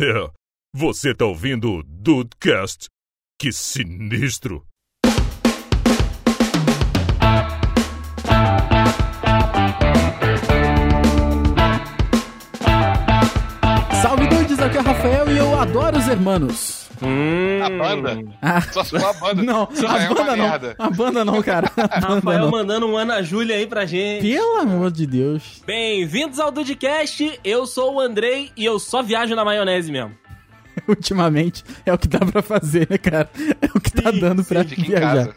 É, 0.00 0.30
você 0.74 1.14
tá 1.14 1.26
ouvindo 1.26 1.70
o 1.70 1.82
Dudecast? 1.82 2.88
Que 3.38 3.52
sinistro! 3.52 4.66
Salve 14.00 14.26
dudes, 14.28 14.58
aqui 14.60 14.78
é 14.78 14.80
o 14.80 14.82
Rafael 14.82 15.30
e 15.30 15.36
eu 15.36 15.60
adoro 15.60 15.98
os 15.98 16.08
hermanos. 16.08 16.81
A 17.06 17.68
banda? 17.70 18.22
Ah, 18.40 18.60
Só 18.60 18.84
se 18.84 18.90
for 18.98 19.04
a 19.04 19.12
banda. 19.12 19.42
não, 19.42 19.68
Só 19.74 19.88
a 19.88 20.02
é 20.02 20.08
uma 20.08 20.14
banda 20.14 20.36
não. 20.36 20.48
merda. 20.48 20.74
A 20.78 20.90
banda 20.90 21.24
não, 21.24 21.42
cara. 21.42 21.70
A 21.76 22.00
banda 22.00 22.14
Rafael 22.14 22.40
não. 22.40 22.50
mandando 22.50 22.86
um 22.88 22.96
Ana 22.96 23.22
Júlia 23.22 23.56
aí 23.56 23.66
pra 23.66 23.84
gente. 23.86 24.22
Pelo 24.22 24.58
amor 24.60 24.90
de 24.90 25.06
Deus. 25.06 25.62
Bem-vindos 25.66 26.38
ao 26.38 26.50
Dudcast, 26.52 27.38
eu 27.44 27.66
sou 27.66 27.94
o 27.94 28.00
Andrei 28.00 28.50
e 28.56 28.64
eu 28.64 28.78
só 28.78 29.02
viajo 29.02 29.34
na 29.34 29.44
maionese 29.44 29.90
mesmo. 29.90 30.14
Ultimamente 30.88 31.62
é 31.84 31.92
o 31.92 31.98
que 31.98 32.08
dá 32.08 32.18
pra 32.20 32.42
fazer, 32.42 32.86
né, 32.90 32.98
cara? 32.98 33.30
É 33.60 33.66
o 33.74 33.80
que 33.80 33.90
tá 33.92 34.10
Sim, 34.10 34.20
dando 34.20 34.44
pra 34.44 34.64
Fica 34.64 34.80
em 34.80 34.84
viajar. 34.84 35.14
casa. 35.14 35.36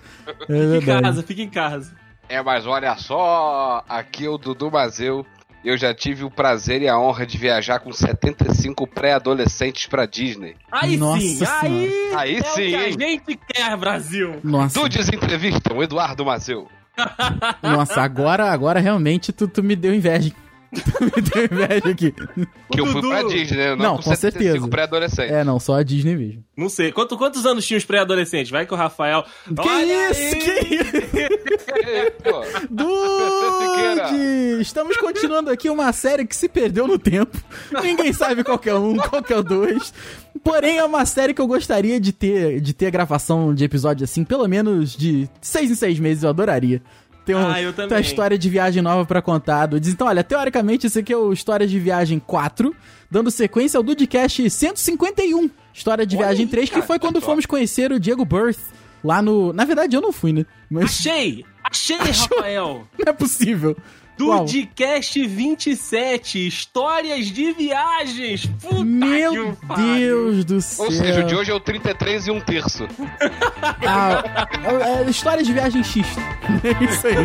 É 0.50 0.80
Fica 0.80 0.92
em 0.98 1.02
casa, 1.02 1.24
fica 1.24 1.42
em 1.42 1.50
casa. 1.50 1.96
É, 2.28 2.42
mas 2.42 2.66
olha 2.66 2.96
só, 2.98 3.84
aqui 3.88 4.26
é 4.26 4.30
o 4.30 4.38
Dudu 4.38 4.72
Mazeu. 4.72 5.26
Eu 5.66 5.76
já 5.78 5.94
tive 5.96 6.24
o 6.24 6.30
prazer 6.30 6.84
e 6.84 6.88
a 6.88 6.98
honra 7.00 7.26
de 7.26 7.40
viajar 7.40 7.80
com 7.80 7.92
75 7.92 8.86
pré-adolescentes 8.86 9.88
pra 9.88 10.06
Disney. 10.06 10.56
Aí 10.72 10.96
Nossa 10.96 11.20
sim, 11.22 11.36
Senhora. 11.36 11.60
aí, 11.64 12.12
Aí 12.16 12.36
é 12.38 12.44
sim, 12.44 12.62
o 12.62 12.70
que 12.70 12.76
a 12.76 12.92
gente 12.92 13.40
quer, 13.52 13.76
Brasil. 13.76 14.40
Nossa, 14.44 14.80
Dudes 14.80 15.10
entrevistam 15.10 15.82
Eduardo 15.82 16.24
Mazeu. 16.24 16.68
nossa, 17.64 18.02
agora, 18.02 18.52
agora 18.52 18.80
realmente 18.80 19.34
tu, 19.34 19.48
tu 19.48 19.64
me 19.64 19.76
deu 19.76 19.94
inveja. 19.94 20.32
Tu 20.82 21.04
me 21.04 21.12
deu 21.22 21.46
inveja 21.46 21.90
aqui. 21.90 22.12
Que 22.72 22.80
eu 22.82 22.86
fui 22.88 23.02
pra 23.02 23.24
Disney, 23.24 23.58
né? 23.58 23.76
Não, 23.76 23.98
com 23.98 24.04
com 24.04 24.16
certeza. 24.16 24.68
pré-adolescentes. 24.68 25.32
É, 25.32 25.44
não, 25.44 25.60
só 25.60 25.76
a 25.76 25.84
Disney 25.84 26.16
mesmo. 26.16 26.44
Não 26.58 26.70
sei, 26.70 26.92
quanto- 26.92 27.18
quantos 27.18 27.46
anos 27.46 27.66
tinha 27.66 27.78
os 27.78 27.86
pré-adolescentes? 27.86 28.50
Vai 28.52 28.66
que 28.66 28.74
o 28.74 28.78
Rafael... 28.78 29.24
Que 29.46 29.68
Olha 29.70 30.12
isso? 30.12 30.22
aí! 30.22 30.36
Que 30.40 30.76
isso? 30.76 31.56
É. 31.88 32.12
Dude! 32.70 34.62
Estamos 34.62 34.98
continuando 34.98 35.50
aqui 35.52 35.70
uma 35.70 35.92
série 35.94 36.26
que 36.26 36.36
se 36.36 36.48
perdeu 36.48 36.88
no 36.88 36.98
tempo. 36.98 37.38
Ninguém 37.82 38.12
sabe 38.14 38.44
qual 38.44 38.58
que 38.58 38.70
é 38.70 38.76
um, 38.76 38.96
qual 38.98 39.22
que 39.22 39.34
é 39.34 39.38
o 39.38 39.44
dois. 39.44 39.94
Porém, 40.44 40.78
é 40.78 40.84
uma 40.84 41.06
série 41.06 41.34
que 41.34 41.42
eu 41.42 41.48
gostaria 41.48 42.00
de 42.00 42.12
ter, 42.12 42.60
de 42.62 42.74
ter 42.74 42.92
gravação 42.92 43.54
de 43.54 43.64
episódio 43.64 44.04
assim, 44.04 44.24
pelo 44.24 44.48
menos 44.48 44.96
de 44.96 45.30
seis 45.42 45.70
em 45.72 45.76
seis 45.76 46.00
meses, 46.00 46.24
eu 46.24 46.30
adoraria. 46.30 46.82
Tem, 47.26 47.36
um, 47.36 47.48
Ah, 47.48 47.62
eu 47.62 47.74
também. 47.74 47.90
tem 47.90 47.98
uma 47.98 48.02
história 48.02 48.38
de 48.38 48.50
viagem 48.50 48.82
nova 48.82 49.06
pra 49.06 49.22
contar, 49.22 49.66
Dudes. 49.66 49.90
Então, 49.92 50.08
olha, 50.08 50.24
teoricamente, 50.24 50.88
esse 50.88 51.00
aqui 51.00 51.12
é 51.12 51.18
o 51.18 51.34
História 51.34 51.66
de 51.68 51.80
Viagem 51.80 52.20
4, 52.20 52.76
dando 53.10 53.32
sequência 53.32 53.78
ao 53.78 53.84
Dudecast 53.84 54.48
151, 54.50 55.50
História 55.74 56.06
de 56.06 56.16
Olha 56.16 56.26
Viagem 56.28 56.46
aí, 56.46 56.52
3, 56.52 56.70
que 56.70 56.76
cara, 56.76 56.86
foi 56.88 57.00
quando 57.00 57.20
fomos 57.20 57.46
conhecer 57.46 57.92
o 57.92 58.00
Diego 58.00 58.24
Birth, 58.24 58.60
lá 59.04 59.22
no... 59.22 59.52
Na 59.54 59.66
verdade, 59.66 59.96
eu 59.96 60.02
não 60.02 60.12
fui, 60.12 60.32
né? 60.34 60.46
Mas 60.70 60.86
Achei! 60.86 61.44
Achei, 61.64 61.98
Achou? 62.02 62.38
Rafael! 62.38 62.88
não 62.98 63.10
é 63.10 63.14
possível. 63.14 63.76
Dudcast 64.18 65.28
27, 65.28 66.48
histórias 66.48 67.28
de 67.28 67.52
viagens! 67.52 68.46
Puta 68.62 68.84
Meu 68.84 69.56
que 69.56 69.66
pariu. 69.66 69.96
Deus 69.96 70.46
do 70.46 70.62
céu. 70.62 70.86
Ou 70.86 70.92
seja, 70.92 71.22
o 71.22 71.28
de 71.28 71.36
hoje 71.36 71.52
é 71.52 71.54
o 71.54 71.60
33 71.60 72.28
e 72.28 72.32
um 72.32 72.40
terço. 72.40 72.88
Ah, 73.88 74.48
é, 74.64 75.04
é 75.04 75.10
história 75.10 75.44
de 75.44 75.52
viagem 75.52 75.84
X. 75.84 76.08
É 76.64 76.84
isso 76.84 77.08
aí. 77.08 77.16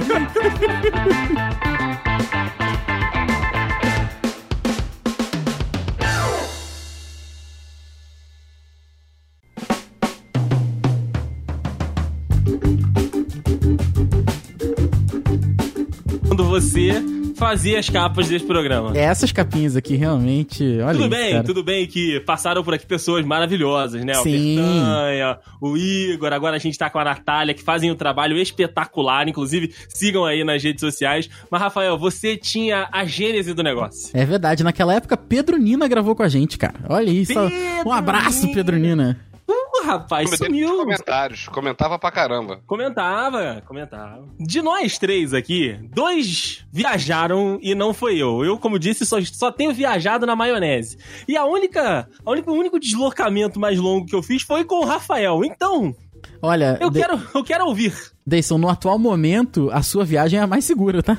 Quando 16.40 16.48
você 16.48 17.04
fazia 17.36 17.78
as 17.78 17.90
capas 17.90 18.26
desse 18.28 18.46
programa. 18.46 18.96
Essas 18.96 19.30
capinhas 19.30 19.76
aqui, 19.76 19.94
realmente. 19.94 20.64
Olha 20.80 20.94
Tudo 20.96 21.08
bem, 21.10 21.32
cara. 21.32 21.44
tudo 21.44 21.62
bem 21.62 21.86
que 21.86 22.18
passaram 22.20 22.64
por 22.64 22.72
aqui 22.72 22.86
pessoas 22.86 23.26
maravilhosas, 23.26 24.02
né? 24.02 24.14
Sim. 24.14 24.58
O 24.58 24.62
Bertanha, 24.62 25.38
o 25.60 25.76
Igor, 25.76 26.32
agora 26.32 26.56
a 26.56 26.58
gente 26.58 26.78
tá 26.78 26.88
com 26.88 26.98
a 26.98 27.04
Natália, 27.04 27.52
que 27.52 27.62
fazem 27.62 27.90
um 27.90 27.94
trabalho 27.94 28.38
espetacular. 28.38 29.28
Inclusive, 29.28 29.70
sigam 29.90 30.24
aí 30.24 30.42
nas 30.42 30.62
redes 30.62 30.80
sociais. 30.80 31.28
Mas, 31.50 31.60
Rafael, 31.60 31.98
você 31.98 32.38
tinha 32.38 32.88
a 32.90 33.04
gênese 33.04 33.52
do 33.52 33.62
negócio. 33.62 34.10
É 34.14 34.24
verdade, 34.24 34.64
naquela 34.64 34.94
época 34.94 35.14
Pedro 35.14 35.58
Nina 35.58 35.86
gravou 35.88 36.14
com 36.14 36.22
a 36.22 36.28
gente, 36.28 36.56
cara. 36.56 36.80
Olha 36.88 37.10
isso. 37.10 37.34
Pedro 37.34 37.52
um 37.86 37.92
abraço, 37.92 38.46
Nina. 38.46 38.54
Pedro 38.54 38.76
Nina. 38.78 39.29
Uh, 39.72 39.86
rapaz, 39.86 40.30
sumiu. 40.36 40.76
comentários. 40.78 41.48
Comentava 41.48 41.98
pra 41.98 42.10
caramba. 42.10 42.60
Comentava, 42.66 43.62
comentava. 43.66 44.26
De 44.38 44.60
nós 44.60 44.98
três 44.98 45.32
aqui, 45.32 45.78
dois 45.94 46.64
viajaram 46.72 47.58
e 47.62 47.74
não 47.74 47.94
foi 47.94 48.16
eu. 48.18 48.44
Eu, 48.44 48.58
como 48.58 48.78
disse, 48.78 49.06
só, 49.06 49.18
só 49.22 49.50
tenho 49.52 49.72
viajado 49.72 50.26
na 50.26 50.34
maionese. 50.34 50.98
E 51.28 51.36
a 51.36 51.44
única, 51.44 52.08
a 52.24 52.30
única, 52.30 52.50
o 52.50 52.54
único 52.54 52.78
deslocamento 52.80 53.60
mais 53.60 53.78
longo 53.78 54.06
que 54.06 54.14
eu 54.14 54.22
fiz 54.22 54.42
foi 54.42 54.64
com 54.64 54.80
o 54.80 54.84
Rafael. 54.86 55.44
Então, 55.44 55.94
Olha, 56.42 56.76
eu 56.80 56.90
De- 56.90 57.00
quero, 57.00 57.20
eu 57.34 57.44
quero 57.44 57.64
ouvir. 57.66 57.94
Deison, 58.26 58.58
no 58.58 58.68
atual 58.68 58.98
momento, 58.98 59.70
a 59.72 59.82
sua 59.82 60.04
viagem 60.04 60.38
é 60.38 60.42
a 60.42 60.46
mais 60.46 60.64
segura, 60.64 61.02
tá? 61.02 61.16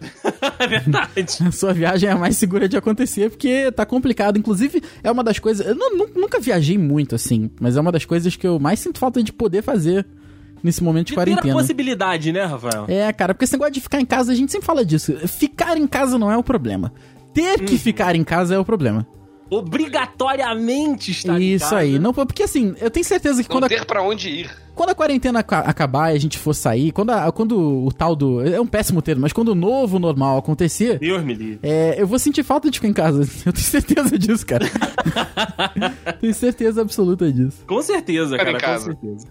É 0.58 0.66
verdade. 0.66 1.38
A 1.46 1.52
sua 1.52 1.72
viagem 1.72 2.08
é 2.08 2.12
a 2.12 2.16
mais 2.16 2.36
segura 2.36 2.68
de 2.68 2.76
acontecer, 2.76 3.30
porque 3.30 3.70
tá 3.72 3.86
complicado. 3.86 4.38
Inclusive, 4.38 4.82
é 5.02 5.10
uma 5.10 5.22
das 5.22 5.38
coisas. 5.38 5.64
Eu 5.66 5.74
nu- 5.74 6.10
nunca 6.16 6.40
viajei 6.40 6.76
muito 6.76 7.14
assim, 7.14 7.50
mas 7.60 7.76
é 7.76 7.80
uma 7.80 7.92
das 7.92 8.04
coisas 8.04 8.34
que 8.36 8.46
eu 8.46 8.58
mais 8.58 8.80
sinto 8.80 8.98
falta 8.98 9.22
de 9.22 9.32
poder 9.32 9.62
fazer 9.62 10.04
nesse 10.62 10.82
momento 10.82 11.06
de, 11.08 11.12
De 11.12 11.14
ter 11.16 11.20
a 11.20 11.24
quarentena. 11.24 11.54
possibilidade, 11.54 12.32
né, 12.32 12.44
Rafael? 12.44 12.84
É, 12.88 13.12
cara, 13.12 13.32
porque 13.34 13.44
esse 13.44 13.52
negócio 13.54 13.72
de 13.74 13.80
ficar 13.80 14.00
em 14.00 14.04
casa, 14.06 14.32
a 14.32 14.34
gente 14.34 14.50
sempre 14.50 14.66
fala 14.66 14.84
disso. 14.84 15.12
Ficar 15.28 15.76
em 15.76 15.86
casa 15.86 16.18
não 16.18 16.30
é 16.30 16.36
o 16.36 16.42
problema. 16.42 16.92
Ter 17.32 17.60
Uhum. 17.60 17.66
que 17.66 17.78
ficar 17.78 18.16
em 18.16 18.24
casa 18.24 18.54
é 18.54 18.58
o 18.58 18.64
problema. 18.64 19.06
Obrigatoriamente 19.50 21.10
está 21.10 21.38
em 21.40 21.54
Isso 21.54 21.64
casa. 21.64 21.76
aí. 21.78 21.98
Não, 21.98 22.12
porque 22.12 22.42
assim, 22.42 22.74
eu 22.80 22.90
tenho 22.90 23.04
certeza 23.04 23.42
que 23.42 23.48
Não 23.48 23.56
quando 23.56 23.64
a, 23.64 23.68
ter 23.68 23.84
pra 23.84 24.02
onde 24.02 24.28
ir. 24.28 24.50
quando 24.74 24.90
a 24.90 24.94
quarentena 24.94 25.40
aca- 25.40 25.60
acabar 25.60 26.12
e 26.12 26.16
a 26.16 26.20
gente 26.20 26.38
for 26.38 26.54
sair, 26.54 26.92
quando, 26.92 27.10
a- 27.10 27.30
quando 27.32 27.58
o 27.86 27.92
tal 27.92 28.14
do. 28.14 28.40
É 28.46 28.60
um 28.60 28.66
péssimo 28.66 29.00
termo, 29.02 29.22
mas 29.22 29.32
quando 29.32 29.48
o 29.48 29.54
novo 29.54 29.98
normal 29.98 30.38
acontecer. 30.38 30.98
Deus 30.98 31.22
me 31.24 31.34
livre. 31.34 31.60
É, 31.62 31.96
eu 32.00 32.06
vou 32.06 32.18
sentir 32.18 32.42
falta 32.42 32.70
de 32.70 32.78
ficar 32.78 32.88
em 32.88 32.92
casa. 32.92 33.22
Eu 33.46 33.52
tenho 33.52 33.64
certeza 33.64 34.18
disso, 34.18 34.46
cara. 34.46 34.66
tenho 36.20 36.34
certeza 36.34 36.80
absoluta 36.82 37.30
disso. 37.32 37.64
Com 37.66 37.80
certeza, 37.82 38.36
cara, 38.36 38.50
em 38.50 38.54
com 38.54 38.60
casa. 38.60 38.84
certeza. 38.84 39.26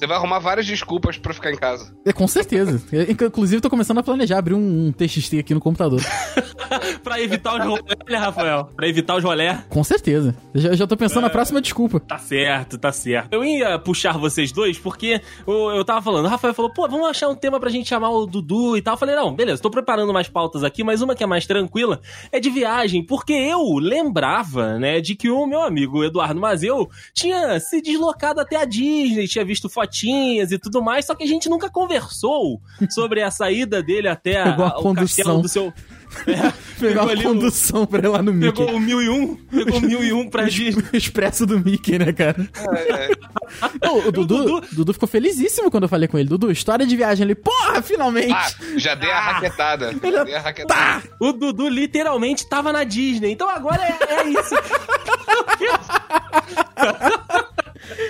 Você 0.00 0.06
vai 0.06 0.16
arrumar 0.16 0.38
várias 0.38 0.66
desculpas 0.66 1.18
pra 1.18 1.34
ficar 1.34 1.52
em 1.52 1.58
casa. 1.58 1.94
É, 2.06 2.10
com 2.10 2.26
certeza. 2.26 2.82
Eu, 2.90 3.02
inclusive, 3.02 3.60
tô 3.60 3.68
começando 3.68 3.98
a 3.98 4.02
planejar 4.02 4.38
abrir 4.38 4.54
um, 4.54 4.86
um 4.86 4.92
TXT 4.92 5.40
aqui 5.40 5.52
no 5.52 5.60
computador. 5.60 6.00
pra 7.04 7.20
evitar 7.20 7.60
os 7.60 7.66
rolé, 7.66 7.96
né, 8.08 8.16
Rafael? 8.16 8.70
Pra 8.74 8.88
evitar 8.88 9.16
os 9.16 9.22
rolé. 9.22 9.62
Com 9.68 9.84
certeza. 9.84 10.34
Eu 10.54 10.60
já, 10.62 10.72
já 10.72 10.86
tô 10.86 10.96
pensando 10.96 11.20
na 11.20 11.28
próxima 11.28 11.60
desculpa. 11.60 12.00
Tá 12.00 12.16
certo, 12.16 12.78
tá 12.78 12.90
certo. 12.90 13.30
Eu 13.30 13.44
ia 13.44 13.78
puxar 13.78 14.16
vocês 14.16 14.50
dois 14.52 14.78
porque 14.78 15.20
eu, 15.46 15.70
eu 15.72 15.84
tava 15.84 16.00
falando, 16.00 16.24
o 16.24 16.28
Rafael 16.28 16.54
falou, 16.54 16.72
pô, 16.72 16.88
vamos 16.88 17.06
achar 17.06 17.28
um 17.28 17.34
tema 17.34 17.60
pra 17.60 17.68
gente 17.68 17.86
chamar 17.86 18.08
o 18.08 18.24
Dudu 18.24 18.78
e 18.78 18.80
tal. 18.80 18.94
Eu 18.94 18.98
falei, 18.98 19.14
não, 19.14 19.34
beleza, 19.34 19.60
tô 19.60 19.70
preparando 19.70 20.14
mais 20.14 20.30
pautas 20.30 20.64
aqui, 20.64 20.82
mas 20.82 21.02
uma 21.02 21.14
que 21.14 21.22
é 21.22 21.26
mais 21.26 21.46
tranquila 21.46 22.00
é 22.32 22.40
de 22.40 22.48
viagem, 22.48 23.04
porque 23.04 23.34
eu 23.34 23.74
lembrava, 23.76 24.78
né, 24.78 24.98
de 24.98 25.14
que 25.14 25.28
o 25.28 25.44
meu 25.44 25.60
amigo 25.60 26.02
Eduardo 26.02 26.40
Mazeu 26.40 26.88
tinha 27.12 27.60
se 27.60 27.82
deslocado 27.82 28.40
até 28.40 28.56
a 28.56 28.64
Disney, 28.64 29.28
tinha 29.28 29.44
visto 29.44 29.68
fotinhas 29.90 30.52
e 30.52 30.58
tudo 30.58 30.80
mais, 30.82 31.04
só 31.04 31.14
que 31.14 31.24
a 31.24 31.26
gente 31.26 31.48
nunca 31.48 31.68
conversou 31.68 32.60
sobre 32.90 33.22
a 33.22 33.30
saída 33.30 33.82
dele 33.82 34.08
até 34.08 34.40
a, 34.40 34.44
Pegou 34.50 34.64
a 34.66 34.78
o 34.78 34.82
condução. 34.82 35.24
castelo 35.24 35.42
do 35.42 35.48
seu... 35.48 35.72
É, 36.26 36.90
uma 37.00 37.12
ali 37.12 37.20
o- 37.24 37.28
condução 37.28 37.86
pra 37.86 38.00
ir 38.00 38.08
lá 38.08 38.20
no 38.20 38.32
Mickey. 38.32 38.64
Pegou 38.64 38.74
o 38.74 38.80
1001, 38.80 39.36
pegou 39.46 39.78
o 39.78 39.80
1001 39.80 40.28
pra 40.28 40.42
Disney. 40.50 40.82
O 40.92 40.96
expresso 40.96 41.46
do 41.46 41.60
Mickey, 41.60 42.00
né, 42.00 42.12
cara? 42.12 42.48
É, 42.74 43.12
é. 43.12 43.88
O 43.88 44.10
Dudu, 44.10 44.26
Dudu- 44.44 44.66
Dudu 44.72 44.92
ficou 44.92 45.08
felizíssimo 45.08 45.70
quando 45.70 45.84
eu 45.84 45.88
falei 45.88 46.08
com 46.08 46.18
ele. 46.18 46.28
Dudu, 46.28 46.50
história 46.50 46.84
de 46.84 46.96
viagem. 46.96 47.22
Ele, 47.24 47.36
porra, 47.36 47.80
finalmente! 47.80 48.32
Ah, 48.32 48.48
já 48.76 48.96
dei 48.96 49.08
a 49.08 49.20
raquetada. 49.20 49.92
Já 49.92 50.24
dei 50.24 50.34
a 50.34 50.40
raquetada. 50.40 51.02
O 51.20 51.32
Dudu 51.32 51.68
literalmente 51.68 52.48
tava 52.48 52.72
na 52.72 52.82
Disney. 52.82 53.30
Então 53.30 53.48
agora 53.48 53.80
é, 53.80 54.14
é 54.14 54.28
isso. 54.30 54.54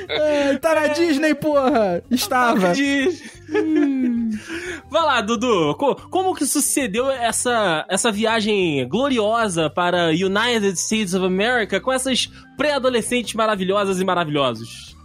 É, 0.08 0.56
tá 0.58 0.74
na 0.74 0.86
Disney, 0.88 1.34
porra! 1.34 2.02
Estava. 2.10 2.72
Disney. 2.72 3.30
Vai 4.90 5.02
lá, 5.02 5.20
Dudu. 5.20 5.74
Co- 5.76 5.94
como 6.10 6.34
que 6.34 6.46
sucedeu 6.46 7.10
essa, 7.10 7.84
essa 7.88 8.10
viagem 8.12 8.86
gloriosa 8.88 9.68
para 9.70 10.08
United 10.08 10.72
States 10.78 11.14
of 11.14 11.24
America 11.24 11.80
com 11.80 11.92
essas 11.92 12.30
pré-adolescentes 12.56 13.34
maravilhosas 13.34 14.00
e 14.00 14.04
maravilhosos? 14.04 14.96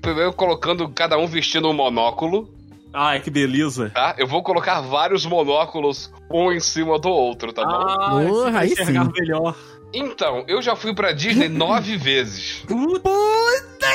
Primeiro 0.00 0.32
colocando 0.32 0.88
cada 0.88 1.16
um 1.18 1.26
vestindo 1.26 1.68
um 1.68 1.72
monóculo, 1.72 2.52
Ai, 2.92 3.20
que 3.20 3.30
beleza. 3.30 3.90
tá? 3.94 4.14
Eu 4.18 4.26
vou 4.26 4.42
colocar 4.42 4.80
vários 4.82 5.24
monóculos 5.24 6.10
um 6.30 6.52
em 6.52 6.60
cima 6.60 6.98
do 6.98 7.08
outro, 7.08 7.52
tá 7.52 7.62
bom? 7.64 7.70
Ah, 7.70 8.10
Porra, 8.10 8.24
você 8.28 8.50
vai 8.50 8.62
aí 8.66 8.76
sim. 8.76 9.12
melhor. 9.20 9.54
Então, 9.94 10.44
eu 10.48 10.60
já 10.62 10.74
fui 10.74 10.94
pra 10.94 11.12
Disney 11.12 11.48
nove 11.48 11.96
vezes. 11.98 12.64
Puta 12.66 13.10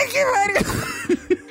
que 0.06 0.26
pariu! 0.26 1.38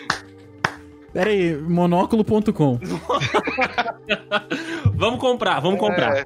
Pera 1.12 1.30
aí, 1.30 1.56
monóculo.com. 1.56 2.78
vamos 4.94 5.20
comprar, 5.20 5.60
vamos 5.60 5.80
comprar. 5.80 6.18
É. 6.18 6.24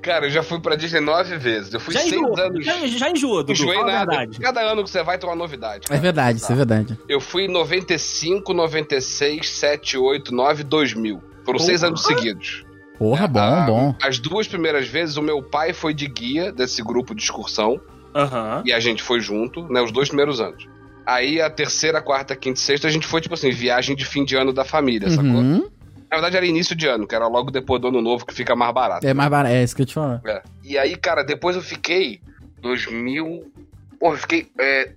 Cara, 0.00 0.26
eu 0.26 0.30
já 0.30 0.42
fui 0.42 0.60
pra 0.60 0.74
Disney 0.74 1.00
nove 1.00 1.36
vezes. 1.38 1.72
Eu 1.72 1.78
fui 1.80 1.94
Já 1.94 2.00
seis 2.00 2.12
enjoou, 2.14 2.36
anos. 2.38 2.64
já, 2.64 2.86
já 2.86 3.10
enjoou, 3.10 3.38
Dudu, 3.44 3.52
Enjoei 3.52 3.84
nada. 3.84 4.10
verdade. 4.10 4.38
Cada 4.40 4.60
ano 4.60 4.82
que 4.82 4.90
você 4.90 5.02
vai 5.02 5.16
tem 5.16 5.28
uma 5.28 5.36
novidade. 5.36 5.84
É 5.86 5.88
cara. 5.88 6.00
verdade, 6.00 6.38
isso 6.38 6.52
é 6.52 6.56
verdade. 6.56 6.98
Eu 7.08 7.20
fui 7.20 7.44
em 7.44 7.48
95, 7.48 8.52
96, 8.52 9.48
7, 9.48 9.96
8, 9.98 10.34
9, 10.34 10.64
2000. 10.64 11.22
Foram 11.44 11.58
Porra. 11.58 11.60
seis 11.60 11.84
anos 11.84 12.04
seguidos. 12.04 12.64
Porra, 12.98 13.28
bom, 13.28 13.38
Ah, 13.40 13.64
bom. 13.66 13.94
As 14.02 14.18
duas 14.18 14.46
primeiras 14.48 14.88
vezes, 14.88 15.16
o 15.16 15.22
meu 15.22 15.40
pai 15.42 15.72
foi 15.72 15.94
de 15.94 16.06
guia 16.08 16.52
desse 16.52 16.82
grupo 16.82 17.14
de 17.14 17.22
excursão. 17.22 17.80
Aham. 18.14 18.62
E 18.64 18.72
a 18.72 18.80
gente 18.80 19.02
foi 19.04 19.20
junto, 19.20 19.66
né? 19.72 19.80
Os 19.82 19.92
dois 19.92 20.08
primeiros 20.08 20.40
anos. 20.40 20.66
Aí 21.06 21.40
a 21.40 21.50
terceira, 21.50 22.00
quarta, 22.00 22.36
quinta 22.36 22.58
e 22.58 22.62
sexta, 22.62 22.86
a 22.86 22.90
gente 22.90 23.06
foi, 23.06 23.20
tipo 23.20 23.34
assim, 23.34 23.50
viagem 23.50 23.96
de 23.96 24.04
fim 24.04 24.24
de 24.24 24.36
ano 24.36 24.52
da 24.52 24.64
família, 24.64 25.10
sacou? 25.10 25.24
Uhum. 25.30 25.68
Na 26.10 26.16
verdade 26.18 26.36
era 26.36 26.46
início 26.46 26.76
de 26.76 26.86
ano, 26.86 27.06
que 27.06 27.14
era 27.14 27.26
logo 27.26 27.50
depois 27.50 27.80
do 27.80 27.88
ano 27.88 28.00
novo, 28.02 28.26
que 28.26 28.34
fica 28.34 28.54
mais 28.54 28.72
barato. 28.74 29.06
É 29.06 29.14
mais 29.14 29.30
barato, 29.30 29.54
é 29.54 29.62
isso 29.62 29.74
que 29.74 29.82
eu 29.82 29.86
te 29.86 29.94
falo. 29.94 30.20
É. 30.26 30.42
E 30.62 30.76
aí, 30.78 30.94
cara, 30.96 31.22
depois 31.22 31.56
eu 31.56 31.62
fiquei 31.62 32.20
2000. 32.60 33.50
Porra, 33.98 34.14
eu 34.14 34.18
fiquei 34.18 34.46
é, 34.60 34.92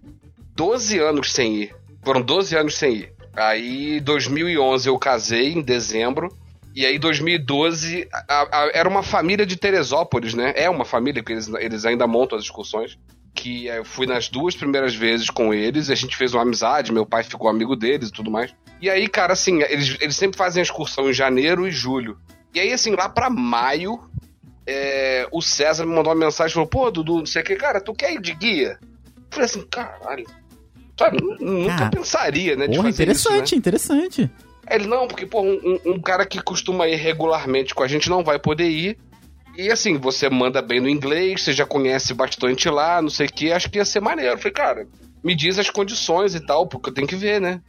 12 0.55 0.99
anos 0.99 1.31
sem 1.33 1.55
ir. 1.63 1.75
Foram 2.03 2.21
12 2.21 2.55
anos 2.55 2.75
sem 2.77 2.93
ir. 2.95 3.13
Aí, 3.35 3.99
2011 4.01 4.87
eu 4.89 4.97
casei 4.99 5.53
em 5.53 5.61
dezembro. 5.61 6.29
E 6.75 6.85
aí, 6.85 6.99
2012, 6.99 8.07
a- 8.11 8.47
a- 8.51 8.71
era 8.73 8.87
uma 8.89 9.01
família 9.03 9.45
de 9.45 9.55
Teresópolis, 9.55 10.33
né? 10.33 10.53
É 10.55 10.69
uma 10.69 10.83
família, 10.85 11.23
que 11.23 11.31
eles, 11.31 11.47
eles 11.59 11.85
ainda 11.85 12.05
montam 12.05 12.37
as 12.37 12.43
excursões. 12.43 12.97
Que 13.35 13.69
é, 13.69 13.77
eu 13.79 13.85
fui 13.85 14.07
nas 14.07 14.29
duas 14.29 14.55
primeiras 14.55 14.95
vezes 14.95 15.29
com 15.29 15.53
eles, 15.53 15.89
a 15.91 15.95
gente 15.95 16.15
fez 16.17 16.33
uma 16.33 16.41
amizade, 16.41 16.91
meu 16.91 17.05
pai 17.05 17.21
ficou 17.21 17.47
amigo 17.49 17.75
deles 17.75 18.09
e 18.09 18.11
tudo 18.11 18.31
mais. 18.31 18.55
E 18.81 18.89
aí, 18.89 19.07
cara, 19.07 19.33
assim, 19.33 19.61
eles, 19.63 19.97
eles 19.99 20.15
sempre 20.15 20.37
fazem 20.37 20.61
a 20.61 20.63
excursão 20.63 21.09
em 21.09 21.13
janeiro 21.13 21.67
e 21.67 21.71
julho. 21.71 22.17
E 22.53 22.59
aí, 22.59 22.71
assim, 22.73 22.95
lá 22.95 23.09
pra 23.09 23.29
maio, 23.29 23.99
é, 24.65 25.27
o 25.31 25.41
César 25.41 25.85
me 25.85 25.93
mandou 25.93 26.13
uma 26.13 26.25
mensagem 26.25 26.51
e 26.51 26.53
falou: 26.53 26.67
Pô, 26.69 26.89
Dudu, 26.89 27.17
não 27.19 27.25
sei 27.25 27.41
o 27.41 27.45
que, 27.45 27.55
cara, 27.55 27.81
tu 27.81 27.93
quer 27.93 28.13
ir 28.13 28.21
de 28.21 28.33
guia? 28.33 28.79
Eu 28.81 29.23
falei 29.29 29.45
assim, 29.45 29.65
caralho. 29.69 30.25
Sabe, 30.97 31.21
nu- 31.21 31.35
nunca 31.41 31.75
Cara, 31.75 31.89
pensaria, 31.91 32.55
né? 32.55 32.67
de 32.67 32.77
Porra, 32.77 32.87
fazer 32.89 33.03
interessante, 33.03 33.45
Isso, 33.47 33.55
né? 33.55 33.59
interessante. 33.59 34.31
Ele, 34.71 34.87
não, 34.87 35.07
porque, 35.09 35.25
pô, 35.25 35.41
um- 35.41 35.79
um 35.85 35.99
cara 36.01 36.25
que 36.25 36.41
costuma 36.41 36.87
ir 36.87 36.95
regularmente 36.95 37.75
com 37.75 37.83
a 37.83 37.87
gente 37.87 38.09
não 38.09 38.23
vai 38.23 38.39
poder 38.39 38.69
ir. 38.69 38.97
E 39.57 39.71
assim, 39.71 39.97
você 39.97 40.29
manda 40.29 40.61
bem 40.61 40.79
no 40.79 40.89
inglês, 40.89 41.41
você 41.43 41.53
já 41.53 41.65
conhece 41.65 42.13
bastante 42.13 42.69
lá, 42.69 43.01
não 43.01 43.09
sei 43.09 43.27
o 43.27 43.31
que, 43.31 43.51
acho 43.51 43.69
que 43.69 43.77
ia 43.77 43.85
ser 43.85 44.01
maneiro. 44.01 44.33
Eu 44.33 44.37
falei, 44.37 44.51
cara, 44.53 44.87
me 45.23 45.33
diz 45.35 45.57
as 45.57 45.69
condições 45.69 46.35
e 46.35 46.39
tal, 46.39 46.67
porque 46.67 46.89
eu 46.89 46.93
tenho 46.93 47.07
que 47.07 47.15
ver, 47.15 47.39
né? 47.39 47.61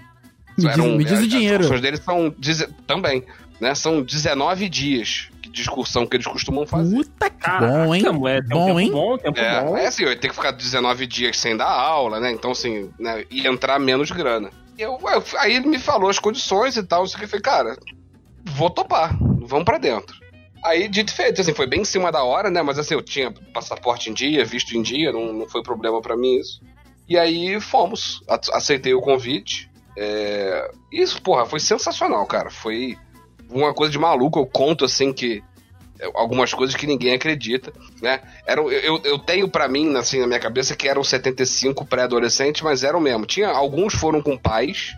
Me 0.58 0.64
diz, 0.64 0.72
Eram- 0.78 0.96
me 0.96 1.04
diz 1.04 1.18
as- 1.18 1.24
o 1.24 1.28
dinheiro. 1.28 1.56
As 1.56 1.70
excursões 1.70 1.80
deles 1.82 2.00
são. 2.00 2.34
Também, 2.86 3.24
né? 3.60 3.74
São 3.74 4.02
19 4.02 4.68
dias 4.68 5.28
de 5.50 5.62
excursão 5.62 6.06
que 6.06 6.16
eles 6.16 6.26
costumam 6.26 6.66
fazer. 6.66 6.96
Puta 6.96 7.30
que 7.30 7.36
Caraca, 7.36 7.66
bom, 7.84 7.94
hein? 7.94 8.02
é, 8.28 8.42
tem 8.42 8.56
um 8.56 8.60
bom, 8.60 8.66
tempo 8.66 8.80
hein? 8.80 8.90
bom, 8.90 9.18
tempo 9.18 9.38
É, 9.38 9.60
bom. 9.62 9.76
é 9.76 9.86
assim, 9.86 10.02
eu 10.02 10.10
ia 10.10 10.16
ter 10.16 10.28
que 10.28 10.34
ficar 10.34 10.50
19 10.50 11.06
dias 11.06 11.38
sem 11.38 11.56
dar 11.56 11.68
aula, 11.70 12.18
né? 12.20 12.30
Então, 12.32 12.50
assim, 12.50 12.90
né, 12.98 13.24
ia 13.30 13.48
entrar 13.48 13.78
menos 13.78 14.10
grana. 14.10 14.50
E 14.78 14.82
eu, 14.82 14.98
aí 15.38 15.54
ele 15.56 15.66
me 15.68 15.78
falou 15.78 16.10
as 16.10 16.18
condições 16.18 16.76
e 16.76 16.82
tal, 16.82 17.00
não 17.00 17.06
sei 17.06 17.16
o 17.16 17.18
que. 17.20 17.24
Eu 17.24 17.28
falei, 17.28 17.42
cara, 17.42 17.76
vou 18.44 18.68
topar, 18.70 19.16
vamos 19.18 19.64
pra 19.64 19.78
dentro. 19.78 20.16
Aí, 20.64 20.88
dito 20.88 21.14
feito, 21.14 21.40
assim, 21.40 21.54
foi 21.54 21.66
bem 21.66 21.82
em 21.82 21.84
cima 21.84 22.10
da 22.10 22.24
hora, 22.24 22.50
né? 22.50 22.62
Mas 22.62 22.78
assim, 22.78 22.94
eu 22.94 23.02
tinha 23.02 23.32
passaporte 23.52 24.10
em 24.10 24.14
dia, 24.14 24.44
visto 24.44 24.76
em 24.76 24.82
dia, 24.82 25.12
não, 25.12 25.32
não 25.32 25.48
foi 25.48 25.62
problema 25.62 26.00
pra 26.00 26.16
mim 26.16 26.38
isso. 26.38 26.60
E 27.08 27.16
aí 27.16 27.60
fomos, 27.60 28.22
aceitei 28.52 28.92
o 28.94 29.00
convite. 29.00 29.70
É, 29.96 30.70
Isso, 30.92 31.22
porra, 31.22 31.46
foi 31.46 31.60
sensacional, 31.60 32.26
cara. 32.26 32.50
Foi 32.50 32.98
uma 33.48 33.72
coisa 33.72 33.92
de 33.92 33.98
maluco. 33.98 34.38
Eu 34.40 34.46
conto, 34.46 34.84
assim, 34.84 35.12
que 35.12 35.42
é, 35.98 36.10
algumas 36.14 36.52
coisas 36.52 36.76
que 36.76 36.86
ninguém 36.86 37.14
acredita, 37.14 37.72
né? 38.02 38.20
Eram, 38.46 38.70
eu, 38.70 39.00
eu 39.04 39.18
tenho 39.18 39.48
pra 39.48 39.68
mim, 39.68 39.94
assim, 39.96 40.20
na 40.20 40.26
minha 40.26 40.40
cabeça, 40.40 40.76
que 40.76 40.88
eram 40.88 41.02
75 41.02 41.86
pré-adolescentes, 41.86 42.62
mas 42.62 42.82
eram 42.84 43.00
mesmo. 43.00 43.24
Tinha, 43.24 43.48
alguns 43.48 43.94
foram 43.94 44.20
com 44.20 44.36
pais, 44.36 44.96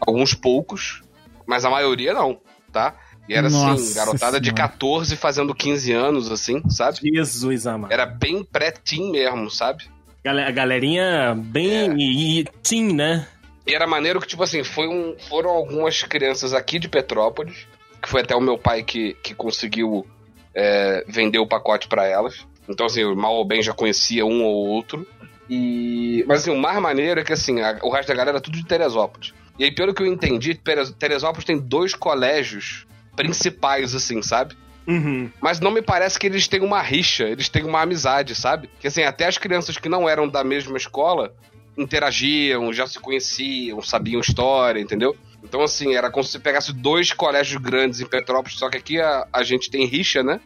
alguns 0.00 0.34
poucos, 0.34 1.02
mas 1.46 1.64
a 1.64 1.70
maioria 1.70 2.12
não, 2.12 2.40
tá? 2.72 2.94
E 3.28 3.34
era 3.34 3.48
assim, 3.48 3.56
Nossa 3.56 3.94
garotada 3.94 4.40
de 4.40 4.46
Senhora. 4.50 4.62
14 4.70 5.16
fazendo 5.16 5.54
15 5.54 5.92
anos, 5.92 6.30
assim, 6.32 6.62
sabe? 6.70 6.98
Jesus 7.14 7.66
amado. 7.66 7.92
Era 7.92 8.06
bem 8.06 8.42
pré-teen 8.42 9.10
mesmo, 9.12 9.50
sabe? 9.50 9.84
A 10.24 10.50
galerinha 10.50 11.34
bem. 11.36 11.90
É. 11.90 11.94
E, 11.96 12.40
e 12.40 12.44
teen, 12.62 12.92
né? 12.94 13.26
E 13.66 13.74
era 13.74 13.86
maneiro 13.86 14.20
que, 14.20 14.26
tipo 14.26 14.42
assim, 14.42 14.64
foi 14.64 14.88
um, 14.88 15.14
foram 15.28 15.50
algumas 15.50 16.02
crianças 16.02 16.54
aqui 16.54 16.78
de 16.78 16.88
Petrópolis, 16.88 17.66
que 18.02 18.08
foi 18.08 18.22
até 18.22 18.34
o 18.34 18.40
meu 18.40 18.56
pai 18.58 18.82
que, 18.82 19.14
que 19.22 19.34
conseguiu 19.34 20.06
é, 20.54 21.04
vender 21.06 21.38
o 21.38 21.46
pacote 21.46 21.86
pra 21.88 22.06
elas. 22.06 22.46
Então, 22.68 22.86
assim, 22.86 23.04
o 23.04 23.14
mal 23.14 23.34
ou 23.34 23.44
bem 23.46 23.62
já 23.62 23.72
conhecia 23.74 24.24
um 24.24 24.42
ou 24.44 24.66
outro. 24.68 25.06
E... 25.48 26.24
Mas, 26.26 26.40
assim, 26.42 26.50
o 26.50 26.58
mais 26.58 26.80
maneiro 26.80 27.20
é 27.20 27.24
que, 27.24 27.32
assim, 27.32 27.60
a- 27.60 27.78
o 27.82 27.90
resto 27.90 28.08
da 28.08 28.14
galera 28.14 28.38
é 28.38 28.40
tudo 28.40 28.56
de 28.56 28.64
Teresópolis. 28.66 29.32
E 29.58 29.64
aí, 29.64 29.74
pelo 29.74 29.94
que 29.94 30.02
eu 30.02 30.06
entendi, 30.06 30.54
Teres- 30.54 30.90
Teresópolis 30.92 31.44
tem 31.44 31.58
dois 31.58 31.94
colégios 31.94 32.86
principais, 33.22 33.94
assim, 33.94 34.22
sabe? 34.22 34.56
Uhum. 34.86 35.30
Mas 35.40 35.60
não 35.60 35.70
me 35.70 35.82
parece 35.82 36.18
que 36.18 36.26
eles 36.26 36.48
têm 36.48 36.62
uma 36.62 36.80
rixa, 36.80 37.24
eles 37.24 37.48
têm 37.48 37.64
uma 37.64 37.82
amizade, 37.82 38.34
sabe? 38.34 38.70
Que 38.80 38.88
assim, 38.88 39.02
até 39.02 39.26
as 39.26 39.36
crianças 39.36 39.76
que 39.76 39.88
não 39.88 40.08
eram 40.08 40.26
da 40.26 40.42
mesma 40.42 40.78
escola 40.78 41.34
interagiam, 41.76 42.72
já 42.72 42.86
se 42.86 42.98
conheciam, 42.98 43.82
sabiam 43.82 44.20
história, 44.20 44.80
entendeu? 44.80 45.14
Então, 45.44 45.62
assim, 45.62 45.94
era 45.94 46.10
como 46.10 46.24
se 46.24 46.38
pegasse 46.38 46.72
dois 46.72 47.12
colégios 47.12 47.60
grandes 47.60 48.00
em 48.00 48.06
Petrópolis, 48.06 48.58
só 48.58 48.68
que 48.68 48.78
aqui 48.78 49.00
a, 49.00 49.28
a 49.32 49.42
gente 49.42 49.70
tem 49.70 49.84
rixa, 49.84 50.22
né? 50.22 50.40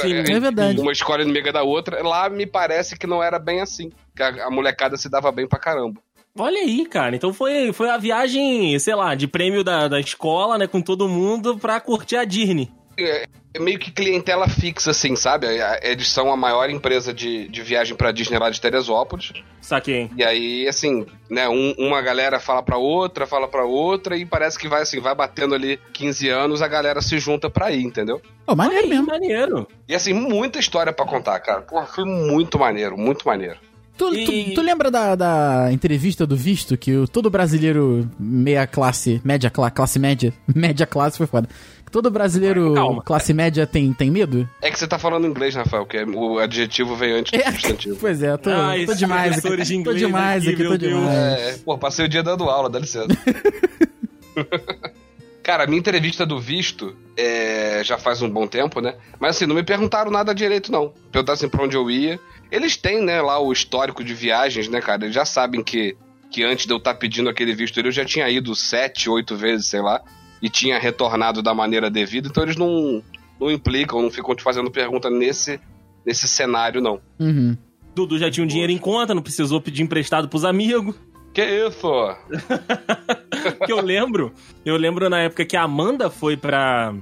Sim, 0.00 0.14
É 0.30 0.40
verdade. 0.40 0.80
Uma 0.80 0.92
escola 0.92 1.22
inimiga 1.22 1.52
da 1.52 1.62
outra. 1.62 2.02
Lá 2.02 2.28
me 2.28 2.46
parece 2.46 2.96
que 2.96 3.06
não 3.06 3.22
era 3.22 3.38
bem 3.38 3.60
assim. 3.60 3.90
Que 4.14 4.22
a, 4.22 4.46
a 4.46 4.50
molecada 4.50 4.96
se 4.96 5.08
dava 5.08 5.30
bem 5.32 5.46
pra 5.46 5.58
caramba. 5.58 6.00
Olha 6.38 6.60
aí, 6.60 6.86
cara. 6.86 7.14
Então 7.16 7.32
foi, 7.32 7.72
foi 7.72 7.90
a 7.90 7.96
viagem, 7.98 8.78
sei 8.78 8.94
lá, 8.94 9.14
de 9.14 9.26
prêmio 9.26 9.62
da, 9.64 9.88
da 9.88 10.00
escola, 10.00 10.56
né? 10.58 10.66
Com 10.66 10.80
todo 10.80 11.08
mundo 11.08 11.58
pra 11.58 11.80
curtir 11.80 12.16
a 12.16 12.24
Disney. 12.24 12.70
É 13.54 13.60
meio 13.60 13.78
que 13.78 13.90
clientela 13.92 14.48
fixa, 14.48 14.90
assim, 14.90 15.14
sabe? 15.16 15.46
A- 15.46 15.78
Eles 15.82 16.08
são 16.08 16.30
a 16.32 16.36
maior 16.36 16.68
empresa 16.68 17.14
de, 17.14 17.48
de 17.48 17.62
viagem 17.62 17.96
pra 17.96 18.10
Disney 18.12 18.38
lá 18.38 18.50
de 18.50 18.60
Teresópolis. 18.60 19.32
Saquei. 19.60 20.10
E 20.16 20.22
aí, 20.24 20.66
assim, 20.68 21.06
né, 21.30 21.48
um- 21.48 21.74
uma 21.78 22.02
galera 22.02 22.38
fala 22.40 22.62
pra 22.62 22.76
outra, 22.76 23.26
fala 23.26 23.46
pra 23.48 23.64
outra, 23.64 24.16
e 24.16 24.26
parece 24.26 24.58
que 24.58 24.68
vai 24.68 24.82
assim, 24.82 25.00
vai 25.00 25.14
batendo 25.14 25.54
ali 25.54 25.78
15 25.92 26.28
anos, 26.28 26.60
a 26.60 26.68
galera 26.68 27.00
se 27.00 27.18
junta 27.18 27.48
pra 27.48 27.70
ir, 27.70 27.82
entendeu? 27.84 28.20
Pô, 28.44 28.54
maneiro 28.56 28.84
aí, 28.84 28.90
mesmo. 28.90 29.06
maneiro. 29.06 29.66
E 29.88 29.94
assim, 29.94 30.12
muita 30.12 30.58
história 30.58 30.92
pra 30.92 31.06
contar, 31.06 31.38
cara. 31.40 31.62
Porra, 31.62 31.86
foi 31.86 32.04
muito 32.04 32.58
maneiro, 32.58 32.98
muito 32.98 33.26
maneiro. 33.26 33.56
Tu, 33.98 34.14
E- 34.14 34.24
tu- 34.50 34.54
tu 34.54 34.62
lembra 34.62 34.90
da, 34.90 35.14
da 35.16 35.68
entrevista 35.72 36.24
do 36.26 36.36
Visto 36.36 36.76
que 36.78 36.94
o, 36.96 37.08
todo 37.08 37.28
brasileiro 37.28 38.08
meia 38.18 38.64
classe, 38.66 39.20
média, 39.24 39.50
cla- 39.50 39.70
classe 39.72 39.98
média, 39.98 40.32
média 40.54 40.86
classe 40.86 41.18
foi 41.18 41.26
foda. 41.26 41.48
Que 41.84 41.90
Todo 41.90 42.10
brasileiro 42.10 42.74
Calma. 42.74 43.02
classe 43.02 43.32
média 43.34 43.66
tem, 43.66 43.92
tem 43.94 44.10
medo? 44.10 44.48
É 44.62 44.70
que 44.70 44.78
você 44.78 44.86
tá 44.86 44.98
falando 44.98 45.26
inglês, 45.26 45.54
Rafael, 45.54 45.84
que 45.86 45.96
é- 45.96 46.04
o 46.04 46.38
adjetivo 46.38 46.94
veio 46.94 47.16
antes 47.18 47.32
do 47.32 47.38
É, 47.42 47.50
substantivo. 47.50 47.96
pois 48.00 48.22
é, 48.22 48.36
tô, 48.36 48.50
Ah, 48.50 48.66
tô 48.68 48.72
esses 48.74 48.98
demais 48.98 49.38
aqui. 49.44 49.56
de 49.64 49.82
tô 49.82 49.92
demais 49.94 50.42
aqui, 50.44 50.52
aqui, 50.54 50.64
tô 50.64 50.76
demais. 50.76 51.40
É, 51.40 51.58
pô, 51.64 51.76
passei 51.76 52.04
o 52.04 52.08
dia 52.08 52.22
dando 52.22 52.44
aula, 52.44 52.70
dá 52.70 52.78
licença. 52.78 53.08
Cara, 55.48 55.64
a 55.64 55.66
minha 55.66 55.78
entrevista 55.78 56.26
do 56.26 56.38
visto 56.38 56.94
é, 57.16 57.80
já 57.82 57.96
faz 57.96 58.20
um 58.20 58.28
bom 58.28 58.46
tempo, 58.46 58.82
né? 58.82 58.96
Mas 59.18 59.34
assim, 59.34 59.46
não 59.46 59.54
me 59.54 59.62
perguntaram 59.62 60.10
nada 60.10 60.34
direito, 60.34 60.70
não. 60.70 60.92
Perguntaram 61.10 61.38
assim 61.38 61.48
pra 61.48 61.64
onde 61.64 61.74
eu 61.74 61.90
ia. 61.90 62.20
Eles 62.52 62.76
têm, 62.76 63.02
né, 63.02 63.22
lá 63.22 63.40
o 63.40 63.50
histórico 63.50 64.04
de 64.04 64.12
viagens, 64.12 64.68
né, 64.68 64.78
cara? 64.82 65.04
Eles 65.04 65.14
já 65.14 65.24
sabem 65.24 65.64
que, 65.64 65.96
que 66.30 66.44
antes 66.44 66.66
de 66.66 66.72
eu 66.74 66.76
estar 66.76 66.92
pedindo 66.96 67.30
aquele 67.30 67.54
visto, 67.54 67.80
eu 67.80 67.90
já 67.90 68.04
tinha 68.04 68.28
ido 68.28 68.54
sete, 68.54 69.08
oito 69.08 69.34
vezes, 69.36 69.68
sei 69.68 69.80
lá, 69.80 70.02
e 70.42 70.50
tinha 70.50 70.78
retornado 70.78 71.40
da 71.40 71.54
maneira 71.54 71.88
devida, 71.88 72.28
então 72.28 72.42
eles 72.42 72.56
não, 72.56 73.02
não 73.40 73.50
implicam, 73.50 74.02
não 74.02 74.10
ficam 74.10 74.34
te 74.34 74.42
fazendo 74.42 74.70
pergunta 74.70 75.08
nesse, 75.08 75.58
nesse 76.04 76.28
cenário, 76.28 76.82
não. 76.82 77.00
Uhum. 77.18 77.56
Dudu 77.94 78.18
já 78.18 78.30
tinha 78.30 78.44
um 78.44 78.46
dinheiro 78.46 78.70
em 78.70 78.76
conta, 78.76 79.14
não 79.14 79.22
precisou 79.22 79.62
pedir 79.62 79.82
emprestado 79.82 80.28
pros 80.28 80.44
amigos. 80.44 80.94
Que 81.38 81.68
isso? 81.68 82.16
que 83.64 83.72
eu 83.72 83.80
lembro, 83.80 84.32
eu 84.64 84.76
lembro 84.76 85.08
na 85.08 85.20
época 85.20 85.44
que 85.44 85.56
a 85.56 85.62
Amanda 85.62 86.10
foi 86.10 86.36
pra, 86.36 86.92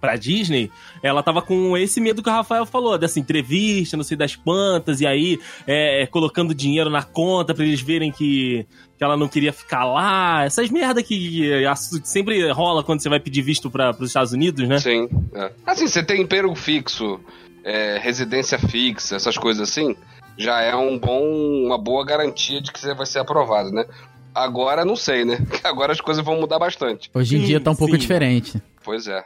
pra 0.00 0.16
Disney, 0.16 0.68
ela 1.00 1.22
tava 1.22 1.40
com 1.40 1.78
esse 1.78 2.00
medo 2.00 2.20
que 2.20 2.28
o 2.28 2.32
Rafael 2.32 2.66
falou, 2.66 2.98
dessa 2.98 3.20
entrevista, 3.20 3.96
não 3.96 4.02
sei 4.02 4.16
das 4.16 4.34
quantas, 4.34 5.00
e 5.00 5.06
aí 5.06 5.38
é, 5.64 6.08
colocando 6.08 6.52
dinheiro 6.52 6.90
na 6.90 7.04
conta 7.04 7.54
pra 7.54 7.64
eles 7.64 7.80
verem 7.82 8.10
que, 8.10 8.66
que 8.98 9.04
ela 9.04 9.16
não 9.16 9.28
queria 9.28 9.52
ficar 9.52 9.84
lá. 9.84 10.42
Essas 10.44 10.70
merda 10.70 11.00
que 11.00 11.52
sempre 12.02 12.50
rola 12.50 12.82
quando 12.82 12.98
você 12.98 13.08
vai 13.08 13.20
pedir 13.20 13.42
visto 13.42 13.70
para 13.70 13.94
pros 13.94 14.10
Estados 14.10 14.32
Unidos, 14.32 14.68
né? 14.68 14.80
Sim. 14.80 15.08
é. 15.32 15.52
Assim, 15.64 15.86
você 15.86 16.02
tem 16.02 16.22
emprego 16.22 16.52
fixo, 16.56 17.20
é, 17.62 17.96
residência 18.02 18.58
fixa, 18.58 19.14
essas 19.14 19.38
coisas 19.38 19.70
assim. 19.70 19.94
Já 20.36 20.60
é 20.60 20.74
um 20.74 20.98
bom, 20.98 21.22
uma 21.66 21.78
boa 21.78 22.04
garantia 22.04 22.60
de 22.60 22.72
que 22.72 22.80
você 22.80 22.94
vai 22.94 23.06
ser 23.06 23.20
aprovado, 23.20 23.70
né? 23.70 23.84
Agora 24.34 24.84
não 24.84 24.96
sei, 24.96 25.24
né? 25.24 25.38
Agora 25.62 25.92
as 25.92 26.00
coisas 26.00 26.24
vão 26.24 26.40
mudar 26.40 26.58
bastante. 26.58 27.10
Hoje 27.14 27.36
em 27.36 27.40
Sim, 27.40 27.46
dia 27.46 27.60
tá 27.60 27.70
um 27.70 27.76
pouco 27.76 27.94
sim. 27.94 28.00
diferente. 28.00 28.60
Pois 28.82 29.06
é. 29.06 29.24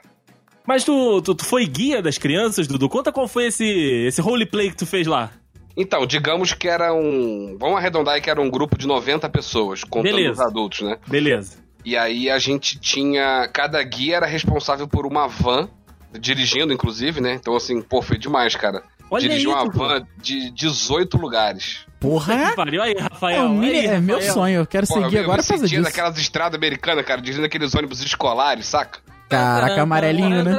Mas 0.66 0.84
tu, 0.84 1.22
tu, 1.22 1.34
tu 1.34 1.44
foi 1.46 1.66
guia 1.66 2.02
das 2.02 2.18
crianças, 2.18 2.66
Dudu? 2.66 2.90
Conta 2.90 3.10
qual 3.10 3.26
foi 3.26 3.46
esse, 3.46 3.64
esse 4.06 4.20
roleplay 4.20 4.70
que 4.70 4.76
tu 4.76 4.84
fez 4.84 5.06
lá. 5.06 5.32
Então, 5.74 6.04
digamos 6.04 6.52
que 6.52 6.68
era 6.68 6.92
um. 6.92 7.56
Vamos 7.58 7.78
arredondar 7.78 8.16
aí 8.16 8.20
que 8.20 8.28
era 8.28 8.40
um 8.40 8.50
grupo 8.50 8.76
de 8.76 8.86
90 8.86 9.28
pessoas, 9.30 9.82
contando 9.82 10.16
Beleza. 10.16 10.32
os 10.32 10.40
adultos, 10.40 10.80
né? 10.82 10.98
Beleza. 11.06 11.56
E 11.84 11.96
aí 11.96 12.28
a 12.28 12.38
gente 12.38 12.78
tinha. 12.78 13.48
Cada 13.48 13.82
guia 13.82 14.16
era 14.16 14.26
responsável 14.26 14.86
por 14.86 15.06
uma 15.06 15.26
van, 15.26 15.70
dirigindo, 16.20 16.72
inclusive, 16.72 17.20
né? 17.20 17.34
Então, 17.34 17.56
assim, 17.56 17.80
pô, 17.80 18.02
foi 18.02 18.18
demais, 18.18 18.54
cara. 18.56 18.82
Olha 19.10 19.22
Dirigiu 19.22 19.50
aí, 19.56 19.56
uma 19.64 19.70
van 19.72 20.06
de 20.22 20.50
18 20.50 21.16
lugares. 21.16 21.86
Porra! 22.00 22.50
Que 22.50 22.56
pariu 22.56 22.82
aí, 22.82 22.92
É, 22.92 23.00
Rafael. 23.00 23.42
um 23.44 23.58
mini- 23.58 23.78
Aí, 23.80 23.86
é 23.86 24.00
meu 24.00 24.16
Rafael. 24.16 24.34
sonho, 24.34 24.56
eu 24.60 24.66
quero 24.66 24.86
Pô, 24.86 24.94
seguir 25.02 25.16
eu, 25.16 25.22
agora 25.22 25.38
me 25.38 25.42
sentia 25.42 25.66
disso. 25.66 25.82
naquelas 25.82 26.18
estradas 26.18 26.56
americanas, 26.56 27.04
cara, 27.04 27.20
dirigindo 27.20 27.46
aqueles 27.46 27.74
ônibus 27.74 28.02
escolares, 28.02 28.66
saca? 28.66 29.00
Caraca, 29.28 29.82
amarelinho, 29.82 30.42
né? 30.42 30.56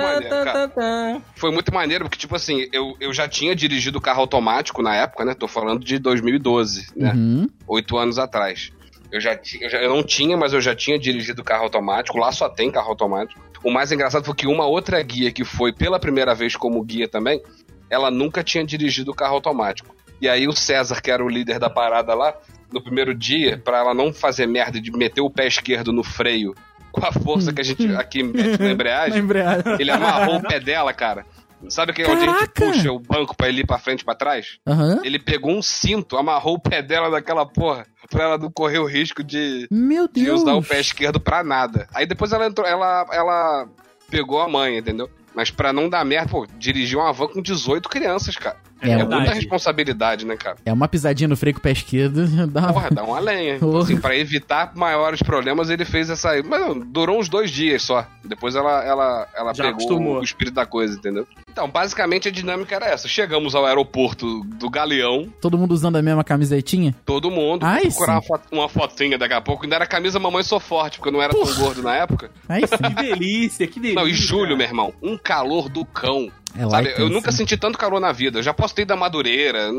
Foi 1.36 1.52
muito 1.52 1.74
maneiro, 1.74 2.06
porque, 2.06 2.18
tipo 2.18 2.36
assim, 2.36 2.68
eu, 2.72 2.96
eu 3.00 3.14
já 3.14 3.28
tinha 3.28 3.56
dirigido 3.56 4.00
carro 4.00 4.22
automático 4.22 4.82
na 4.82 4.96
época, 4.96 5.26
né? 5.26 5.34
Tô 5.34 5.48
falando 5.48 5.84
de 5.84 5.98
2012, 6.00 6.88
né? 6.96 7.14
Uhum. 7.14 7.48
Oito 7.68 7.98
anos 7.98 8.20
atrás. 8.20 8.72
Eu 9.12 9.20
já, 9.20 9.34
eu 9.60 9.70
já 9.70 9.78
eu 9.80 9.90
não 9.90 10.04
tinha, 10.04 10.38
mas 10.38 10.54
eu 10.54 10.62
já 10.62 10.76
tinha 10.76 11.00
dirigido 11.00 11.44
carro 11.44 11.64
automático. 11.64 12.18
Lá 12.20 12.32
só 12.32 12.48
tem 12.48 12.70
carro 12.72 12.90
automático. 12.90 13.42
O 13.64 13.72
mais 13.72 13.92
engraçado 13.92 14.24
foi 14.24 14.36
que 14.36 14.46
uma 14.46 14.68
outra 14.68 15.02
guia 15.02 15.32
que 15.32 15.44
foi 15.44 15.74
pela 15.74 16.00
primeira 16.00 16.36
vez 16.36 16.56
como 16.56 16.82
guia 16.84 17.08
também, 17.08 17.42
ela 17.90 18.10
nunca 18.12 18.44
tinha 18.44 18.64
dirigido 18.66 19.14
carro 19.14 19.36
automático. 19.36 19.96
E 20.22 20.28
aí 20.28 20.48
o 20.48 20.52
César, 20.52 21.02
que 21.02 21.10
era 21.12 21.24
o 21.24 21.30
líder 21.30 21.60
da 21.60 21.70
parada 21.70 22.14
lá, 22.14 22.34
no 22.72 22.84
primeiro 22.84 23.14
dia, 23.16 23.58
pra 23.58 23.78
ela 23.80 23.94
não 23.94 24.14
fazer 24.14 24.46
merda 24.48 24.80
de 24.82 24.92
meter 24.92 25.22
o 25.22 25.30
pé 25.30 25.48
esquerdo 25.48 25.92
no 25.94 26.04
freio 26.04 26.54
com 26.92 27.06
a 27.06 27.12
força 27.12 27.54
que 27.54 27.62
a 27.62 27.64
gente 27.64 27.88
aqui 27.96 28.22
mete 28.24 28.60
na 28.60 28.72
embreagem, 28.72 29.22
Lembrei. 29.22 29.44
ele 29.80 29.92
amarrou 29.92 30.36
o 30.38 30.42
pé 30.48 30.60
dela, 30.60 30.92
cara. 30.94 31.26
Sabe 31.68 31.92
que 31.92 32.02
é 32.02 32.10
onde 32.10 32.24
a 32.24 32.38
gente 32.40 32.48
puxa 32.54 32.90
o 32.92 33.00
banco 33.00 33.36
pra 33.36 33.50
ele 33.50 33.62
ir 33.62 33.68
pra 33.68 33.78
frente 33.78 34.02
e 34.02 34.06
pra 34.06 34.16
trás? 34.16 34.60
Aham. 34.66 35.02
Ele 35.04 35.20
pegou 35.20 35.52
um 35.52 35.62
cinto, 35.62 36.16
amarrou 36.18 36.56
o 36.56 36.60
pé 36.62 36.82
dela 36.82 37.10
naquela 37.10 37.46
porra, 37.46 37.86
pra 38.10 38.24
ela 38.24 38.38
não 38.38 38.50
correr 38.50 38.80
o 38.80 38.86
risco 38.86 39.22
de, 39.22 39.68
Meu 39.70 40.08
de 40.08 40.24
Deus. 40.24 40.42
usar 40.42 40.54
o 40.54 40.64
pé 40.64 40.80
esquerdo 40.80 41.20
pra 41.20 41.44
nada. 41.44 41.86
Aí 41.94 42.06
depois 42.06 42.32
ela 42.32 42.48
entrou, 42.48 42.66
ela, 42.66 43.06
ela 43.12 43.68
pegou 44.10 44.42
a 44.42 44.48
mãe, 44.48 44.78
entendeu? 44.78 45.10
Mas 45.34 45.52
pra 45.52 45.72
não 45.72 45.90
dar 45.90 46.04
merda, 46.06 46.30
pô, 46.30 46.48
dirigiu 46.58 47.00
uma 47.00 47.14
van 47.14 47.28
com 47.28 47.42
18 47.42 47.88
crianças, 47.90 48.36
cara. 48.36 48.58
É 48.82 48.90
É, 48.92 48.96
verdade. 48.98 49.16
muita 49.22 49.34
responsabilidade, 49.34 50.26
né, 50.26 50.36
cara? 50.38 50.58
É 50.66 50.72
uma 50.74 50.88
pisadinha 50.88 51.28
no 51.28 51.36
freio 51.38 51.54
com 51.56 51.60
o 51.60 51.64
pé 51.64 51.72
esquerdo. 51.72 52.26
Dá 52.48 52.62
uma... 52.62 52.74
Porra, 52.74 52.90
dá 52.92 53.04
uma 53.04 53.20
lenha. 53.20 53.58
Porra. 53.60 53.84
Assim, 53.84 53.98
pra 54.00 54.16
evitar 54.18 54.72
maiores 54.76 55.22
problemas, 55.22 55.70
ele 55.70 55.86
fez 55.86 56.10
essa 56.10 56.32
aí. 56.32 56.44
Mas 56.44 56.62
durou 56.88 57.20
uns 57.20 57.28
dois 57.30 57.52
dias 57.52 57.82
só. 57.84 58.06
Depois 58.24 58.56
ela, 58.56 58.84
ela, 58.84 59.28
ela 59.36 59.54
Já 59.54 59.64
pegou 59.66 59.76
acostumou. 59.82 60.20
o 60.20 60.24
espírito 60.24 60.54
da 60.56 60.66
coisa, 60.66 60.96
entendeu? 60.98 61.28
Então, 61.52 61.70
basicamente 61.70 62.28
a 62.28 62.32
dinâmica 62.32 62.76
era 62.76 62.86
essa. 62.88 63.08
Chegamos 63.08 63.56
ao 63.56 63.66
aeroporto 63.66 64.44
do 64.46 64.70
Galeão, 64.70 65.28
Todo 65.42 65.58
mundo 65.58 65.72
usando 65.74 65.96
a 65.98 66.02
mesma 66.02 66.24
camisetinha? 66.24 66.96
todo 67.06 67.30
mundo. 67.32 67.66
Ai, 67.66 67.84
Vou 67.84 67.92
procurar 67.92 68.22
uma, 68.30 68.42
uma 68.52 68.70
fotinha 68.70 69.18
daqui 69.18 69.34
a 69.34 69.42
pouco. 69.42 69.64
Ainda 69.64 69.76
era 69.76 69.86
camisa 69.86 70.20
Mamãe 70.20 70.44
Sou 70.44 70.60
Forte, 70.60 70.98
porque 70.98 71.10
eu 71.10 71.14
não 71.14 71.22
era 71.22 71.34
Porra. 71.34 71.54
tão 71.54 71.64
gordo 71.64 71.82
na 71.84 71.96
época. 71.96 72.32
Sim. 72.50 72.78
Que 72.96 73.02
delícia, 73.04 73.68
que 73.68 73.80
delícia. 73.80 74.02
Não, 74.02 74.08
e 74.08 74.14
julho, 74.14 74.56
meu 74.56 74.66
irmão, 74.66 74.94
um 75.02 75.18
calor 75.18 75.68
do 75.70 75.84
cão. 75.86 76.32
É 76.56 76.68
Sabe, 76.68 76.94
eu 76.98 77.10
nunca 77.10 77.32
senti 77.32 77.58
tanto 77.58 77.78
calor 77.78 78.00
na 78.00 78.12
vida. 78.12 78.40
Eu 78.40 78.44
já 78.44 78.54
postei 78.54 78.86
da 78.86 78.96
Madureira. 78.96 79.70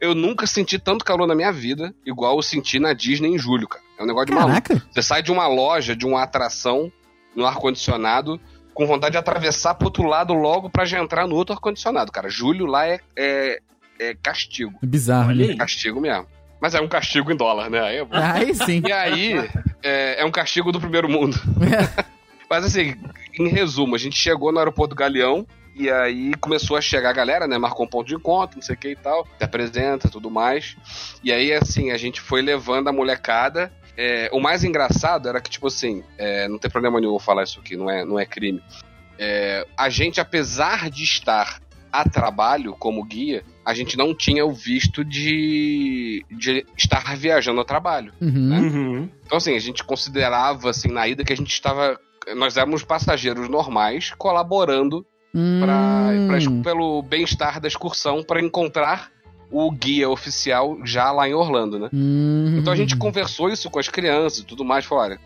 Eu 0.00 0.14
nunca 0.14 0.46
senti 0.46 0.78
tanto 0.78 1.04
calor 1.04 1.26
na 1.26 1.34
minha 1.34 1.52
vida, 1.52 1.92
igual 2.06 2.36
eu 2.36 2.42
senti 2.42 2.78
na 2.78 2.92
Disney 2.92 3.34
em 3.34 3.38
julho, 3.38 3.66
cara. 3.66 3.82
É 3.98 4.02
um 4.02 4.06
negócio 4.06 4.26
de 4.26 4.34
maluco. 4.34 4.62
Caraca. 4.62 4.86
Você 4.92 5.02
sai 5.02 5.22
de 5.22 5.32
uma 5.32 5.48
loja, 5.48 5.96
de 5.96 6.06
uma 6.06 6.22
atração, 6.22 6.92
no 7.34 7.44
ar-condicionado, 7.44 8.40
com 8.72 8.86
vontade 8.86 9.12
de 9.12 9.18
atravessar 9.18 9.74
pro 9.74 9.88
outro 9.88 10.04
lado 10.04 10.32
logo 10.34 10.70
pra 10.70 10.84
já 10.84 11.00
entrar 11.00 11.26
no 11.26 11.34
outro 11.34 11.52
ar-condicionado, 11.52 12.12
cara. 12.12 12.28
Julho 12.28 12.64
lá 12.64 12.86
é, 12.86 13.00
é, 13.16 13.58
é 13.98 14.14
castigo. 14.14 14.78
Bizarro, 14.82 15.30
Olha 15.30 15.46
né? 15.46 15.52
aí. 15.52 15.58
Castigo 15.58 16.00
mesmo. 16.00 16.26
Mas 16.60 16.74
é 16.74 16.80
um 16.80 16.88
castigo 16.88 17.32
em 17.32 17.36
dólar, 17.36 17.68
né? 17.68 17.80
Aí 17.80 17.96
é 17.96 18.04
bom. 18.04 18.16
Aí 18.16 18.54
sim. 18.54 18.82
E 18.86 18.92
aí, 18.92 19.34
é, 19.82 20.22
é 20.22 20.24
um 20.24 20.30
castigo 20.30 20.70
do 20.70 20.80
primeiro 20.80 21.08
mundo. 21.08 21.36
Mas 22.50 22.64
assim, 22.64 22.96
em 23.38 23.48
resumo, 23.48 23.94
a 23.94 23.98
gente 23.98 24.16
chegou 24.16 24.52
no 24.52 24.58
aeroporto 24.58 24.94
do 24.94 24.98
Galeão 24.98 25.46
e 25.78 25.88
aí 25.90 26.34
começou 26.40 26.76
a 26.76 26.80
chegar 26.80 27.10
a 27.10 27.12
galera, 27.12 27.46
né? 27.46 27.56
Marcou 27.56 27.86
um 27.86 27.88
ponto 27.88 28.08
de 28.08 28.14
encontro, 28.14 28.56
não 28.56 28.62
sei 28.62 28.74
o 28.74 28.78
que 28.78 28.88
e 28.88 28.96
tal. 28.96 29.26
Se 29.38 29.44
apresenta, 29.44 30.08
tudo 30.08 30.28
mais. 30.28 30.76
E 31.22 31.32
aí, 31.32 31.52
assim, 31.52 31.92
a 31.92 31.96
gente 31.96 32.20
foi 32.20 32.42
levando 32.42 32.88
a 32.88 32.92
molecada. 32.92 33.72
É, 33.96 34.28
o 34.32 34.40
mais 34.40 34.64
engraçado 34.64 35.28
era 35.28 35.40
que, 35.40 35.48
tipo 35.48 35.68
assim, 35.68 36.02
é, 36.18 36.48
não 36.48 36.58
tem 36.58 36.70
problema 36.70 37.00
nenhum 37.00 37.18
falar 37.18 37.44
isso 37.44 37.60
aqui, 37.60 37.76
não 37.76 37.88
é, 37.88 38.04
não 38.04 38.18
é 38.18 38.26
crime. 38.26 38.62
É, 39.18 39.66
a 39.76 39.88
gente, 39.88 40.20
apesar 40.20 40.90
de 40.90 41.04
estar 41.04 41.60
a 41.92 42.08
trabalho 42.08 42.74
como 42.74 43.04
guia, 43.04 43.44
a 43.64 43.72
gente 43.72 43.96
não 43.96 44.14
tinha 44.14 44.44
o 44.44 44.52
visto 44.52 45.04
de, 45.04 46.24
de 46.30 46.66
estar 46.76 47.16
viajando 47.16 47.60
a 47.60 47.64
trabalho. 47.64 48.12
Uhum. 48.20 48.58
Uhum. 48.58 49.08
Então, 49.24 49.38
assim, 49.38 49.54
a 49.54 49.60
gente 49.60 49.84
considerava, 49.84 50.70
assim, 50.70 50.88
na 50.88 51.06
ida 51.06 51.24
que 51.24 51.32
a 51.32 51.36
gente 51.36 51.52
estava. 51.52 51.98
Nós 52.36 52.56
éramos 52.56 52.82
passageiros 52.82 53.48
normais 53.48 54.12
colaborando 54.18 55.06
pra, 55.32 56.08
pra- 56.26 56.38
Hum. 56.50 56.62
pelo 56.62 57.02
bem-estar 57.02 57.60
da 57.60 57.68
excursão 57.68 58.22
para 58.22 58.40
encontrar 58.40 59.10
o 59.50 59.70
guia 59.70 60.08
oficial 60.10 60.78
já 60.84 61.10
lá 61.10 61.28
em 61.28 61.34
Orlando, 61.34 61.78
né? 61.78 61.88
Hum. 61.92 62.56
Então 62.58 62.72
a 62.72 62.76
gente 62.76 62.96
conversou 62.96 63.48
isso 63.48 63.70
com 63.70 63.78
as 63.78 63.88
crianças 63.88 64.40
e 64.40 64.44
tudo 64.44 64.64
mais. 64.64 64.84
Falou, 64.84 65.04
olha, 65.04 65.18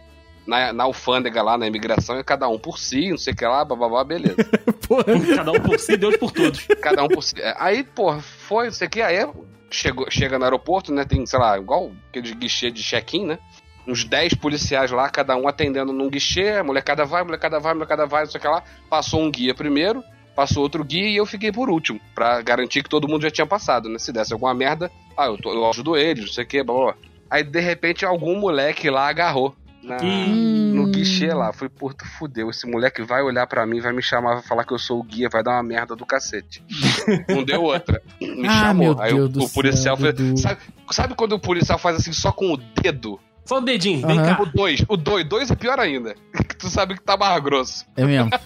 na, 0.46 0.72
na 0.72 0.84
alfândega 0.84 1.42
lá, 1.42 1.56
na 1.58 1.66
imigração, 1.66 2.16
é 2.16 2.22
cada 2.22 2.48
um 2.48 2.58
por 2.58 2.78
si, 2.78 3.10
não 3.10 3.18
sei 3.18 3.32
o 3.32 3.36
que 3.36 3.44
lá, 3.44 3.64
bababá, 3.64 4.04
beleza. 4.04 4.36
Porra. 4.86 5.04
Cada 5.36 5.52
um 5.52 5.60
por 5.60 5.78
si, 5.78 5.96
Deus 5.96 6.16
por 6.16 6.30
todos. 6.32 6.66
cada 6.82 7.02
um 7.04 7.08
por 7.08 7.22
si. 7.22 7.34
É, 7.40 7.54
Aí, 7.58 7.82
pô, 7.84 8.12
foi, 8.20 8.66
não 8.66 8.72
sei 8.72 8.86
o 8.86 8.90
que, 8.90 9.00
aí 9.02 9.26
chegou, 9.70 10.06
chega 10.10 10.38
no 10.38 10.44
aeroporto, 10.44 10.92
né? 10.92 11.04
Tem, 11.04 11.24
sei 11.26 11.38
lá, 11.38 11.56
igual 11.58 11.90
aquele 12.10 12.34
guichê 12.34 12.70
de 12.70 12.82
check-in, 12.82 13.26
né? 13.26 13.38
Uns 13.86 14.04
10 14.04 14.34
policiais 14.34 14.90
lá, 14.90 15.08
cada 15.10 15.36
um 15.36 15.48
atendendo 15.48 15.92
num 15.92 16.08
guichê, 16.08 16.50
a 16.50 16.64
molecada 16.64 17.04
vai, 17.04 17.22
a 17.22 17.24
molecada 17.24 17.58
vai, 17.58 17.72
a 17.72 17.74
molecada 17.74 18.06
vai, 18.06 18.24
não 18.24 18.30
sei 18.30 18.38
o 18.38 18.42
que 18.42 18.48
lá. 18.48 18.62
Passou 18.88 19.20
um 19.20 19.30
guia 19.30 19.54
primeiro, 19.54 20.04
passou 20.36 20.62
outro 20.62 20.84
guia 20.84 21.08
e 21.08 21.16
eu 21.16 21.26
fiquei 21.26 21.50
por 21.50 21.68
último, 21.68 22.00
pra 22.14 22.40
garantir 22.42 22.82
que 22.82 22.88
todo 22.88 23.08
mundo 23.08 23.22
já 23.22 23.30
tinha 23.30 23.46
passado, 23.46 23.88
né? 23.88 23.98
Se 23.98 24.12
desse 24.12 24.32
alguma 24.32 24.54
merda, 24.54 24.90
ah, 25.16 25.26
eu, 25.26 25.36
tô- 25.36 25.52
eu 25.52 25.68
ajudo 25.68 25.96
eles, 25.96 26.26
não 26.26 26.32
sei 26.32 26.44
o 26.44 26.46
que, 26.46 26.62
blá, 26.62 26.74
blá, 26.74 26.84
blá. 26.84 26.94
Aí, 27.28 27.42
de 27.42 27.60
repente, 27.60 28.04
algum 28.04 28.38
moleque 28.38 28.88
lá 28.90 29.08
agarrou. 29.08 29.54
Na, 29.82 29.96
Hum. 30.00 30.70
no 30.76 30.86
guichê 30.86 31.34
lá, 31.34 31.52
foi, 31.52 31.68
puta, 31.68 32.04
fudeu. 32.16 32.48
Esse 32.50 32.70
moleque 32.70 33.02
vai 33.02 33.20
olhar 33.20 33.48
pra 33.48 33.66
mim, 33.66 33.80
vai 33.80 33.92
me 33.92 34.00
chamar, 34.00 34.34
vai 34.34 34.42
falar 34.44 34.62
que 34.64 34.72
eu 34.72 34.78
sou 34.78 35.00
o 35.00 35.02
guia, 35.02 35.28
vai 35.28 35.42
dar 35.42 35.54
uma 35.54 35.62
merda 35.64 35.96
do 35.96 36.06
cacete. 36.06 36.62
Não 37.28 37.42
deu 37.42 37.64
outra. 37.64 38.00
Me 38.20 38.46
Ah, 38.46 38.68
chamou. 38.68 38.94
meu 38.94 39.00
Aí 39.02 39.12
o, 39.12 39.24
o 39.26 39.48
policial 39.50 39.96
céu, 39.96 40.14
foi. 40.14 40.36
Sabe, 40.36 40.60
sabe 40.92 41.14
quando 41.16 41.32
o 41.32 41.38
policial 41.40 41.78
faz 41.80 41.96
assim 41.96 42.12
só 42.12 42.30
com 42.30 42.52
o 42.52 42.56
dedo? 42.56 43.18
Só 43.44 43.58
o 43.58 43.60
dedinho, 43.60 44.06
vem 44.06 44.16
cá. 44.16 44.40
O 44.40 44.46
dois. 44.46 44.84
O 44.88 44.96
dois. 44.96 45.24
Dois 45.28 45.50
é 45.50 45.56
pior 45.56 45.78
ainda. 45.80 46.14
Que 46.52 46.56
tu 46.56 46.70
sabe 46.70 46.94
que 46.94 47.02
tá 47.02 47.16
mais 47.16 47.42
grosso. 47.42 47.84
É 47.96 48.04
mesmo. 48.04 48.30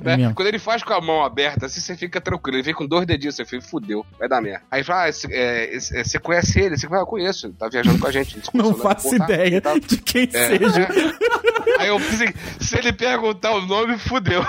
Né? 0.00 0.12
É. 0.26 0.32
Quando 0.32 0.46
ele 0.46 0.60
faz 0.60 0.80
com 0.84 0.92
a 0.92 1.00
mão 1.00 1.24
aberta, 1.24 1.66
assim, 1.66 1.80
você 1.80 1.96
fica 1.96 2.20
tranquilo. 2.20 2.56
Ele 2.56 2.62
vem 2.62 2.72
com 2.72 2.86
dois 2.86 3.04
dedinhos, 3.04 3.34
você 3.34 3.44
fica, 3.44 3.60
fudeu, 3.66 4.06
vai 4.16 4.28
dar 4.28 4.40
merda. 4.40 4.62
Aí 4.70 4.84
fala, 4.84 5.02
ah, 5.02 5.08
esse- 5.08 5.26
é, 5.34 5.74
esse- 5.74 5.96
é, 5.98 6.04
você 6.04 6.20
conhece 6.20 6.60
ele? 6.60 6.76
Você 6.78 6.86
fala, 6.86 7.00
ah, 7.00 7.02
eu 7.02 7.06
conheço, 7.06 7.46
ele 7.48 7.54
tá 7.54 7.68
viajando 7.68 7.98
com 7.98 8.06
a 8.06 8.12
gente. 8.12 8.36
Não 8.54 8.72
conheceu 8.72 8.76
no 8.76 8.78
faço 8.78 9.18
tá? 9.18 9.24
ideia 9.24 9.60
Tá. 9.60 9.76
de 9.76 9.96
quem 9.98 10.28
É, 10.32 10.46
seja. 10.56 10.82
é. 10.82 11.82
Aí 11.82 11.88
eu 11.88 11.96
pensei, 11.96 12.32
se 12.60 12.78
ele 12.78 12.92
perguntar 12.92 13.50
o 13.56 13.66
nome, 13.66 13.98
fudeu. 13.98 14.44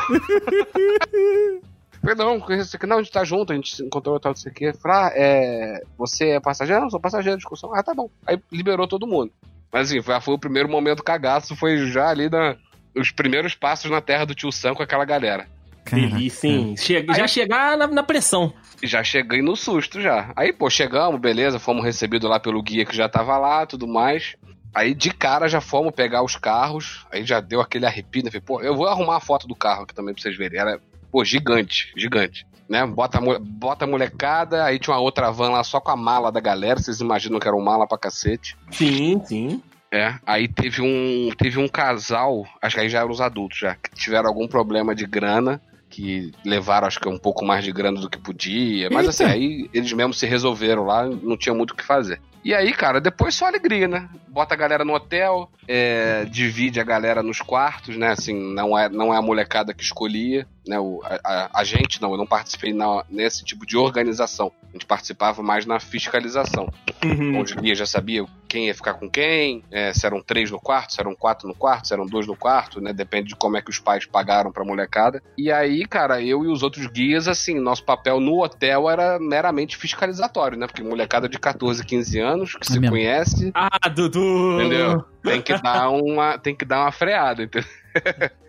Falei, 2.01 2.15
não, 2.15 2.39
conheço 2.39 2.75
aqui, 2.75 2.85
não, 2.85 2.97
a 2.97 3.01
gente 3.01 3.11
tá 3.11 3.23
junto, 3.25 3.51
a 3.51 3.55
gente 3.55 3.75
se 3.75 3.83
encontrou 3.83 4.19
tal, 4.19 4.31
não 4.31 4.37
sei 4.37 4.51
o 4.51 4.55
quê. 4.55 4.71
Falei, 4.73 4.97
ah, 4.97 5.11
é, 5.15 5.83
você 5.97 6.29
é 6.29 6.39
passageiro? 6.39 6.81
Não, 6.83 6.89
sou 6.89 6.99
passageiro 6.99 7.37
de 7.37 7.43
excursão. 7.43 7.73
Ah, 7.73 7.81
tá 7.83 7.93
bom. 7.93 8.09
Aí 8.25 8.39
liberou 8.51 8.87
todo 8.87 9.05
mundo. 9.07 9.31
Mas 9.71 9.89
assim, 9.89 10.01
foi, 10.01 10.19
foi 10.21 10.33
o 10.33 10.39
primeiro 10.39 10.69
momento 10.69 11.03
cagaço, 11.03 11.55
foi 11.55 11.87
já 11.87 12.09
ali 12.09 12.29
na, 12.29 12.55
os 12.95 13.11
primeiros 13.11 13.53
passos 13.55 13.89
na 13.89 14.01
terra 14.01 14.25
do 14.25 14.35
tio 14.35 14.51
Sam 14.51 14.73
com 14.73 14.83
aquela 14.83 15.05
galera. 15.05 15.47
Delícia, 15.91 16.47
hein? 16.47 16.75
Chega, 16.77 17.13
já 17.13 17.27
chegar 17.27 17.77
na, 17.77 17.87
na 17.87 18.03
pressão. 18.03 18.53
Já 18.83 19.03
cheguei 19.03 19.41
no 19.41 19.55
susto 19.55 19.99
já. 20.01 20.31
Aí, 20.35 20.53
pô, 20.53 20.69
chegamos, 20.69 21.19
beleza, 21.19 21.59
fomos 21.59 21.83
recebidos 21.83 22.29
lá 22.29 22.39
pelo 22.39 22.61
guia 22.61 22.85
que 22.85 22.95
já 22.95 23.09
tava 23.09 23.37
lá, 23.37 23.65
tudo 23.65 23.87
mais. 23.87 24.35
Aí 24.73 24.93
de 24.93 25.11
cara 25.11 25.47
já 25.47 25.59
fomos 25.59 25.93
pegar 25.93 26.21
os 26.21 26.35
carros, 26.35 27.05
aí 27.11 27.25
já 27.25 27.39
deu 27.39 27.59
aquele 27.59 27.87
arrepio, 27.87 28.23
né? 28.23 28.29
Falei, 28.29 28.41
pô, 28.45 28.61
eu 28.61 28.75
vou 28.75 28.87
arrumar 28.87 29.17
a 29.17 29.19
foto 29.19 29.47
do 29.47 29.55
carro 29.55 29.83
aqui 29.83 29.95
também 29.95 30.13
pra 30.13 30.21
vocês 30.21 30.37
verem. 30.37 30.59
Era, 30.59 30.79
pô, 31.11 31.23
gigante, 31.23 31.91
gigante. 31.95 32.45
Né? 32.67 32.85
Bota, 32.85 33.19
bota 33.39 33.85
a 33.85 33.87
molecada, 33.87 34.63
aí 34.63 34.77
tinha 34.77 34.95
uma 34.95 35.01
outra 35.01 35.31
van 35.31 35.49
lá 35.49 35.63
só 35.63 35.79
com 35.79 35.91
a 35.91 35.95
mala 35.95 36.31
da 36.31 36.39
galera, 36.39 36.79
vocês 36.79 36.99
imaginam 37.01 37.39
que 37.39 37.47
era 37.47 37.57
um 37.57 37.63
mala 37.63 37.87
pra 37.87 37.97
cacete. 37.97 38.55
Sim, 38.71 39.21
sim. 39.25 39.63
É, 39.91 40.13
aí 40.25 40.47
teve 40.47 40.83
um, 40.83 41.29
teve 41.35 41.57
um 41.57 41.67
casal, 41.67 42.45
acho 42.61 42.75
que 42.75 42.81
aí 42.81 42.89
já 42.89 42.99
eram 42.99 43.09
os 43.09 43.21
adultos 43.21 43.57
já, 43.57 43.73
que 43.73 43.89
tiveram 43.95 44.27
algum 44.27 44.47
problema 44.47 44.93
de 44.93 45.05
grana 45.07 45.59
que 45.89 46.31
levaram, 46.45 46.87
acho 46.87 46.99
que 46.99 47.09
um 47.09 47.17
pouco 47.17 47.43
mais 47.43 47.63
de 47.63 47.71
grana 47.71 47.99
do 47.99 48.09
que 48.09 48.19
podia. 48.19 48.89
Mas 48.91 49.07
Eita. 49.07 49.09
assim, 49.09 49.23
aí 49.23 49.69
eles 49.73 49.91
mesmos 49.91 50.19
se 50.19 50.27
resolveram 50.27 50.85
lá, 50.85 51.05
não 51.05 51.35
tinha 51.35 51.55
muito 51.55 51.71
o 51.71 51.75
que 51.75 51.83
fazer. 51.83 52.21
E 52.43 52.53
aí, 52.53 52.71
cara, 52.71 53.01
depois 53.01 53.35
só 53.35 53.47
alegria, 53.47 53.87
né? 53.87 54.07
Bota 54.39 54.53
a 54.53 54.57
galera 54.57 54.85
no 54.85 54.93
hotel, 54.93 55.51
é, 55.67 56.23
divide 56.31 56.79
a 56.79 56.83
galera 56.85 57.21
nos 57.21 57.41
quartos, 57.41 57.97
né? 57.97 58.07
Assim, 58.11 58.33
não 58.53 58.77
é, 58.79 58.87
não 58.87 59.13
é 59.13 59.17
a 59.17 59.21
molecada 59.21 59.73
que 59.73 59.83
escolhia, 59.83 60.47
né? 60.65 60.79
O, 60.79 61.01
a, 61.03 61.19
a- 61.25 61.49
a 61.55 61.63
gente 61.65 62.01
não, 62.01 62.11
eu 62.13 62.17
não 62.17 62.25
participei 62.25 62.71
na- 62.71 63.03
nesse 63.09 63.43
tipo 63.43 63.65
de 63.65 63.75
organização. 63.75 64.49
A 64.69 64.71
gente 64.71 64.85
participava 64.85 65.43
mais 65.43 65.65
na 65.65 65.77
fiscalização. 65.79 66.71
Uhum. 67.03 67.39
Onde 67.39 67.53
guia 67.55 67.75
já 67.75 67.85
sabia 67.85 68.23
quem 68.47 68.67
ia 68.67 68.73
ficar 68.73 68.93
com 68.93 69.09
quem, 69.09 69.63
é, 69.71 69.91
se 69.93 70.05
eram 70.05 70.21
três 70.21 70.49
no 70.49 70.59
quarto, 70.59 70.93
se 70.93 71.01
eram 71.01 71.13
quatro 71.15 71.47
no 71.47 71.53
quarto, 71.53 71.87
se 71.87 71.93
eram 71.93 72.05
dois 72.05 72.25
no 72.25 72.35
quarto, 72.35 72.79
né? 72.79 72.93
Depende 72.93 73.29
de 73.29 73.35
como 73.35 73.57
é 73.57 73.61
que 73.61 73.69
os 73.69 73.77
pais 73.79 74.05
pagaram 74.05 74.51
pra 74.53 74.63
molecada. 74.63 75.21
E 75.37 75.51
aí, 75.51 75.85
cara, 75.85 76.21
eu 76.21 76.45
e 76.45 76.47
os 76.47 76.63
outros 76.63 76.87
guias, 76.87 77.27
assim, 77.27 77.59
nosso 77.59 77.83
papel 77.83 78.19
no 78.21 78.41
hotel 78.43 78.89
era 78.89 79.19
meramente 79.19 79.75
fiscalizatório, 79.75 80.57
né? 80.57 80.65
Porque 80.65 80.81
molecada 80.83 81.27
de 81.27 81.37
14, 81.37 81.83
15 81.85 82.19
anos, 82.19 82.53
que 82.53 82.67
É 82.69 82.73
se 82.73 82.79
mesmo. 82.79 82.95
conhece, 82.95 83.51
Ah, 83.53 83.89
Dudu! 83.89 84.28
Entendeu? 84.55 85.03
Tem 85.23 85.41
que 85.41 85.61
dar 85.61 85.89
uma, 85.89 86.37
tem 86.37 86.55
que 86.55 86.65
dar 86.65 86.81
uma 86.81 86.91
freada, 86.91 87.43
entendeu? 87.43 87.69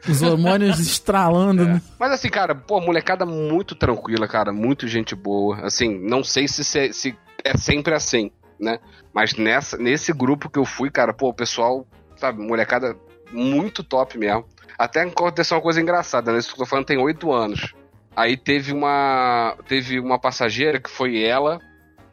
Os 0.08 0.22
hormônios 0.22 0.78
estralando, 0.78 1.64
né? 1.64 1.82
Mas 1.98 2.12
assim, 2.12 2.28
cara, 2.28 2.54
pô, 2.54 2.80
molecada 2.80 3.26
muito 3.26 3.74
tranquila, 3.74 4.28
cara, 4.28 4.52
muito 4.52 4.86
gente 4.86 5.14
boa. 5.14 5.60
Assim, 5.66 5.98
não 5.98 6.22
sei 6.22 6.46
se, 6.46 6.62
se, 6.64 6.92
se 6.92 7.18
é 7.44 7.56
sempre 7.56 7.94
assim, 7.94 8.30
né? 8.58 8.78
Mas 9.12 9.34
nessa, 9.34 9.76
nesse 9.76 10.12
grupo 10.12 10.48
que 10.48 10.58
eu 10.58 10.64
fui, 10.64 10.90
cara, 10.90 11.12
pô, 11.12 11.28
o 11.28 11.34
pessoal, 11.34 11.86
sabe, 12.16 12.40
molecada 12.40 12.96
muito 13.32 13.82
top 13.82 14.18
mesmo. 14.18 14.44
Até 14.78 15.02
aconteceu 15.02 15.56
uma 15.56 15.62
coisa 15.62 15.80
engraçada, 15.80 16.32
né? 16.32 16.38
Isso 16.38 16.48
que 16.48 16.54
eu 16.54 16.64
tô 16.64 16.66
falando 16.66 16.86
tem 16.86 16.98
oito 16.98 17.32
anos. 17.32 17.74
Aí 18.16 18.36
teve 18.36 18.72
uma, 18.72 19.56
teve 19.68 20.00
uma 20.00 20.18
passageira 20.18 20.80
que 20.80 20.90
foi 20.90 21.22
ela, 21.22 21.60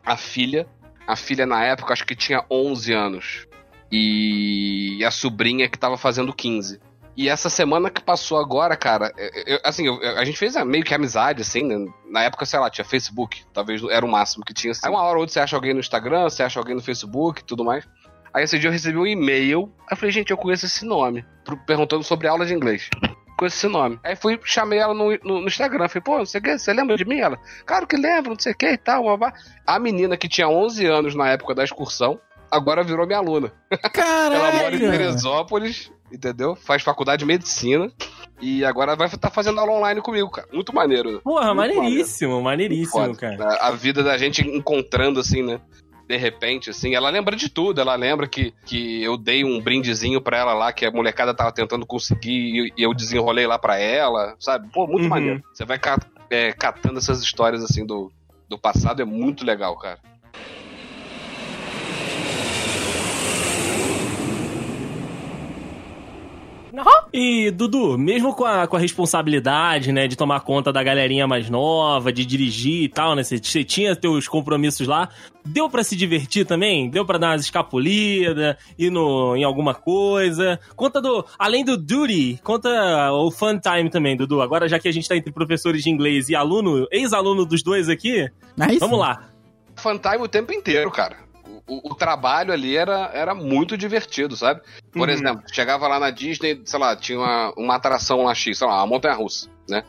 a 0.05 0.15
filha. 0.15 0.67
A 1.07 1.15
filha, 1.15 1.45
na 1.45 1.63
época, 1.63 1.93
acho 1.93 2.05
que 2.05 2.15
tinha 2.15 2.43
11 2.51 2.93
anos. 2.93 3.47
E 3.91 5.03
a 5.06 5.12
sobrinha 5.12 5.70
que 5.70 5.77
tava 5.77 5.98
fazendo 5.98 6.34
15. 6.34 6.79
E 7.15 7.27
essa 7.29 7.50
semana 7.50 7.89
que 7.89 8.00
passou 8.01 8.38
agora, 8.38 8.77
cara, 8.77 9.12
eu- 9.17 9.56
eu- 9.56 9.60
assim, 9.63 9.88
eu- 9.88 10.00
a 10.20 10.24
gente 10.24 10.38
fez 10.38 10.56
ah, 10.56 10.63
meio 10.63 10.84
que 10.84 10.94
amizade, 10.94 11.41
assim, 11.41 11.63
né? 11.63 11.91
Na 12.12 12.22
época, 12.24 12.46
sei 12.46 12.60
lá, 12.60 12.70
tinha 12.70 12.86
Facebook, 12.86 13.44
talvez 13.51 13.82
era 13.89 14.06
o 14.06 14.10
máximo 14.10 14.46
que 14.46 14.53
tinha. 14.53 14.72
Assim. 14.72 14.82
Aí 14.86 14.91
uma 14.91 15.01
hora 15.01 15.15
ou 15.15 15.22
outra 15.22 15.34
você 15.34 15.39
acha 15.39 15.56
alguém 15.56 15.74
no 15.74 15.79
Instagram, 15.79 16.24
você 16.29 16.44
acha 16.44 16.60
alguém 16.60 16.75
no 16.75 16.82
Facebook 16.82 17.44
tudo 17.44 17.65
mais. 17.65 17.88
Aí 18.32 18.44
esse 18.44 18.60
dia 18.60 18.67
eu 18.67 18.72
recebi 18.72 18.98
um 19.00 19.08
e-mail, 19.08 19.74
aí 19.82 19.88
eu 19.94 19.98
falei, 19.98 20.12
gente, 20.12 20.29
eu 20.29 20.38
conheço 20.38 20.67
esse 20.67 20.86
nome, 20.86 21.25
perguntando 21.65 22.03
sobre 22.03 22.27
aula 22.27 22.46
de 22.46 22.53
inglês. 22.53 22.88
Conheço 23.36 23.58
esse 23.58 23.67
nome. 23.67 24.00
Aí 24.03 24.15
fui, 24.15 24.39
chamei 24.44 24.77
ela 24.77 24.94
no, 24.94 25.10
no, 25.24 25.41
no 25.41 25.48
Instagram, 25.48 25.88
falei, 25.88 26.03
pô, 26.03 26.20
você, 26.20 26.39
você 26.39 26.72
lembra 26.72 26.96
de 26.98 27.06
mim? 27.06 27.20
Ela, 27.20 27.39
claro 27.65 27.88
que 27.88 27.96
lembro, 27.98 28.32
não 28.32 28.39
sei 28.39 28.51
o 28.51 28.56
que 28.56 28.67
e 28.74 28.77
tal. 28.77 29.06
A 29.65 29.79
menina 29.79 30.15
que 30.17 30.27
tinha 30.27 30.48
11 30.48 30.86
anos 30.86 31.15
na 31.15 31.29
época 31.29 31.56
da 31.56 31.63
excursão, 31.63 32.20
agora 32.51 32.84
virou 32.84 33.06
minha 33.06 33.20
aluna. 33.20 33.51
Ela 33.72 34.51
mora 34.54 34.75
em 34.75 34.80
Caralho! 34.80 34.92
Teresópolis, 34.92 35.92
entendeu? 36.12 36.56
Faz 36.56 36.82
faculdade 36.84 37.20
de 37.20 37.25
medicina. 37.25 37.92
E 38.39 38.63
agora 38.63 38.96
vai 38.96 39.08
estar 39.08 39.32
fazendo 39.32 39.60
aula 39.60 39.72
online 39.74 40.00
comigo, 40.01 40.30
cara. 40.30 40.48
Muito 40.54 40.74
maneiro. 40.74 41.13
né? 41.13 41.20
Porra, 41.24 41.54
Muito 41.56 41.75
maneiríssimo, 41.75 42.42
maneiríssimo, 42.42 42.92
Foda. 43.16 43.16
cara. 43.18 43.44
A, 43.56 43.68
a 43.70 43.72
vida 43.72 44.04
da 44.04 44.16
gente 44.18 44.42
encontrando, 44.48 45.20
assim, 45.20 45.42
né? 45.42 45.60
De 46.08 46.16
repente, 46.16 46.70
assim, 46.70 46.94
ela 46.96 47.10
lembra 47.10 47.36
de 47.36 47.50
tudo. 47.50 47.82
Ela 47.82 47.96
lembra 47.96 48.27
que, 48.27 48.54
que 48.63 49.04
eu 49.04 49.18
dei 49.18 49.44
um 49.44 49.60
brindezinho 49.60 50.22
pra 50.22 50.38
ela 50.38 50.54
lá, 50.54 50.72
que 50.72 50.86
a 50.86 50.92
molecada 50.92 51.34
tava 51.34 51.51
tentando 51.51 51.86
conseguir, 51.86 52.72
e 52.77 52.84
eu 52.84 52.94
desenrolei 52.94 53.48
lá 53.48 53.58
pra 53.58 53.77
ela, 53.80 54.36
sabe? 54.39 54.70
Pô, 54.72 54.86
muito 54.86 55.04
Uhum. 55.04 55.10
maneiro. 55.10 55.42
Você 55.51 55.66
vai 55.66 55.80
ca- 55.80 55.98
é, 56.30 56.54
catando 56.54 57.00
essas 57.00 57.22
histórias, 57.24 57.63
assim, 57.63 57.86
do, 57.86 58.12
do 58.48 58.58
passado, 58.58 59.01
é 59.01 59.06
muito 59.06 59.44
legal, 59.44 59.75
cara. 59.77 60.00
E, 67.13 67.52
Dudu, 67.52 67.97
mesmo 67.97 68.34
com 68.34 68.45
a, 68.45 68.67
com 68.67 68.75
a 68.75 68.80
responsabilidade, 68.80 69.91
né, 69.91 70.08
de 70.08 70.15
tomar 70.15 70.41
conta 70.41 70.71
da 70.71 70.84
galerinha 70.84 71.28
mais 71.28 71.49
nova, 71.49 72.12
de 72.12 72.25
dirigir 72.25 72.84
e 72.84 72.89
tal, 72.89 73.15
né, 73.15 73.23
você 73.23 73.39
tinha 73.39 73.95
teus 73.95 74.28
compromissos 74.28 74.88
lá, 74.88 75.10
deu 75.45 75.69
pra 75.69 75.84
se 75.84 75.95
divertir 75.95 76.45
também? 76.45 76.89
Deu 76.89 77.06
pra 77.06 77.17
dar 77.17 77.32
umas 77.32 77.41
escapulidas, 77.41 78.56
ir 78.78 78.89
no, 78.89 79.36
em 79.36 79.43
alguma 79.43 79.73
coisa? 79.73 80.60
Conta 80.75 81.02
do, 81.02 81.25
além 81.39 81.63
do 81.63 81.78
duty, 81.78 82.39
conta 82.43 83.12
o 83.13 83.32
fun 83.32 83.60
time 83.60 83.89
também, 83.89 84.17
Dudu. 84.17 84.41
Agora, 84.41 84.67
já 84.67 84.78
que 84.80 84.88
a 84.88 84.91
gente 84.91 85.08
tá 85.08 85.15
entre 85.15 85.32
professores 85.32 85.84
de 85.84 85.89
inglês 85.89 86.30
e 86.30 86.36
aluno, 86.36 86.88
ex-aluno 86.91 87.45
dos 87.45 87.63
dois 87.63 87.89
aqui, 87.89 88.30
Aí 88.60 88.78
vamos 88.80 88.99
lá. 88.99 89.30
Fantime 89.75 90.23
o 90.23 90.28
tempo 90.28 90.52
inteiro, 90.52 90.89
cara. 90.89 91.17
O, 91.67 91.91
o- 91.91 91.95
trabalho 91.95 92.53
ali 92.53 92.77
era, 92.77 93.12
era 93.13 93.36
muito 93.36 93.77
divertido, 93.77 94.36
sabe? 94.38 94.62
Por 94.91 95.10
Uhum. 95.10 95.13
exemplo, 95.13 95.43
chegava 95.51 95.88
lá 95.88 95.99
na 95.99 96.10
Disney, 96.10 96.62
sei 96.63 96.80
lá, 96.80 96.95
tinha 96.95 97.19
uma, 97.19 97.53
uma 97.58 97.75
atração 97.75 98.23
lá 98.23 98.34
X, 98.34 98.58
sei 98.58 98.67
lá, 98.67 98.77
uma 98.77 98.88
montanha 98.88 99.15
russa, 99.15 99.49
né? 99.69 99.84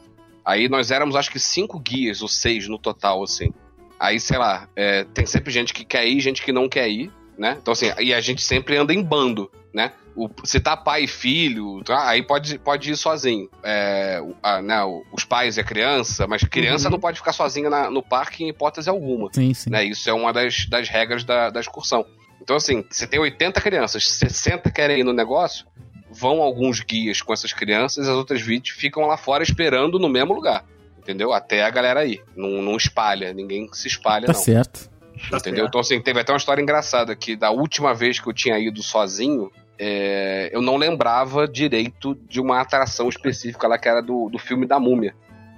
Aí 0.44 0.68
nós 0.68 0.90
éramos 0.90 1.14
acho 1.14 1.30
que 1.30 1.38
cinco 1.38 1.78
guias 1.78 2.20
ou 2.22 2.28
seis 2.28 2.66
no 2.68 2.78
total, 2.78 3.22
assim. 3.22 3.52
Aí, 4.00 4.18
sei 4.18 4.38
lá, 4.38 4.68
é, 4.74 5.04
tem 5.04 5.26
sempre 5.26 5.52
gente 5.52 5.72
que 5.74 5.84
quer 5.84 6.06
ir, 6.06 6.18
gente 6.20 6.42
que 6.42 6.52
não 6.52 6.68
quer 6.68 6.88
ir, 6.88 7.12
né? 7.36 7.56
Então, 7.60 7.72
assim, 7.72 7.92
e 8.00 8.12
a 8.14 8.20
gente 8.20 8.42
sempre 8.42 8.76
anda 8.76 8.92
em 8.94 9.02
bando, 9.02 9.50
né? 9.72 9.92
O, 10.16 10.28
se 10.44 10.59
tá 10.59 10.76
pai 10.76 11.04
e 11.04 11.07
filho, 11.07 11.83
tá? 11.85 12.09
aí 12.09 12.22
pode, 12.22 12.59
pode 12.59 12.90
ir 12.90 12.96
sozinho. 12.96 13.48
É, 13.62 14.20
a- 14.42 14.61
né, 14.62 14.78
os 15.12 15.24
pais 15.24 15.57
e 15.57 15.61
a 15.61 15.64
criança, 15.64 16.26
mas 16.26 16.42
criança 16.42 16.87
Uhum. 16.87 16.92
não 16.92 17.00
pode 17.00 17.18
ficar 17.18 17.33
sozinha 17.33 17.70
na- 17.70 17.90
no 17.90 18.02
parque 18.02 18.42
em 18.42 18.48
hipótese 18.48 18.88
alguma 18.88 19.28
Sim, 19.33 19.54
sim. 19.54 19.70
né? 19.70 19.85
Isso 19.85 20.09
é 20.09 20.12
uma 20.12 20.33
das, 20.33 20.66
das 20.66 20.88
regras 20.88 21.22
da, 21.24 21.50
da 21.50 21.61
excursão. 21.61 22.04
Então, 22.42 22.57
assim, 22.57 22.85
você 22.90 23.07
tem 23.07 23.20
80 23.20 23.61
crianças, 23.61 24.09
60 24.09 24.70
querem 24.70 25.00
ir 25.00 25.04
no 25.04 25.12
negócio, 25.12 25.66
vão 26.11 26.40
alguns 26.42 26.81
guias 26.81 27.20
com 27.20 27.33
essas 27.33 27.52
crianças, 27.52 28.09
as 28.09 28.14
outras 28.16 28.40
20 28.40 28.72
ficam 28.72 29.04
lá 29.07 29.16
fora 29.16 29.42
esperando 29.42 29.98
no 29.98 30.09
mesmo 30.09 30.33
lugar. 30.33 30.64
Entendeu? 30.98 31.33
Até 31.33 31.62
a 31.64 31.70
galera 31.70 32.04
ir. 32.04 32.22
Não, 32.37 32.61
não 32.62 32.76
espalha, 32.76 33.33
ninguém 33.33 33.68
se 33.72 33.88
espalha, 33.88 34.26
Tá 34.26 34.33
não. 34.33 34.40
certo. 34.40 34.90
Tá 35.31 35.38
Entendeu? 35.38 35.61
certo. 35.64 35.68
Então, 35.68 35.81
assim, 35.81 36.00
teve 36.00 36.20
até 36.20 36.33
uma 36.33 36.38
história 36.38 36.62
engraçada 36.62 37.14
que 37.14 37.37
da 37.37 37.50
última 37.50 37.94
vez 37.94 38.20
que 38.20 38.28
eu 38.28 38.33
tinha 38.33 38.59
ido 38.59 38.83
sozinho, 38.83 39.50
é, 39.78 40.50
eu 40.52 40.61
não 40.61 40.76
lembrava 40.76 41.46
direito 41.46 42.14
de 42.28 42.40
uma 42.40 42.61
atração 42.61 43.09
específica 43.09 43.68
lá 43.68 43.78
que 43.78 43.88
era 43.88 44.00
do, 44.00 44.28
do 44.28 44.38
filme 44.38 44.66
da 44.66 44.78
Múmia. 44.78 45.14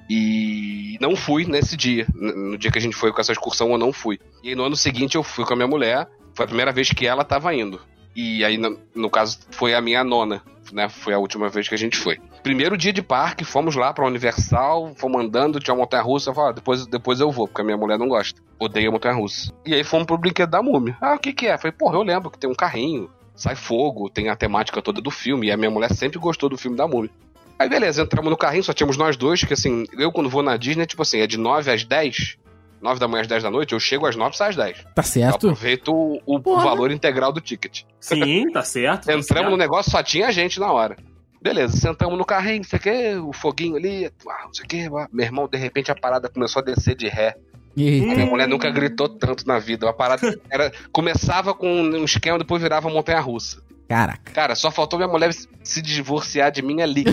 E 0.08 0.98
não 1.00 1.14
fui 1.14 1.44
nesse 1.44 1.76
dia. 1.76 2.06
No 2.14 2.58
dia 2.58 2.70
que 2.70 2.78
a 2.78 2.80
gente 2.80 2.96
foi 2.96 3.12
com 3.12 3.20
essa 3.20 3.30
excursão, 3.30 3.70
eu 3.70 3.78
não 3.78 3.92
fui. 3.92 4.18
E 4.42 4.48
aí, 4.48 4.54
no 4.54 4.64
ano 4.64 4.76
seguinte 4.76 5.14
eu 5.14 5.22
fui 5.22 5.44
com 5.44 5.52
a 5.52 5.56
minha 5.56 5.68
mulher. 5.68 6.08
Foi 6.34 6.44
a 6.44 6.48
primeira 6.48 6.72
vez 6.72 6.90
que 6.90 7.06
ela 7.06 7.24
tava 7.24 7.54
indo. 7.54 7.80
E 8.14 8.44
aí, 8.44 8.58
no, 8.58 8.76
no 8.94 9.08
caso, 9.08 9.38
foi 9.52 9.72
a 9.72 9.80
minha 9.80 10.02
nona, 10.02 10.42
né? 10.72 10.88
Foi 10.88 11.14
a 11.14 11.18
última 11.18 11.48
vez 11.48 11.68
que 11.68 11.74
a 11.74 11.78
gente 11.78 11.96
foi. 11.96 12.18
Primeiro 12.42 12.76
dia 12.76 12.92
de 12.92 13.02
parque, 13.02 13.44
fomos 13.44 13.76
lá 13.76 13.92
pra 13.92 14.06
Universal, 14.06 14.92
fomos 14.96 15.22
andando, 15.22 15.60
tinha 15.60 15.74
uma 15.74 15.80
montanha 15.82 16.02
russa. 16.02 16.30
Eu 16.30 16.34
falei, 16.34 16.50
ah, 16.50 16.52
depois, 16.54 16.86
depois 16.86 17.20
eu 17.20 17.30
vou, 17.30 17.46
porque 17.46 17.60
a 17.60 17.64
minha 17.64 17.76
mulher 17.76 17.98
não 17.98 18.08
gosta. 18.08 18.40
Odeia 18.58 18.90
montanha 18.90 19.14
russa. 19.14 19.52
E 19.66 19.74
aí 19.74 19.84
fomos 19.84 20.06
pro 20.06 20.16
brinquedo 20.16 20.50
da 20.50 20.62
múmia. 20.62 20.96
Ah, 21.00 21.14
o 21.14 21.18
que 21.18 21.32
que 21.32 21.46
é? 21.46 21.54
Eu 21.54 21.58
falei, 21.58 21.72
porra, 21.72 21.96
eu 21.96 22.02
lembro 22.02 22.30
que 22.30 22.38
tem 22.38 22.48
um 22.48 22.54
carrinho, 22.54 23.10
sai 23.34 23.54
fogo, 23.54 24.08
tem 24.08 24.28
a 24.30 24.36
temática 24.36 24.80
toda 24.80 25.00
do 25.02 25.10
filme. 25.10 25.48
E 25.48 25.52
a 25.52 25.56
minha 25.56 25.70
mulher 25.70 25.92
sempre 25.92 26.18
gostou 26.18 26.48
do 26.48 26.56
filme 26.56 26.76
da 26.76 26.88
múmia. 26.88 27.10
Aí 27.58 27.68
beleza, 27.68 28.00
entramos 28.02 28.30
no 28.30 28.38
carrinho, 28.38 28.64
só 28.64 28.72
tínhamos 28.72 28.96
nós 28.96 29.18
dois, 29.18 29.44
que 29.44 29.52
assim, 29.52 29.84
eu 29.98 30.10
quando 30.10 30.30
vou 30.30 30.42
na 30.42 30.56
Disney, 30.56 30.86
tipo 30.86 31.02
assim, 31.02 31.20
é 31.20 31.26
de 31.26 31.36
9 31.36 31.70
às 31.70 31.84
10, 31.84 32.38
9 32.80 32.98
da 32.98 33.06
manhã 33.06 33.20
às 33.20 33.26
10 33.28 33.42
da 33.42 33.50
noite, 33.50 33.74
eu 33.74 33.80
chego 33.80 34.06
às 34.06 34.16
9 34.16 34.30
e 34.34 34.38
saio 34.38 34.48
às 34.50 34.56
10. 34.56 34.78
Tá 34.78 34.88
Eu 34.96 35.02
certo. 35.02 35.34
aproveito 35.34 35.88
o, 35.92 36.18
o 36.24 36.40
valor 36.40 36.90
integral 36.90 37.30
do 37.30 37.38
ticket. 37.38 37.82
Sim, 38.00 38.50
tá 38.50 38.62
certo. 38.62 39.04
tá 39.04 39.12
Entramos 39.12 39.26
certo. 39.26 39.50
no 39.50 39.58
negócio, 39.58 39.90
só 39.90 40.02
tinha 40.02 40.32
gente 40.32 40.58
na 40.58 40.72
hora. 40.72 40.96
Beleza, 41.42 41.76
sentamos 41.76 42.18
no 42.18 42.24
carrinho, 42.24 42.58
não 42.58 42.64
sei 42.64 42.78
o 42.78 42.82
que, 42.82 43.14
o 43.16 43.32
foguinho 43.32 43.76
ali, 43.76 44.10
não 44.26 44.52
sei 44.54 44.64
o 44.64 44.68
que. 44.68 44.88
Meu 45.12 45.24
irmão, 45.24 45.48
de 45.48 45.56
repente 45.56 45.90
a 45.90 45.94
parada 45.94 46.28
começou 46.28 46.60
a 46.60 46.64
descer 46.64 46.94
de 46.94 47.08
ré. 47.08 47.36
A 47.76 47.80
Eita. 47.80 48.06
minha 48.14 48.26
mulher 48.26 48.46
nunca 48.48 48.70
gritou 48.70 49.08
tanto 49.08 49.46
na 49.46 49.58
vida. 49.58 49.88
A 49.88 49.92
parada 49.92 50.20
era, 50.50 50.70
começava 50.92 51.54
com 51.54 51.66
um 51.82 52.04
esquema, 52.04 52.38
depois 52.38 52.60
virava 52.60 52.90
montanha 52.90 53.20
russa. 53.20 53.62
Caraca. 53.88 54.32
Cara, 54.32 54.54
só 54.54 54.70
faltou 54.70 54.98
minha 54.98 55.08
mulher 55.08 55.32
se 55.64 55.82
divorciar 55.82 56.52
de 56.52 56.62
mim 56.62 56.80
ali, 56.80 57.04
né, 57.04 57.12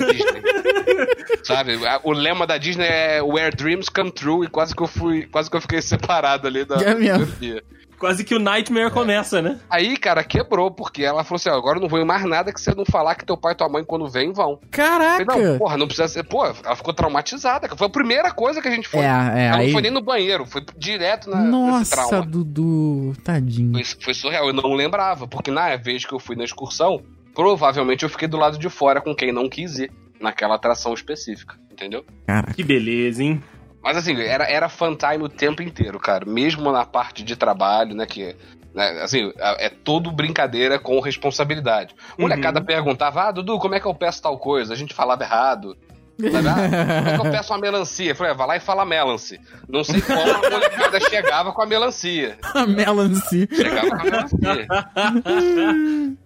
na 0.00 0.06
Disney. 0.06 0.42
Sabe? 1.44 1.86
a- 1.86 2.00
O 2.02 2.12
lema 2.12 2.46
da 2.46 2.58
Disney 2.58 2.86
é 2.86 3.22
Where 3.22 3.54
Dreams 3.54 3.88
Come 3.88 4.10
True 4.10 4.46
e 4.46 4.48
quase 4.50 4.74
que 4.74 4.82
eu 4.82 4.88
fui, 4.88 5.26
quase 5.26 5.48
que 5.50 5.56
eu 5.56 5.60
fiquei 5.60 5.80
separado 5.82 6.48
ali 6.48 6.64
da. 6.64 6.76
É 6.76 6.94
mesmo. 6.94 7.26
Quase 7.98 8.24
que 8.24 8.34
o 8.34 8.38
Nightmare 8.38 8.90
começa, 8.90 9.40
né? 9.40 9.58
Aí, 9.70 9.96
cara, 9.96 10.22
quebrou, 10.22 10.70
porque 10.70 11.02
ela 11.02 11.24
falou 11.24 11.36
assim: 11.36 11.48
ó, 11.48 11.54
agora 11.54 11.78
eu 11.78 11.82
não 11.82 11.88
vou 11.88 11.98
em 11.98 12.04
mais 12.04 12.24
nada 12.24 12.52
que 12.52 12.60
você 12.60 12.74
não 12.74 12.84
falar 12.84 13.14
que 13.14 13.24
teu 13.24 13.36
pai 13.36 13.52
e 13.52 13.56
tua 13.56 13.68
mãe, 13.68 13.84
quando 13.84 14.08
vem, 14.08 14.32
vão. 14.32 14.60
Caraca. 14.70 15.24
falei, 15.24 15.46
não, 15.48 15.58
porra, 15.58 15.76
não 15.76 15.86
precisa 15.86 16.08
ser. 16.08 16.22
Pô, 16.24 16.44
ela 16.44 16.76
ficou 16.76 16.92
traumatizada. 16.92 17.66
cara. 17.66 17.76
Foi 17.76 17.86
a 17.86 17.90
primeira 17.90 18.30
coisa 18.32 18.60
que 18.60 18.68
a 18.68 18.70
gente 18.70 18.88
foi. 18.88 19.00
É, 19.00 19.04
é, 19.04 19.46
ela 19.46 19.56
aí. 19.58 19.66
não 19.66 19.72
foi 19.72 19.82
nem 19.82 19.90
no 19.90 20.02
banheiro, 20.02 20.44
foi 20.44 20.64
direto 20.76 21.30
na, 21.30 21.38
nesse 21.38 21.50
Nossa, 21.50 21.96
trauma. 21.96 22.26
Dudu. 22.26 23.14
Tadinho. 23.24 23.72
Foi, 23.72 23.84
foi 23.84 24.14
surreal, 24.14 24.46
eu 24.46 24.52
não 24.52 24.74
lembrava, 24.74 25.26
porque 25.26 25.50
na 25.50 25.74
vez 25.76 26.04
que 26.04 26.12
eu 26.12 26.18
fui 26.18 26.36
na 26.36 26.44
excursão, 26.44 27.02
provavelmente 27.34 28.02
eu 28.02 28.08
fiquei 28.08 28.28
do 28.28 28.36
lado 28.36 28.58
de 28.58 28.68
fora 28.68 29.00
com 29.00 29.14
quem 29.14 29.32
não 29.32 29.48
quis 29.48 29.78
ir 29.78 29.92
naquela 30.20 30.54
atração 30.54 30.92
específica. 30.94 31.56
entendeu? 31.70 32.04
Caraca. 32.26 32.54
Que 32.54 32.62
beleza, 32.62 33.22
hein? 33.22 33.42
Mas 33.86 33.98
assim, 33.98 34.20
era, 34.20 34.42
era 34.50 34.68
fan 34.68 34.96
time 34.96 35.22
o 35.22 35.28
tempo 35.28 35.62
inteiro, 35.62 36.00
cara. 36.00 36.26
Mesmo 36.26 36.72
na 36.72 36.84
parte 36.84 37.22
de 37.22 37.36
trabalho, 37.36 37.94
né? 37.94 38.04
Que, 38.04 38.34
né, 38.74 39.00
assim, 39.00 39.32
é, 39.38 39.68
todo 39.68 40.10
brincadeira 40.10 40.76
com 40.76 40.98
responsabilidade. 40.98 41.94
Molecada 42.18 42.60
perguntava, 42.60 43.28
ah, 43.28 43.30
Dudu, 43.30 43.60
como 43.60 43.76
é 43.76 43.80
que 43.80 43.86
eu 43.86 43.94
peço 43.94 44.20
tal 44.20 44.36
coisa? 44.38 44.74
A 44.74 44.76
gente 44.76 44.92
falava 44.92 45.22
errado. 45.22 45.76
Sabe? 46.18 46.48
Ah, 46.48 46.54
como 46.98 47.08
é 47.10 47.14
que 47.20 47.26
eu 47.28 47.30
peço 47.30 47.52
uma 47.52 47.60
melancia? 47.60 48.10
Eu 48.10 48.16
falei, 48.16 48.32
ah, 48.32 48.34
vai 48.34 48.46
lá 48.48 48.56
e 48.56 48.60
fala 48.60 48.84
melance. 48.84 49.40
Não 49.68 49.84
sei 49.84 50.00
como 50.02 50.20
a 50.20 50.50
molecada 50.50 51.00
chegava 51.08 51.52
com 51.52 51.62
a 51.62 51.66
melancia. 51.66 52.38
A 52.54 52.66
melancia. 52.66 53.48
Chegava 53.52 53.88
com 53.88 54.00
a 54.00 54.04
melancia. 54.04 54.66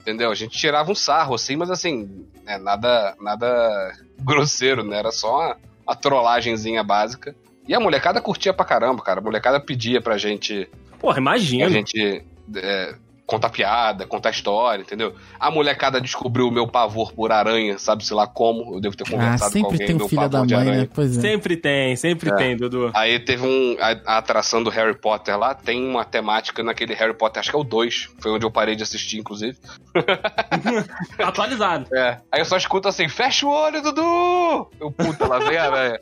Entendeu? 0.00 0.30
A 0.30 0.34
gente 0.34 0.56
tirava 0.56 0.90
um 0.90 0.94
sarro, 0.94 1.34
assim, 1.34 1.56
mas 1.56 1.70
assim, 1.70 2.24
né, 2.42 2.56
nada, 2.56 3.14
nada 3.20 3.92
grosseiro, 4.18 4.82
né? 4.82 4.98
Era 4.98 5.10
só 5.10 5.40
uma, 5.40 5.56
uma 5.86 5.94
trollagenzinha 5.94 6.82
básica. 6.82 7.36
E 7.70 7.74
a 7.74 7.78
molecada 7.78 8.20
curtia 8.20 8.52
pra 8.52 8.64
caramba, 8.64 9.00
cara. 9.00 9.20
A 9.20 9.22
molecada 9.22 9.60
pedia 9.60 10.02
pra 10.02 10.18
gente. 10.18 10.68
Porra, 10.98 11.14
Pra 11.14 11.20
imagina. 11.22 11.70
gente 11.70 12.24
é, 12.56 12.94
contar 13.30 13.48
piada, 13.50 14.04
contar 14.06 14.30
história, 14.30 14.82
entendeu? 14.82 15.14
A 15.38 15.50
molecada 15.50 16.00
descobriu 16.00 16.48
o 16.48 16.50
meu 16.50 16.66
pavor 16.66 17.12
por 17.12 17.30
aranha, 17.30 17.78
sabe-se 17.78 18.12
lá 18.12 18.26
como. 18.26 18.74
Eu 18.74 18.80
devo 18.80 18.96
ter 18.96 19.04
Ah, 19.06 19.10
conversado 19.10 19.40
com 19.40 19.58
sempre 19.58 19.72
alguém 19.72 19.86
tem 19.86 19.96
do 19.96 20.04
um 20.04 20.08
filho 20.08 20.22
da 20.22 20.28
pavor 20.28 20.46
de 20.46 20.54
mãe, 20.54 20.66
aranha. 20.66 20.82
né? 20.82 20.88
Pois 20.92 21.16
é. 21.16 21.20
Sempre 21.20 21.56
tem, 21.56 21.94
sempre 21.96 22.30
É. 22.30 22.34
tem, 22.36 22.56
Dudu. 22.56 22.90
Aí 22.92 23.20
teve 23.20 23.46
um. 23.46 23.76
A, 23.80 24.14
a 24.14 24.18
atração 24.18 24.62
do 24.62 24.68
Harry 24.70 24.98
Potter 24.98 25.38
lá, 25.38 25.54
tem 25.54 25.86
uma 25.88 26.04
temática 26.04 26.62
naquele 26.62 26.92
Harry 26.94 27.14
Potter, 27.14 27.40
acho 27.40 27.50
que 27.50 27.56
é 27.56 27.58
o 27.58 27.64
2. 27.64 28.08
Foi 28.18 28.32
onde 28.32 28.44
eu 28.44 28.50
parei 28.50 28.74
de 28.74 28.82
assistir, 28.82 29.18
inclusive. 29.18 29.56
Atualizado. 31.18 31.86
É. 31.94 32.18
Aí 32.32 32.40
eu 32.40 32.44
só 32.44 32.56
escuto 32.56 32.88
assim, 32.88 33.08
fecha 33.08 33.46
o 33.46 33.50
olho, 33.50 33.82
Dudu! 33.82 34.70
Eu, 34.80 34.90
puta, 34.90 35.26
lá 35.26 35.38
vem 35.38 35.56
a 35.56 35.64
aranha. 35.64 36.00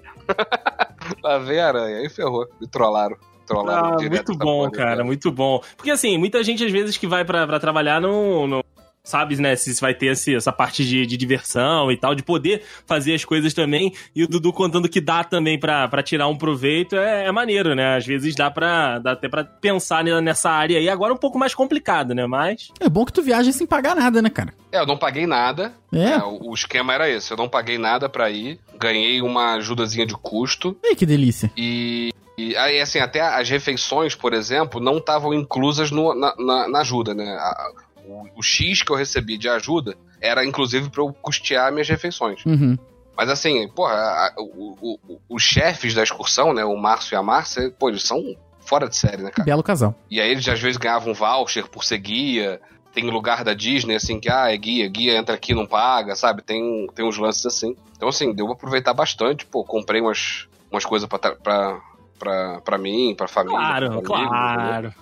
lá 1.22 1.38
vem 1.38 1.60
a 1.60 1.66
aranha. 1.68 1.96
Aí 1.98 2.08
ferrou. 2.08 2.46
Me 2.60 2.66
trollaram. 2.66 3.16
Trollaram 3.48 3.94
Ah, 3.94 3.96
direto 3.96 4.28
muito 4.28 4.38
bom, 4.44 4.70
cara, 4.70 5.02
muito 5.04 5.30
bom. 5.32 5.60
Porque 5.76 5.90
assim, 5.90 6.16
muita 6.18 6.42
gente 6.44 6.64
às 6.64 6.70
vezes 6.70 6.96
que 6.96 7.06
vai 7.06 7.24
pra, 7.24 7.46
pra 7.46 7.58
trabalhar 7.58 8.00
não, 8.00 8.46
não 8.46 8.62
sabe, 9.02 9.36
né, 9.40 9.56
se 9.56 9.80
vai 9.80 9.94
ter 9.94 10.08
esse- 10.08 10.34
essa 10.34 10.52
parte 10.52 10.84
de, 10.84 11.06
de 11.06 11.16
diversão 11.16 11.90
e 11.90 11.96
tal, 11.96 12.14
de 12.14 12.22
poder 12.22 12.62
fazer 12.86 13.14
as 13.14 13.24
coisas 13.24 13.54
também. 13.54 13.90
E 14.14 14.22
o 14.22 14.28
Dudu 14.28 14.52
contando 14.52 14.86
que 14.86 15.00
dá 15.00 15.24
também 15.24 15.58
pra, 15.58 15.88
pra 15.88 16.02
tirar 16.02 16.28
um 16.28 16.36
proveito 16.36 16.94
é, 16.94 17.24
é 17.24 17.32
maneiro, 17.32 17.74
né? 17.74 17.96
Às 17.96 18.04
vezes 18.04 18.34
dá, 18.34 18.50
pra, 18.50 18.98
dá 18.98 19.12
até 19.12 19.26
pra 19.26 19.44
pensar 19.44 20.04
ne- 20.04 20.20
nessa 20.20 20.50
área 20.50 20.76
aí. 20.78 20.90
Agora 20.90 21.14
um 21.14 21.16
pouco 21.16 21.38
mais 21.38 21.54
complicado, 21.54 22.14
né? 22.14 22.26
Mas. 22.26 22.68
É 22.78 22.86
bom 22.88 23.06
que 23.06 23.12
tu 23.14 23.22
viaja 23.22 23.50
sem 23.50 23.66
pagar 23.66 23.96
nada, 23.96 24.20
né, 24.20 24.28
cara? 24.28 24.52
É, 24.70 24.78
eu 24.78 24.86
não 24.86 24.98
paguei 24.98 25.26
nada. 25.26 25.72
É. 25.90 26.04
É, 26.10 26.18
o, 26.18 26.50
o 26.50 26.54
esquema 26.54 26.92
era 26.92 27.08
esse. 27.08 27.30
Eu 27.30 27.38
não 27.38 27.48
paguei 27.48 27.78
nada 27.78 28.10
pra 28.10 28.28
ir. 28.28 28.60
Ganhei 28.78 29.22
uma 29.22 29.54
ajudazinha 29.54 30.04
de 30.04 30.12
custo. 30.14 30.76
Ei, 30.84 30.94
que 30.94 31.06
delícia. 31.06 31.50
E, 31.56 32.10
e 32.38 32.56
aí, 32.56 32.80
assim, 32.80 32.98
até 32.98 33.20
as 33.20 33.48
refeições, 33.50 34.14
por 34.14 34.32
exemplo, 34.32 34.80
não 34.80 34.98
estavam 34.98 35.34
inclusas 35.34 35.90
no- 35.90 36.14
na, 36.14 36.34
na- 36.38 36.68
na 36.68 36.80
ajuda, 36.80 37.14
né? 37.14 37.24
A- 37.38 37.72
o, 38.06 38.26
o 38.38 38.42
X 38.42 38.82
que 38.82 38.90
eu 38.92 38.96
recebi 38.96 39.36
de 39.36 39.48
ajuda 39.48 39.94
era, 40.20 40.44
inclusive, 40.44 40.88
pra 40.90 41.02
eu 41.02 41.12
custear 41.12 41.70
minhas 41.72 41.88
refeições. 41.88 42.44
Uhum. 42.46 42.78
Mas 43.16 43.28
assim, 43.28 43.68
porra, 43.68 43.92
a- 43.94 44.34
o- 44.38 44.76
o- 44.80 45.20
os 45.28 45.42
chefes 45.42 45.92
da 45.94 46.02
excursão, 46.02 46.54
né? 46.54 46.64
O 46.64 46.76
Márcio 46.76 47.14
e 47.14 47.16
a 47.16 47.22
Márcia, 47.22 47.70
pô, 47.78 47.88
eles 47.88 48.02
são 48.04 48.22
fora 48.60 48.88
de 48.88 48.96
série, 48.96 49.22
né, 49.22 49.30
cara? 49.30 49.44
Belo 49.44 49.62
casal. 49.62 49.94
E 50.10 50.20
aí 50.20 50.30
eles 50.30 50.46
às 50.48 50.60
vezes 50.60 50.76
ganhavam 50.76 51.12
voucher 51.14 51.66
por 51.68 51.82
ser 51.84 51.98
guia. 51.98 52.60
Tem 52.94 53.04
lugar 53.10 53.44
da 53.44 53.52
Disney, 53.54 53.94
assim, 53.96 54.18
que, 54.18 54.30
ah, 54.30 54.52
é 54.52 54.56
guia, 54.56 54.88
guia 54.88 55.16
entra 55.18 55.34
aqui 55.34 55.54
não 55.54 55.66
paga, 55.66 56.14
sabe? 56.16 56.42
Tem, 56.42 56.86
tem 56.94 57.04
uns 57.04 57.18
lances 57.18 57.44
assim. 57.46 57.76
Então, 57.96 58.08
assim, 58.08 58.32
deu 58.32 58.46
pra 58.46 58.54
aproveitar 58.54 58.94
bastante. 58.94 59.44
Pô, 59.46 59.62
comprei 59.64 60.00
umas, 60.00 60.48
umas 60.70 60.84
coisas 60.84 61.08
pra, 61.08 61.18
tra- 61.18 61.36
pra, 61.36 61.78
pra, 62.18 62.60
pra 62.60 62.76
mim, 62.78 63.14
pra 63.16 63.28
família. 63.28 63.58
Claro, 63.58 63.86
pra 63.86 63.96
entendeu? 63.98 64.02
claro. 64.28 64.94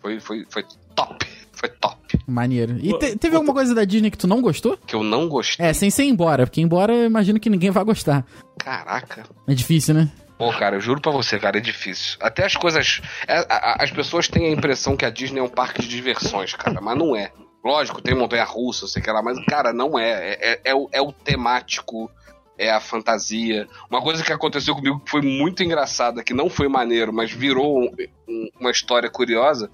Foi, 0.00 0.20
foi, 0.20 0.46
foi 0.48 0.64
top. 0.94 1.26
Foi 1.52 1.68
top. 1.70 1.98
Maneiro. 2.26 2.78
E 2.80 2.96
te- 2.98 3.16
teve 3.16 3.34
alguma 3.34 3.52
coisa 3.54 3.74
da 3.74 3.84
Disney 3.84 4.10
que 4.10 4.18
tu 4.18 4.28
não 4.28 4.40
gostou? 4.40 4.76
Que 4.86 4.94
eu 4.94 5.02
não 5.02 5.28
gostei. 5.28 5.66
É, 5.66 5.72
sem 5.72 5.90
ser 5.90 6.04
embora, 6.04 6.46
porque 6.46 6.60
embora 6.60 6.92
eu 6.94 7.04
imagino 7.06 7.40
que 7.40 7.50
ninguém 7.50 7.70
vai 7.70 7.82
gostar. 7.84 8.24
Caraca. 8.58 9.24
É 9.46 9.54
difícil, 9.54 9.94
né? 9.94 10.08
Pô, 10.36 10.52
cara, 10.52 10.76
eu 10.76 10.80
juro 10.80 11.00
pra 11.00 11.10
você, 11.10 11.36
cara, 11.36 11.58
é 11.58 11.60
difícil. 11.60 12.16
Até 12.20 12.44
as 12.46 12.54
coisas. 12.54 13.00
é, 13.26 13.38
a- 13.38 13.46
a- 13.48 13.76
as 13.82 13.90
pessoas 13.90 14.28
têm 14.28 14.46
a 14.46 14.50
impressão 14.52 14.96
que 14.96 15.04
a 15.04 15.10
Disney 15.10 15.40
é 15.40 15.42
um 15.42 15.48
parque 15.48 15.82
de 15.82 15.88
diversões, 15.88 16.54
cara, 16.54 16.80
mas 16.80 16.96
não 16.96 17.16
é. 17.16 17.32
Lógico, 17.64 18.00
tem 18.00 18.14
montanha 18.14 18.44
russa, 18.44 18.86
sei 18.86 19.02
que 19.02 19.10
lá, 19.10 19.20
mas, 19.20 19.36
cara, 19.46 19.72
não 19.72 19.98
é. 19.98 20.10
É, 20.10 20.52
é- 20.52 20.60
é 20.66 20.74
o, 20.76 20.88
é 20.92 21.02
o 21.02 21.10
temático, 21.12 22.08
é 22.58 22.70
a 22.70 22.80
fantasia. 22.80 23.66
Uma 23.90 24.02
coisa 24.02 24.22
que 24.24 24.32
aconteceu 24.32 24.74
comigo 24.74 25.00
que 25.00 25.10
foi 25.10 25.22
muito 25.22 25.62
engraçada, 25.62 26.22
que 26.22 26.34
não 26.34 26.50
foi 26.50 26.68
maneiro, 26.68 27.12
mas 27.12 27.30
virou 27.30 27.78
um- 27.80 27.90
um- 28.28 28.48
uma 28.60 28.70
história 28.70 29.08
curiosa. 29.08 29.70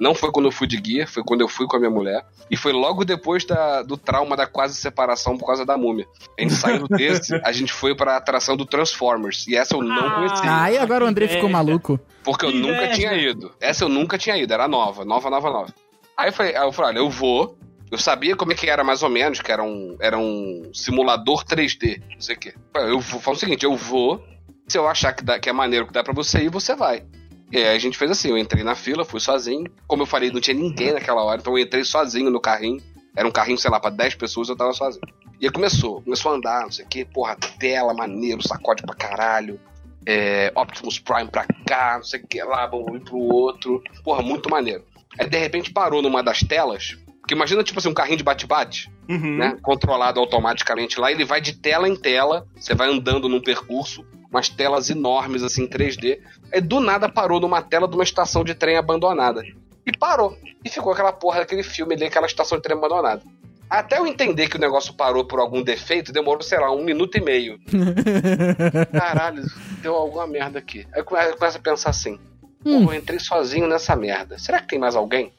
Não 0.00 0.12
foi 0.12 0.32
quando 0.32 0.46
eu 0.46 0.50
fui 0.52 0.66
de 0.66 0.76
guia, 0.76 1.06
foi 1.06 1.22
quando 1.22 1.42
eu 1.42 1.48
fui 1.48 1.66
com 1.68 1.76
a 1.76 1.78
minha 1.78 1.90
mulher. 1.90 2.24
E 2.50 2.56
foi 2.56 2.72
logo 2.72 3.04
depois 3.04 3.44
da- 3.44 3.80
do 3.82 3.96
trauma 3.96 4.36
da 4.36 4.44
quase 4.44 4.74
separação 4.74 5.38
por 5.38 5.46
causa 5.46 5.64
da 5.64 5.76
múmia. 5.78 6.04
A 6.36 6.42
gente 6.42 6.54
saindo 6.54 6.88
desse, 6.90 7.32
a 7.44 7.52
gente 7.52 7.72
foi 7.72 7.94
pra 7.94 8.16
atração 8.16 8.56
do 8.56 8.66
Transformers. 8.66 9.46
E 9.46 9.54
essa 9.56 9.76
eu 9.76 9.82
não 9.82 9.94
Ah, 9.96 10.10
conhecia. 10.16 10.50
Ah, 10.62 10.72
e 10.72 10.78
agora 10.78 11.04
o 11.04 11.06
André 11.08 11.28
ficou 11.28 11.48
maluco. 11.48 11.98
Porque 12.24 12.44
eu 12.44 12.50
Que 12.50 12.58
nunca 12.58 12.88
tinha 12.88 13.14
ido. 13.14 13.52
Essa 13.60 13.84
eu 13.84 13.88
nunca 13.88 14.18
tinha 14.18 14.36
ido, 14.36 14.52
era 14.52 14.66
nova, 14.66 15.04
nova, 15.04 15.30
nova, 15.30 15.50
nova. 15.50 15.74
Aí 16.16 16.28
eu 16.28 16.32
falei, 16.32 16.56
aí 16.56 16.62
eu 16.64 16.72
falei, 16.72 16.90
olha, 16.90 16.98
eu 16.98 17.08
vou. 17.10 17.56
Eu 17.94 17.98
sabia 17.98 18.34
como 18.34 18.50
é 18.50 18.56
que 18.56 18.68
era 18.68 18.82
mais 18.82 19.04
ou 19.04 19.08
menos, 19.08 19.40
que 19.40 19.52
era 19.52 19.62
um, 19.62 19.96
era 20.00 20.18
um 20.18 20.68
simulador 20.74 21.44
3D, 21.44 22.02
não 22.12 22.20
sei 22.20 22.34
o 22.34 22.38
quê. 22.40 22.54
Eu 22.74 22.98
vou, 22.98 23.20
falo 23.20 23.36
o 23.36 23.38
seguinte, 23.38 23.64
eu 23.64 23.76
vou, 23.76 24.20
se 24.66 24.76
eu 24.76 24.88
achar 24.88 25.12
que, 25.12 25.22
dá, 25.22 25.38
que 25.38 25.48
é 25.48 25.52
maneiro 25.52 25.86
que 25.86 25.92
dá 25.92 26.02
pra 26.02 26.12
você 26.12 26.40
ir, 26.40 26.48
você 26.48 26.74
vai. 26.74 27.04
E 27.52 27.58
aí 27.58 27.76
a 27.76 27.78
gente 27.78 27.96
fez 27.96 28.10
assim, 28.10 28.30
eu 28.30 28.36
entrei 28.36 28.64
na 28.64 28.74
fila, 28.74 29.04
fui 29.04 29.20
sozinho. 29.20 29.70
Como 29.86 30.02
eu 30.02 30.06
falei, 30.06 30.32
não 30.32 30.40
tinha 30.40 30.56
ninguém 30.56 30.92
naquela 30.92 31.22
hora, 31.22 31.40
então 31.40 31.56
eu 31.56 31.62
entrei 31.62 31.84
sozinho 31.84 32.30
no 32.30 32.40
carrinho. 32.40 32.82
Era 33.16 33.28
um 33.28 33.30
carrinho, 33.30 33.58
sei 33.58 33.70
lá, 33.70 33.78
pra 33.78 33.90
10 33.90 34.16
pessoas, 34.16 34.48
eu 34.48 34.56
tava 34.56 34.72
sozinho. 34.72 35.06
E 35.40 35.46
aí 35.46 35.52
começou, 35.52 36.02
começou 36.02 36.32
a 36.32 36.34
andar, 36.34 36.62
não 36.62 36.72
sei 36.72 36.84
o 36.84 36.88
quê, 36.88 37.04
porra, 37.04 37.36
tela, 37.60 37.94
maneiro, 37.94 38.42
sacode 38.42 38.82
pra 38.82 38.96
caralho 38.96 39.60
é, 40.04 40.52
Optimus 40.54 40.98
Prime 40.98 41.28
pra 41.30 41.46
cá, 41.64 41.94
não 41.98 42.04
sei 42.04 42.20
o 42.20 42.26
que 42.26 42.42
lá, 42.42 42.66
vamos 42.66 42.92
um 42.92 42.98
pro 42.98 43.18
outro. 43.18 43.80
Porra, 44.02 44.20
muito 44.20 44.50
maneiro. 44.50 44.84
Aí 45.16 45.28
de 45.28 45.38
repente 45.38 45.72
parou 45.72 46.02
numa 46.02 46.24
das 46.24 46.40
telas. 46.40 46.98
Porque 47.24 47.32
imagina, 47.34 47.64
tipo 47.64 47.78
assim, 47.78 47.88
um 47.88 47.94
carrinho 47.94 48.18
de 48.18 48.22
bate-bate, 48.22 48.92
Uhum. 49.08 49.38
né? 49.38 49.56
Controlado 49.62 50.20
automaticamente 50.20 51.00
lá. 51.00 51.10
Ele 51.10 51.24
vai 51.24 51.40
de 51.40 51.54
tela 51.54 51.88
em 51.88 51.96
tela. 51.96 52.46
Você 52.54 52.74
vai 52.74 52.86
andando 52.90 53.30
num 53.30 53.40
percurso. 53.40 54.04
Umas 54.30 54.50
telas 54.50 54.90
enormes, 54.90 55.42
assim, 55.42 55.62
em 55.62 55.66
3D. 55.66 56.18
Aí 56.52 56.60
do 56.60 56.80
nada 56.80 57.08
parou 57.08 57.40
numa 57.40 57.62
tela 57.62 57.88
de 57.88 57.94
uma 57.94 58.04
estação 58.04 58.44
de 58.44 58.54
trem 58.54 58.76
abandonada. 58.76 59.42
E 59.86 59.96
parou. 59.96 60.36
E 60.62 60.68
ficou 60.68 60.92
aquela 60.92 61.12
porra 61.14 61.38
daquele 61.38 61.62
filme 61.62 61.94
ali, 61.94 62.04
aquela 62.04 62.26
estação 62.26 62.58
de 62.58 62.62
trem 62.62 62.76
abandonada. 62.76 63.22
Até 63.70 63.96
eu 63.98 64.06
entender 64.06 64.48
que 64.48 64.56
o 64.56 64.60
negócio 64.60 64.92
parou 64.92 65.24
por 65.24 65.40
algum 65.40 65.62
defeito, 65.62 66.12
demorou, 66.12 66.42
sei 66.42 66.58
lá, 66.60 66.70
um 66.70 66.84
minuto 66.84 67.16
e 67.16 67.22
meio. 67.22 67.58
Caralho, 68.92 69.42
deu 69.80 69.94
alguma 69.94 70.26
merda 70.26 70.58
aqui. 70.58 70.86
Aí 70.92 71.00
eu 71.00 71.04
come- 71.04 71.24
eu 71.24 71.36
começo 71.38 71.56
a 71.56 71.60
pensar 71.60 71.90
assim: 71.90 72.18
Hum. 72.64 72.84
Pô, 72.86 72.92
eu 72.92 72.98
entrei 72.98 73.18
sozinho 73.18 73.66
nessa 73.66 73.96
merda. 73.96 74.38
Será 74.38 74.60
que 74.60 74.68
tem 74.68 74.78
mais 74.78 74.94
alguém? 74.96 75.32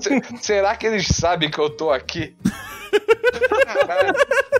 Se- 0.00 0.22
Será 0.42 0.76
que 0.76 0.86
eles 0.86 1.06
sabem 1.06 1.50
que 1.50 1.58
eu 1.58 1.70
tô 1.70 1.90
aqui? 1.90 2.34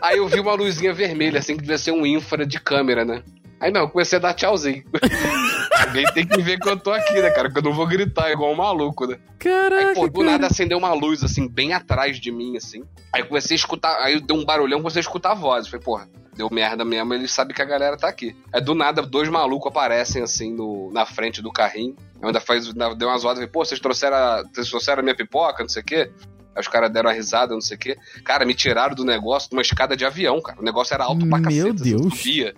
Aí 0.03 0.19
eu 0.19 0.29
vi 0.29 0.41
uma 0.41 0.55
luzinha 0.55 0.93
vermelha, 0.93 1.39
assim, 1.39 1.55
que 1.57 1.63
devia 1.63 1.79
ser 1.79 1.91
um 1.93 2.07
infra 2.07 2.47
de 2.47 2.61
câmera, 2.61 3.05
né? 3.05 3.23
Aí 3.61 3.73
não, 3.73 3.83
eu 3.83 3.89
comecei 3.89 4.19
a 4.19 4.21
dar 4.21 4.35
tchauzinho. 4.35 4.85
Alguém 5.87 6.05
tem 6.13 6.27
que 6.27 6.41
ver 6.43 6.59
que 6.61 6.69
eu 6.69 6.77
tô 6.79 6.93
aqui, 6.93 7.21
né, 7.21 7.31
cara? 7.31 7.51
Que 7.51 7.59
eu 7.59 7.63
não 7.63 7.73
vou 7.73 7.87
gritar 7.87 8.31
igual 8.31 8.53
um 8.53 8.57
maluco, 8.57 9.07
né? 9.07 9.19
Caraca, 9.39 9.89
Aí, 9.89 9.95
pô, 9.95 10.09
do 10.09 10.23
nada 10.23 10.47
acendeu 10.47 10.79
uma 10.79 10.93
luz, 10.93 11.25
assim, 11.25 11.49
bem 11.49 11.73
atrás 11.73 12.21
de 12.21 12.31
mim, 12.31 12.57
assim. 12.57 12.85
Aí 13.13 13.25
comecei 13.25 13.55
a 13.55 13.59
escutar, 13.59 13.97
aí 14.01 14.21
deu 14.21 14.37
um 14.37 14.45
barulhão, 14.45 14.79
comecei 14.79 15.01
a 15.01 15.03
escutar 15.03 15.33
a 15.33 15.35
voz. 15.35 15.67
Falei, 15.67 15.85
porra, 15.85 16.09
deu 16.39 16.49
merda 16.51 16.85
mesmo, 16.85 17.13
ele 17.13 17.27
sabe 17.29 17.53
que 17.53 17.61
a 17.61 17.65
galera 17.65 17.97
tá 17.97 18.09
aqui. 18.09 18.35
Aí 18.53 18.61
do 18.61 18.75
nada, 18.75 19.03
dois 19.03 19.29
malucos 19.29 19.69
aparecem, 19.71 20.23
assim, 20.23 20.53
no, 20.55 20.91
na 20.93 21.05
frente 21.05 21.43
do 21.43 21.53
carrinho. 21.53 21.97
Eu 22.23 22.29
ainda 22.29 22.41
faz, 22.41 22.73
deu 22.73 23.09
umas 23.09 23.21
zoadas, 23.23 23.39
falei, 23.39 23.47
pô, 23.49 23.65
vocês 23.65 23.81
trouxeram, 23.81 24.17
a, 24.17 24.43
vocês 24.45 24.69
trouxeram 24.71 25.01
a 25.01 25.03
minha 25.03 25.17
pipoca, 25.17 25.63
não 25.63 25.69
sei 25.69 25.83
o 25.83 25.85
quê. 25.85 26.11
Aí 26.55 26.61
os 26.61 26.69
caras 26.69 26.91
deram 26.93 27.09
uma 27.11 27.15
risada, 27.15 27.53
não 27.55 27.61
sei 27.61 27.77
o 27.77 27.81
quê. 27.81 27.99
Cara, 28.25 28.45
me 28.47 28.55
tiraram 28.55 28.95
do 28.95 29.05
negócio 29.05 29.51
de 29.51 29.57
uma 29.57 29.63
escada 29.63 29.97
de 29.97 30.05
avião, 30.05 30.41
cara. 30.41 30.61
O 30.61 30.65
negócio 30.65 30.95
era 30.95 31.05
alto 31.05 31.27
pra 31.29 31.39
Meu 31.39 31.43
cacete. 31.43 31.79
você 31.79 31.85
Deus. 31.97 32.17
subia. 32.19 32.55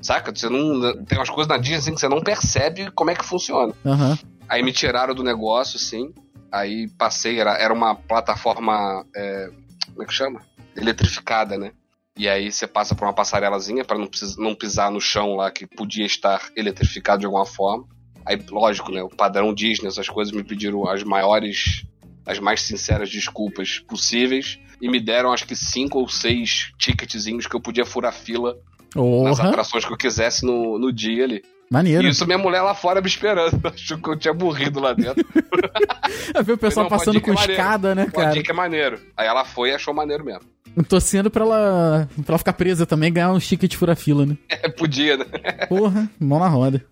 Saca? 0.00 0.34
Você 0.34 0.48
não. 0.48 1.04
Tem 1.04 1.18
umas 1.18 1.28
coisas 1.30 1.48
na 1.48 1.56
Disney 1.58 1.76
assim 1.78 1.94
que 1.94 2.00
você 2.00 2.08
não 2.08 2.20
percebe 2.22 2.90
como 2.92 3.10
é 3.10 3.14
que 3.14 3.24
funciona. 3.24 3.74
Aham. 3.84 4.18
Aí 4.48 4.62
me 4.62 4.72
tiraram 4.72 5.14
do 5.14 5.22
negócio, 5.24 5.76
assim. 5.76 6.12
Aí 6.52 6.88
passei, 6.96 7.38
era, 7.40 7.52
era 7.58 7.74
uma 7.74 7.94
plataforma. 7.94 9.04
é, 9.14 9.50
como 9.90 10.02
é 10.02 10.06
que 10.06 10.14
chama? 10.14 10.40
Eletrificada, 10.76 11.58
né? 11.58 11.72
E 12.18 12.28
aí 12.28 12.50
você 12.50 12.66
passa 12.66 12.96
por 12.96 13.04
uma 13.04 13.12
passarelazinha 13.12 13.84
pra 13.84 13.96
não, 13.96 14.10
não 14.38 14.52
pisar 14.52 14.90
no 14.90 15.00
chão 15.00 15.36
lá 15.36 15.52
que 15.52 15.68
podia 15.68 16.04
estar 16.04 16.50
eletrificado 16.56 17.20
de 17.20 17.26
alguma 17.26 17.46
forma. 17.46 17.86
Aí, 18.26 18.36
lógico, 18.50 18.90
né? 18.90 19.00
O 19.00 19.08
padrão 19.08 19.54
Disney, 19.54 19.86
essas 19.86 20.08
coisas 20.08 20.34
me 20.34 20.42
pediram 20.42 20.86
as 20.88 21.04
maiores, 21.04 21.86
as 22.26 22.40
mais 22.40 22.62
sinceras 22.62 23.08
desculpas 23.08 23.78
possíveis. 23.78 24.58
E 24.82 24.88
me 24.88 25.00
deram 25.00 25.32
acho 25.32 25.46
que 25.46 25.54
cinco 25.54 26.00
ou 26.00 26.08
seis 26.08 26.72
ticketzinhos 26.76 27.46
que 27.46 27.54
eu 27.54 27.60
podia 27.60 27.86
furar 27.86 28.12
fila 28.12 28.56
nas 28.94 29.36
Porra, 29.36 29.50
atrações 29.50 29.84
que 29.84 29.92
eu 29.92 29.96
quisesse 29.96 30.44
no, 30.44 30.76
no 30.76 30.92
dia 30.92 31.22
ali. 31.22 31.42
Maneiro. 31.70 32.06
Isso 32.06 32.26
minha 32.26 32.38
mulher 32.38 32.62
lá 32.62 32.74
fora 32.74 33.00
me 33.00 33.06
esperando. 33.06 33.60
Achou 33.66 33.98
que 33.98 34.08
eu 34.08 34.18
tinha 34.18 34.34
morrido 34.34 34.80
lá 34.80 34.92
dentro. 34.92 35.24
Eu 36.34 36.44
vi 36.44 36.52
o 36.52 36.58
pessoal 36.58 36.84
Não, 36.84 36.90
passando 36.90 37.20
com 37.20 37.32
é 37.32 37.34
escada, 37.34 37.94
né, 37.94 38.06
cara? 38.12 38.36
ir 38.36 38.42
que 38.42 38.50
é 38.50 38.54
maneiro. 38.54 39.00
Aí 39.16 39.26
ela 39.26 39.44
foi 39.44 39.70
e 39.70 39.74
achou 39.74 39.92
maneiro 39.94 40.24
mesmo. 40.24 40.42
Torcendo 40.88 41.30
pra 41.30 41.44
ela, 41.44 42.08
pra 42.16 42.32
ela 42.32 42.38
ficar 42.38 42.52
presa 42.52 42.86
também 42.86 43.08
e 43.08 43.12
ganhar 43.12 43.32
um 43.32 43.38
ticket 43.38 43.74
fura-fila, 43.74 44.24
né? 44.26 44.36
É, 44.48 44.68
podia, 44.68 45.16
né? 45.16 45.24
Porra, 45.68 46.08
mão 46.18 46.38
na 46.38 46.48
roda. 46.48 46.84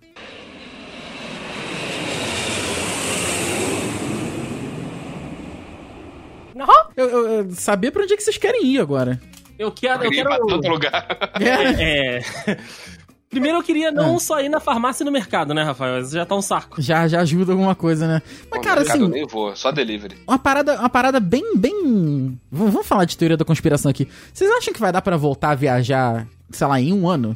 Eu, 6.97 7.09
eu, 7.09 7.27
eu 7.29 7.51
saber 7.51 7.91
pra 7.91 8.01
onde 8.01 8.13
é 8.13 8.17
que 8.17 8.23
vocês 8.23 8.39
querem 8.39 8.65
ir 8.65 8.79
agora. 8.79 9.21
Eu 9.59 9.71
quero. 9.71 10.03
Eu 10.03 10.09
Queria 10.09 10.21
ir 10.21 10.25
pra 10.25 10.37
todo 10.39 10.61
quero 10.61 10.73
lugar. 10.73 11.07
É, 11.39 12.13
é. 12.17 12.57
Primeiro 13.29 13.57
eu 13.57 13.63
queria 13.63 13.91
não 13.91 14.17
só 14.19 14.39
ir 14.39 14.47
na 14.49 14.59
farmácia 14.59 15.03
e 15.03 15.05
no 15.05 15.11
mercado, 15.11 15.53
né, 15.53 15.61
Rafael? 15.63 15.99
Isso 16.01 16.13
já 16.13 16.25
tá 16.25 16.33
um 16.35 16.41
saco. 16.41 16.81
já, 16.81 17.07
já 17.07 17.19
ajuda 17.21 17.51
alguma 17.51 17.75
coisa, 17.75 18.07
né? 18.07 18.21
Mas, 18.49 18.49
Pô, 18.49 18.61
cara, 18.61 18.79
mercado 18.81 18.99
eu 18.99 19.05
assim, 19.05 19.13
nem 19.13 19.27
vou, 19.27 19.55
só 19.55 19.71
delivery. 19.71 20.15
uma 20.27 20.39
parada, 20.39 20.79
uma 20.79 20.89
parada 20.89 21.19
bem, 21.19 21.57
bem... 21.57 22.39
Vamos 22.51 22.73
vamos 22.73 22.87
falar 22.87 23.05
de 23.05 23.17
teoria 23.17 23.35
da 23.37 23.43
conspiração 23.45 23.91
aqui. 23.91 24.07
Vocês 24.33 24.49
acham 24.51 24.73
que 24.73 24.79
vai 24.79 24.91
dar 24.91 25.01
pra 25.01 25.17
voltar 25.17 25.49
a 25.51 25.55
viajar, 25.55 26.25
sei 26.51 26.67
lá, 26.67 26.79
em 26.79 26.93
um 26.93 27.07
ano? 27.09 27.35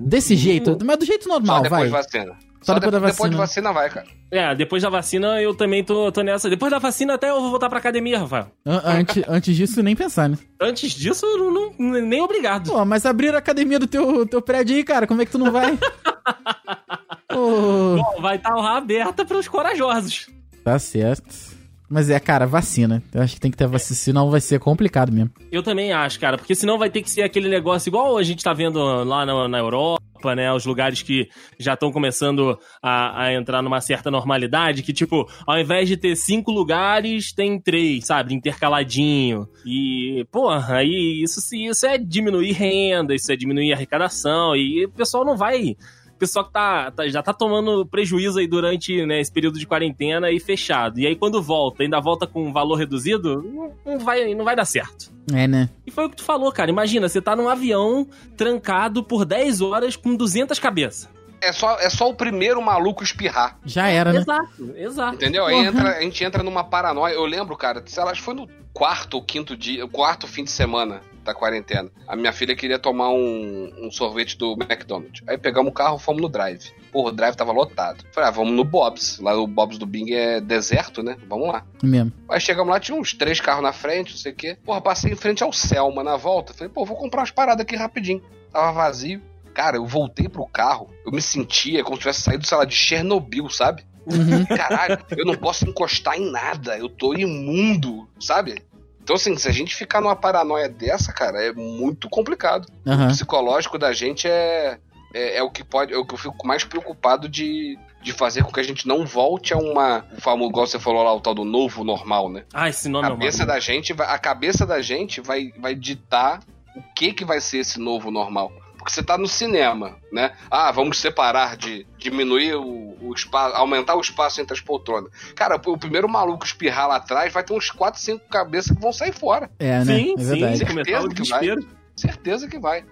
Desse 0.00 0.34
jeito? 0.34 0.76
Mas 0.84 0.98
do 0.98 1.04
jeito 1.04 1.24
Só 1.24 1.30
normal, 1.30 1.62
depois 1.62 1.90
vai. 1.90 2.02
vacina. 2.02 2.34
Só 2.68 2.74
Só, 2.74 2.78
depois 2.80 2.92
da 2.92 2.98
depois, 2.98 3.14
depois 3.14 3.30
de 3.30 3.36
vacina. 3.38 3.72
vai, 3.72 3.88
cara. 3.88 4.06
É, 4.30 4.54
depois 4.54 4.82
da 4.82 4.90
vacina 4.90 5.40
eu 5.40 5.54
também 5.54 5.82
tô, 5.82 6.12
tô 6.12 6.20
nessa. 6.20 6.50
Depois 6.50 6.70
da 6.70 6.78
vacina 6.78 7.14
até 7.14 7.30
eu 7.30 7.40
vou 7.40 7.48
voltar 7.48 7.70
pra 7.70 7.78
academia, 7.78 8.18
Rafael. 8.18 8.48
An- 8.66 8.82
antes, 8.84 9.22
antes 9.26 9.56
disso, 9.56 9.82
nem 9.82 9.96
pensar, 9.96 10.28
né? 10.28 10.36
Antes 10.60 10.92
disso, 10.92 11.24
não, 11.38 11.50
não- 11.78 12.00
nem 12.02 12.20
obrigado. 12.20 12.70
Pô, 12.70 12.84
mas 12.84 13.06
abrir 13.06 13.34
a 13.34 13.38
academia 13.38 13.78
do 13.78 13.86
teu, 13.86 14.26
teu 14.26 14.42
prédio 14.42 14.76
aí, 14.76 14.84
cara, 14.84 15.06
como 15.06 15.22
é 15.22 15.24
que 15.24 15.32
tu 15.32 15.38
não 15.38 15.50
vai? 15.50 15.78
Pô, 17.28 17.96
Bom, 17.96 18.20
vai 18.20 18.36
estar 18.36 18.54
lá 18.54 18.76
aberta 18.78 19.24
pros 19.24 19.48
corajosos. 19.48 20.28
tá 20.64 20.78
certo. 20.78 21.56
Mas 21.90 22.10
é, 22.10 22.20
cara, 22.20 22.46
vacina. 22.46 23.02
Eu 23.14 23.22
acho 23.22 23.34
que 23.34 23.40
tem 23.40 23.50
que 23.50 23.56
ter 23.56 23.66
vacina, 23.66 23.96
senão 23.96 24.30
vai 24.30 24.42
ser 24.42 24.58
complicado 24.60 25.10
mesmo. 25.10 25.30
Eu 25.50 25.62
também 25.62 25.90
acho, 25.90 26.20
cara, 26.20 26.36
porque 26.36 26.54
senão 26.54 26.76
vai 26.78 26.90
ter 26.90 27.00
que 27.00 27.10
ser 27.10 27.22
aquele 27.22 27.48
negócio 27.48 27.88
igual 27.88 28.18
a 28.18 28.22
gente 28.22 28.44
tá 28.44 28.52
vendo 28.52 28.78
lá 29.04 29.24
na, 29.24 29.48
na 29.48 29.58
Europa, 29.58 30.02
né? 30.34 30.52
Os 30.52 30.64
lugares 30.64 31.02
que 31.02 31.28
já 31.58 31.74
estão 31.74 31.92
começando 31.92 32.58
a, 32.82 33.24
a 33.24 33.34
entrar 33.34 33.62
numa 33.62 33.80
certa 33.80 34.10
normalidade, 34.10 34.82
que, 34.82 34.92
tipo, 34.92 35.28
ao 35.46 35.58
invés 35.58 35.88
de 35.88 35.96
ter 35.96 36.16
cinco 36.16 36.50
lugares, 36.50 37.32
tem 37.32 37.60
três, 37.60 38.06
sabe? 38.06 38.34
Intercaladinho. 38.34 39.48
E, 39.64 40.26
porra, 40.30 40.76
aí 40.76 41.22
isso, 41.22 41.40
isso 41.54 41.86
é 41.86 41.98
diminuir 41.98 42.52
renda, 42.52 43.14
isso 43.14 43.30
é 43.32 43.36
diminuir 43.36 43.72
arrecadação, 43.72 44.54
e 44.56 44.84
o 44.84 44.90
pessoal 44.90 45.24
não 45.24 45.36
vai. 45.36 45.76
O 46.18 46.26
pessoal 46.28 46.44
que 46.44 46.52
tá, 46.52 46.90
tá- 46.90 47.06
já 47.06 47.22
tá 47.22 47.32
tomando 47.32 47.86
prejuízo 47.86 48.40
aí 48.40 48.48
durante 48.48 49.06
né, 49.06 49.20
esse 49.20 49.30
período 49.30 49.56
de 49.56 49.64
quarentena 49.64 50.32
e 50.32 50.40
fechado. 50.40 50.98
E 50.98 51.06
aí, 51.06 51.14
quando 51.14 51.40
volta, 51.40 51.84
ainda 51.84 52.00
volta 52.00 52.26
com 52.26 52.42
um 52.48 52.52
valor 52.52 52.74
reduzido, 52.74 53.40
não, 53.40 53.72
não 53.86 53.98
vai, 54.00 54.34
não 54.34 54.44
vai 54.44 54.56
dar 54.56 54.64
certo. 54.64 55.12
É, 55.32 55.46
né? 55.46 55.70
E 55.86 55.92
foi 55.92 56.06
o 56.06 56.10
que 56.10 56.16
tu 56.16 56.24
falou, 56.24 56.50
cara. 56.50 56.70
Imagina, 56.72 57.08
você 57.08 57.22
tá 57.22 57.36
num 57.36 57.48
avião 57.48 58.04
trancado 58.36 59.04
por 59.04 59.24
10 59.24 59.60
horas 59.60 59.94
com 59.94 60.16
200 60.16 60.58
cabeças. 60.58 61.08
É 61.40 61.52
só, 61.52 61.78
é 61.78 61.88
só 61.88 62.10
o 62.10 62.14
primeiro 62.14 62.60
maluco 62.60 63.04
espirrar. 63.04 63.56
Já 63.64 63.86
era, 63.86 64.12
né? 64.12 64.18
Exato, 64.18 64.72
exato. 64.74 65.14
Entendeu? 65.14 65.46
Aí 65.46 65.54
entra, 65.54 65.98
a 65.98 66.02
gente 66.02 66.24
entra 66.24 66.42
numa 66.42 66.64
paranoia. 66.64 67.12
Eu 67.14 67.24
lembro, 67.26 67.56
cara, 67.56 67.80
sei 67.86 68.02
lá, 68.02 68.10
acho 68.10 68.22
que 68.22 68.24
foi 68.24 68.34
no 68.34 68.48
quarto 68.72 69.14
ou 69.14 69.22
quinto 69.22 69.56
dia, 69.56 69.86
quarto 69.86 70.26
fim 70.26 70.42
de 70.42 70.50
semana 70.50 71.00
da 71.28 71.34
quarentena. 71.34 71.90
A 72.06 72.16
minha 72.16 72.32
filha 72.32 72.56
queria 72.56 72.78
tomar 72.78 73.10
um, 73.10 73.72
um 73.78 73.90
sorvete 73.90 74.36
do 74.36 74.52
McDonald's. 74.52 75.22
Aí 75.26 75.36
pegamos 75.36 75.70
o 75.70 75.74
carro, 75.74 75.98
fomos 75.98 76.22
no 76.22 76.28
drive. 76.28 76.72
Porra, 76.90 77.10
o 77.10 77.12
drive 77.12 77.36
tava 77.36 77.52
lotado. 77.52 78.04
Falei, 78.12 78.28
ah, 78.28 78.32
vamos 78.32 78.54
no 78.54 78.64
Bob's. 78.64 79.18
Lá 79.20 79.34
o 79.34 79.46
Bob's 79.46 79.78
do 79.78 79.86
Bing 79.86 80.12
é 80.12 80.40
deserto, 80.40 81.02
né? 81.02 81.16
Vamos 81.28 81.48
lá. 81.48 81.64
Mesmo. 81.82 82.12
Aí 82.28 82.40
chegamos 82.40 82.72
lá, 82.72 82.80
tinha 82.80 82.98
uns 82.98 83.12
três 83.12 83.40
carros 83.40 83.62
na 83.62 83.72
frente, 83.72 84.12
não 84.12 84.18
sei 84.18 84.32
o 84.32 84.34
quê. 84.34 84.56
Porra, 84.64 84.80
passei 84.80 85.12
em 85.12 85.16
frente 85.16 85.42
ao 85.42 85.52
Selma 85.52 86.02
na 86.02 86.16
volta. 86.16 86.54
Falei, 86.54 86.72
pô, 86.72 86.84
vou 86.84 86.96
comprar 86.96 87.20
umas 87.20 87.30
paradas 87.30 87.62
aqui 87.62 87.76
rapidinho. 87.76 88.22
Tava 88.50 88.72
vazio. 88.72 89.20
Cara, 89.52 89.76
eu 89.76 89.86
voltei 89.86 90.28
pro 90.28 90.46
carro, 90.46 90.88
eu 91.04 91.10
me 91.10 91.20
sentia 91.20 91.82
como 91.82 91.96
se 91.96 92.02
tivesse 92.02 92.22
saído, 92.22 92.46
sei 92.46 92.56
lá, 92.56 92.64
de 92.64 92.76
Chernobyl, 92.76 93.50
sabe? 93.50 93.84
Uhum. 94.06 94.46
Caralho, 94.46 95.04
eu 95.10 95.26
não 95.26 95.34
posso 95.34 95.68
encostar 95.68 96.16
em 96.16 96.30
nada, 96.30 96.78
eu 96.78 96.88
tô 96.88 97.12
imundo, 97.12 98.08
sabe? 98.20 98.62
Então, 99.08 99.16
assim, 99.16 99.34
se 99.38 99.48
a 99.48 99.52
gente 99.52 99.74
ficar 99.74 100.02
numa 100.02 100.14
paranoia 100.14 100.68
dessa, 100.68 101.14
cara, 101.14 101.42
é 101.42 101.50
muito 101.50 102.10
complicado. 102.10 102.66
O 102.84 102.90
Aham. 102.90 103.08
psicológico 103.08 103.78
da 103.78 103.90
gente 103.90 104.28
é, 104.28 104.76
é, 105.14 105.38
é 105.38 105.42
o 105.42 105.50
que 105.50 105.64
pode, 105.64 105.94
é 105.94 105.96
o 105.96 106.04
que 106.04 106.12
eu 106.12 106.18
fico 106.18 106.46
mais 106.46 106.62
preocupado 106.62 107.26
de, 107.26 107.78
de 108.02 108.12
fazer 108.12 108.44
com 108.44 108.52
que 108.52 108.60
a 108.60 108.62
gente 108.62 108.86
não 108.86 109.06
volte 109.06 109.54
a 109.54 109.56
uma. 109.56 110.04
O 110.14 110.20
famoso, 110.20 110.50
igual 110.50 110.66
você 110.66 110.78
falou 110.78 111.02
lá, 111.02 111.14
o 111.14 111.20
tal 111.22 111.34
do 111.34 111.42
novo 111.46 111.82
normal, 111.84 112.28
né? 112.28 112.44
Ah, 112.52 112.68
esse 112.68 112.86
A 112.86 112.90
nome 112.90 113.06
é 113.06 113.10
cabeça 113.12 113.44
uma... 113.44 113.46
da 113.54 113.58
gente, 113.58 113.94
vai- 113.94 114.14
a 114.14 114.18
cabeça 114.18 114.66
da 114.66 114.82
gente 114.82 115.22
vai, 115.22 115.52
vai 115.58 115.74
ditar 115.74 116.40
o 116.76 116.82
que 116.94 117.14
que 117.14 117.24
vai 117.24 117.40
ser 117.40 117.60
esse 117.60 117.80
novo 117.80 118.10
normal. 118.10 118.52
Porque 118.78 118.92
você 118.92 119.02
tá 119.02 119.18
no 119.18 119.26
cinema, 119.26 119.96
né? 120.12 120.32
Ah, 120.48 120.70
vamos 120.70 120.98
separar 120.98 121.56
de 121.56 121.84
diminuir 121.98 122.54
o, 122.54 122.96
o 123.00 123.12
espaço, 123.12 123.56
aumentar 123.56 123.96
o 123.96 124.00
espaço 124.00 124.40
entre 124.40 124.54
as 124.54 124.60
poltronas. 124.60 125.10
Cara, 125.34 125.60
o 125.66 125.76
primeiro 125.76 126.08
maluco 126.08 126.46
espirrar 126.46 126.88
lá 126.88 126.96
atrás 126.96 127.32
vai 127.32 127.42
ter 127.42 127.52
uns 127.52 127.70
4, 127.70 128.00
5 128.00 128.28
cabeças 128.28 128.74
que 128.74 128.80
vão 128.80 128.92
sair 128.92 129.12
fora. 129.12 129.50
É, 129.58 129.84
né? 129.84 129.84
Sim, 129.84 130.14
é 130.16 130.20
sim, 130.22 130.24
verdade. 130.24 130.54
o 130.54 130.66
Certeza 130.68 131.08
que 131.08 131.28
vai. 131.28 131.56
Certeza 131.96 132.48
que 132.48 132.58
vai. 132.58 132.84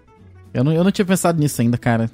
Eu, 0.53 0.65
não, 0.65 0.73
eu 0.73 0.83
não 0.83 0.91
tinha 0.91 1.07
pensado 1.07 1.39
nisso 1.39 1.63
ainda, 1.63 1.79
cara. 1.79 2.11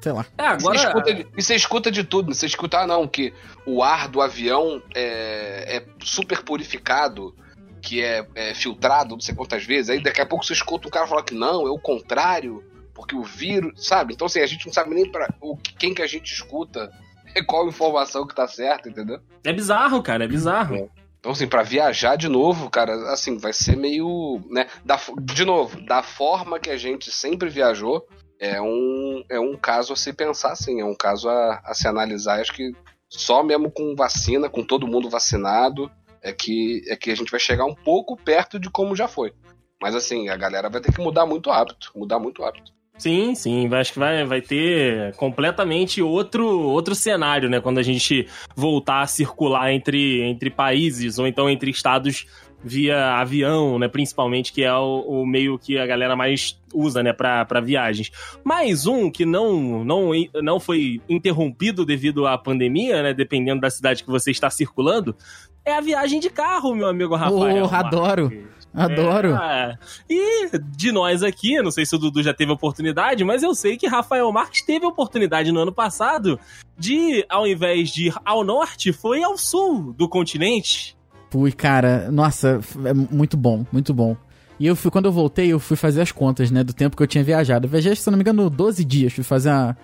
Sei 0.00 0.12
lá. 0.12 0.24
É, 0.38 0.54
Você 0.54 0.66
agora... 0.66 0.76
escuta 0.78 1.14
de- 1.14 1.26
e 1.36 1.42
você 1.42 1.54
escuta 1.54 1.90
de 1.90 2.04
tudo. 2.04 2.34
Você 2.34 2.46
escuta, 2.46 2.78
ah, 2.78 2.86
não, 2.86 3.06
que 3.06 3.34
o 3.66 3.82
ar 3.82 4.08
do 4.08 4.22
avião 4.22 4.82
é, 4.94 5.76
é 5.76 5.84
super 6.02 6.42
purificado, 6.42 7.34
que 7.82 8.02
é, 8.02 8.26
é 8.34 8.54
filtrado 8.54 9.14
não 9.14 9.20
sei 9.20 9.34
quantas 9.34 9.64
vezes. 9.64 9.90
Aí 9.90 10.02
daqui 10.02 10.20
a 10.22 10.26
pouco 10.26 10.44
você 10.44 10.54
escuta 10.54 10.88
um 10.88 10.90
cara 10.90 11.06
falar 11.06 11.22
que 11.22 11.34
não, 11.34 11.66
é 11.66 11.70
o 11.70 11.78
contrário, 11.78 12.64
porque 12.94 13.14
o 13.14 13.22
vírus, 13.22 13.86
sabe? 13.86 14.14
Então, 14.14 14.26
assim, 14.26 14.40
a 14.40 14.46
gente 14.46 14.66
não 14.66 14.72
sabe 14.72 14.94
nem 14.94 15.10
pra, 15.10 15.32
o, 15.40 15.56
quem 15.56 15.94
que 15.94 16.02
a 16.02 16.06
gente 16.06 16.32
escuta, 16.32 16.90
qual 17.46 17.68
informação 17.68 18.26
que 18.26 18.34
tá 18.34 18.46
certa, 18.46 18.88
entendeu? 18.88 19.20
É 19.44 19.52
bizarro, 19.52 20.02
cara, 20.02 20.24
é 20.24 20.28
bizarro. 20.28 20.90
Então, 21.18 21.32
assim, 21.32 21.46
pra 21.46 21.62
viajar 21.62 22.16
de 22.16 22.28
novo, 22.28 22.70
cara, 22.70 22.94
assim, 23.12 23.36
vai 23.36 23.52
ser 23.52 23.76
meio, 23.76 24.40
né, 24.50 24.66
da, 24.84 24.98
de 25.20 25.44
novo, 25.44 25.80
da 25.82 26.02
forma 26.02 26.58
que 26.58 26.70
a 26.70 26.78
gente 26.78 27.10
sempre 27.10 27.50
viajou, 27.50 28.06
é 28.38 28.60
um, 28.60 29.22
é 29.28 29.38
um 29.38 29.54
caso 29.54 29.92
a 29.92 29.96
se 29.96 30.14
pensar, 30.14 30.52
assim, 30.52 30.80
é 30.80 30.84
um 30.84 30.94
caso 30.94 31.28
a, 31.28 31.60
a 31.62 31.74
se 31.74 31.86
analisar, 31.86 32.40
acho 32.40 32.54
que 32.54 32.72
só 33.06 33.42
mesmo 33.42 33.70
com 33.70 33.94
vacina, 33.94 34.48
com 34.48 34.64
todo 34.64 34.86
mundo 34.86 35.10
vacinado, 35.10 35.90
é 36.22 36.32
que, 36.32 36.82
é 36.88 36.96
que 36.96 37.10
a 37.10 37.14
gente 37.14 37.30
vai 37.30 37.40
chegar 37.40 37.66
um 37.66 37.74
pouco 37.74 38.16
perto 38.16 38.58
de 38.58 38.70
como 38.70 38.96
já 38.96 39.06
foi. 39.06 39.34
Mas, 39.80 39.94
assim, 39.94 40.28
a 40.28 40.36
galera 40.36 40.68
vai 40.68 40.80
ter 40.80 40.92
que 40.92 41.00
mudar 41.00 41.26
muito 41.26 41.48
o 41.48 41.52
hábito, 41.52 41.90
mudar 41.96 42.18
muito 42.18 42.42
o 42.42 42.44
hábito. 42.44 42.72
Sim, 43.00 43.34
sim, 43.34 43.74
acho 43.74 43.94
que 43.94 43.98
vai, 43.98 44.26
vai 44.26 44.42
ter 44.42 45.14
completamente 45.16 46.02
outro, 46.02 46.46
outro 46.46 46.94
cenário, 46.94 47.48
né? 47.48 47.58
Quando 47.58 47.78
a 47.78 47.82
gente 47.82 48.28
voltar 48.54 49.00
a 49.00 49.06
circular 49.06 49.72
entre, 49.72 50.20
entre 50.20 50.50
países 50.50 51.18
ou 51.18 51.26
então 51.26 51.48
entre 51.48 51.70
estados 51.70 52.26
via 52.62 53.14
avião, 53.14 53.78
né? 53.78 53.88
Principalmente, 53.88 54.52
que 54.52 54.62
é 54.62 54.74
o, 54.74 55.00
o 55.00 55.26
meio 55.26 55.58
que 55.58 55.78
a 55.78 55.86
galera 55.86 56.14
mais 56.14 56.60
usa, 56.74 57.02
né? 57.02 57.14
Pra, 57.14 57.42
pra 57.46 57.58
viagens. 57.58 58.10
Mais 58.44 58.86
um 58.86 59.10
que 59.10 59.24
não, 59.24 59.82
não, 59.82 60.10
não 60.42 60.60
foi 60.60 61.00
interrompido 61.08 61.86
devido 61.86 62.26
à 62.26 62.36
pandemia, 62.36 63.02
né? 63.02 63.14
Dependendo 63.14 63.62
da 63.62 63.70
cidade 63.70 64.04
que 64.04 64.10
você 64.10 64.30
está 64.30 64.50
circulando, 64.50 65.16
é 65.64 65.72
a 65.72 65.80
viagem 65.80 66.20
de 66.20 66.28
carro, 66.28 66.74
meu 66.74 66.86
amigo 66.86 67.14
Rafael. 67.14 67.64
Oh, 67.64 67.74
adoro. 67.74 68.30
Adoro. 68.72 69.34
É. 69.34 69.76
E 70.08 70.50
de 70.58 70.92
nós 70.92 71.22
aqui, 71.22 71.60
não 71.60 71.70
sei 71.70 71.84
se 71.84 71.94
o 71.94 71.98
Dudu 71.98 72.22
já 72.22 72.32
teve 72.32 72.52
oportunidade, 72.52 73.24
mas 73.24 73.42
eu 73.42 73.54
sei 73.54 73.76
que 73.76 73.86
Rafael 73.86 74.30
Marques 74.32 74.62
teve 74.62 74.86
oportunidade 74.86 75.50
no 75.50 75.60
ano 75.60 75.72
passado 75.72 76.38
de, 76.78 77.24
ao 77.28 77.46
invés 77.46 77.90
de 77.90 78.08
ir 78.08 78.14
ao 78.24 78.44
norte, 78.44 78.92
foi 78.92 79.22
ao 79.22 79.36
sul 79.36 79.92
do 79.92 80.08
continente. 80.08 80.96
Fui, 81.30 81.52
cara, 81.52 82.10
nossa, 82.10 82.60
é 82.84 82.94
muito 82.94 83.36
bom, 83.36 83.64
muito 83.72 83.92
bom. 83.92 84.16
E 84.58 84.66
eu 84.66 84.76
fui, 84.76 84.90
quando 84.90 85.06
eu 85.06 85.12
voltei, 85.12 85.52
eu 85.52 85.58
fui 85.58 85.76
fazer 85.76 86.02
as 86.02 86.12
contas, 86.12 86.50
né, 86.50 86.62
do 86.62 86.74
tempo 86.74 86.96
que 86.96 87.02
eu 87.02 87.06
tinha 87.06 87.24
viajado. 87.24 87.66
Eu 87.66 87.70
viajei, 87.70 87.96
se 87.96 88.06
eu 88.06 88.10
não 88.10 88.18
me 88.18 88.22
engano, 88.22 88.50
12 88.50 88.84
dias. 88.84 89.12
Fui 89.12 89.24
fazer 89.24 89.48
a, 89.48 89.74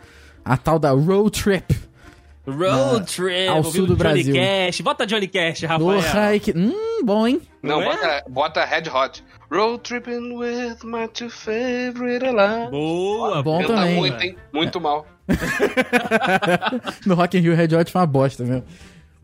a 0.45 0.57
tal 0.57 0.79
da 0.79 0.91
road 0.91 1.31
trip. 1.31 1.75
Road 2.47 3.01
Na- 3.01 3.05
trip, 3.05 3.49
ao 3.49 3.65
sul 3.65 3.87
do 3.87 3.97
Johnny 3.97 4.23
Brasil. 4.23 4.35
Cash. 4.35 4.81
Bota 4.81 5.07
Johnny 5.07 5.27
Cash, 5.29 5.63
Rafael. 5.63 5.79
Porra, 6.03 6.21
aí 6.29 6.41
que... 6.41 6.53
Hum, 6.57 7.05
bom, 7.05 7.27
hein? 7.27 7.41
Não, 7.63 7.81
Não 7.81 7.93
é? 7.93 7.97
bota, 7.97 8.25
bota 8.29 8.65
Red 8.65 8.89
Hot. 8.89 9.25
Road 9.51 9.81
tripping 9.83 10.33
with 10.37 10.77
my 10.85 11.09
two 11.09 11.29
favorite 11.31 12.25
alarms. 12.25 12.71
Boa, 12.71 13.43
Bom 13.43 13.61
Canta 13.61 13.75
também. 13.75 13.97
muito, 13.97 14.23
hein? 14.23 14.37
Muito 14.53 14.81
mal. 14.81 15.07
no 17.07 17.15
Rock 17.15 17.37
in 17.37 17.41
Rio 17.41 17.55
Red 17.55 17.75
Hot 17.77 17.91
foi 17.91 18.01
uma 18.01 18.07
bosta 18.07 18.45
mesmo. 18.45 18.65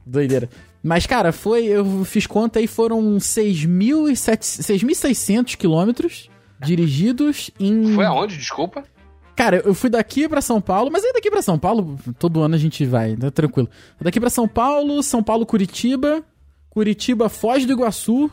Doideira. 0.05 0.49
Mas, 0.83 1.07
cara, 1.07 1.31
foi... 1.33 1.65
Eu 1.67 2.05
fiz 2.05 2.27
conta 2.27 2.59
aí, 2.59 2.67
foram 2.67 3.17
6.700 3.17 4.63
6.600 4.63 5.57
quilômetros 5.57 6.29
dirigidos 6.61 7.51
em... 7.59 7.95
Foi 7.95 8.05
aonde, 8.05 8.37
desculpa? 8.37 8.85
Cara, 9.35 9.63
eu 9.65 9.75
fui 9.75 9.89
daqui 9.89 10.29
pra 10.29 10.41
São 10.41 10.61
Paulo, 10.61 10.91
mas 10.93 11.05
aí 11.05 11.13
daqui 11.13 11.31
pra 11.31 11.43
São 11.43 11.59
Paulo, 11.59 11.99
todo 12.19 12.43
ano 12.43 12.55
a 12.55 12.59
gente 12.59 12.85
vai, 12.85 13.17
tá 13.17 13.31
tranquilo. 13.31 13.69
Daqui 14.01 14.21
pra 14.21 14.31
São 14.31 14.47
Paulo, 14.47 15.03
São 15.03 15.23
Paulo, 15.23 15.47
Curitiba, 15.47 16.23
Curitiba, 16.69 17.29
Foz 17.29 17.65
do 17.65 17.73
Iguaçu. 17.73 18.31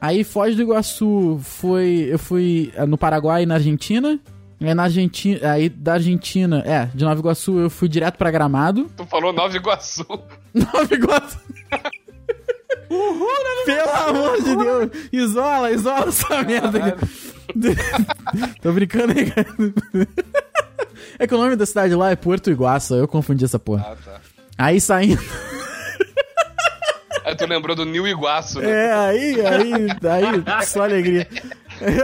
Aí 0.00 0.24
Foz 0.24 0.56
do 0.56 0.62
Iguaçu 0.62 1.38
foi. 1.42 2.08
Eu 2.10 2.18
fui 2.18 2.72
eh, 2.74 2.86
no 2.86 2.96
Paraguai 2.96 3.42
e 3.42 3.46
na 3.46 3.54
Argentina. 3.54 4.18
Aí 4.60 4.74
na 4.74 4.84
Argentina. 4.84 5.52
Aí 5.52 5.68
da 5.68 5.94
Argentina, 5.94 6.62
é, 6.66 6.86
de 6.94 7.04
Nova 7.04 7.20
Iguaçu 7.20 7.58
eu 7.58 7.70
fui 7.70 7.88
direto 7.88 8.16
pra 8.16 8.30
Gramado. 8.30 8.90
Tu 8.96 9.04
falou 9.06 9.32
Nova 9.32 9.54
Iguaçu. 9.54 10.06
Nova 10.54 10.94
Iguaçu. 10.94 11.38
Pelo 13.66 13.90
amor 14.08 14.42
de 14.42 14.56
Deus! 14.56 14.90
Isola, 15.12 15.70
isola 15.70 16.08
essa 16.08 16.42
merda 16.42 16.86
aqui. 16.86 17.06
Tô 18.62 18.72
brincando 18.72 19.12
aí, 19.16 19.30
cara. 19.30 19.46
É 21.18 21.26
que 21.26 21.34
o 21.34 21.38
nome 21.38 21.56
da 21.56 21.66
cidade 21.66 21.94
lá 21.94 22.10
é 22.10 22.16
Porto 22.16 22.50
Iguaçu, 22.50 22.94
eu 22.94 23.08
confundi 23.08 23.44
essa 23.44 23.58
porra. 23.58 23.92
Ah, 23.92 23.96
tá. 24.04 24.20
Aí 24.56 24.80
saindo. 24.80 25.22
Aí 27.24 27.36
tu 27.36 27.46
lembrou 27.46 27.76
do 27.76 27.84
Nil 27.84 28.08
Iguaçu, 28.08 28.60
né? 28.60 28.70
É, 28.70 28.92
aí, 28.92 29.46
aí, 29.46 29.72
aí, 30.54 30.66
só 30.66 30.82
alegria. 30.82 31.28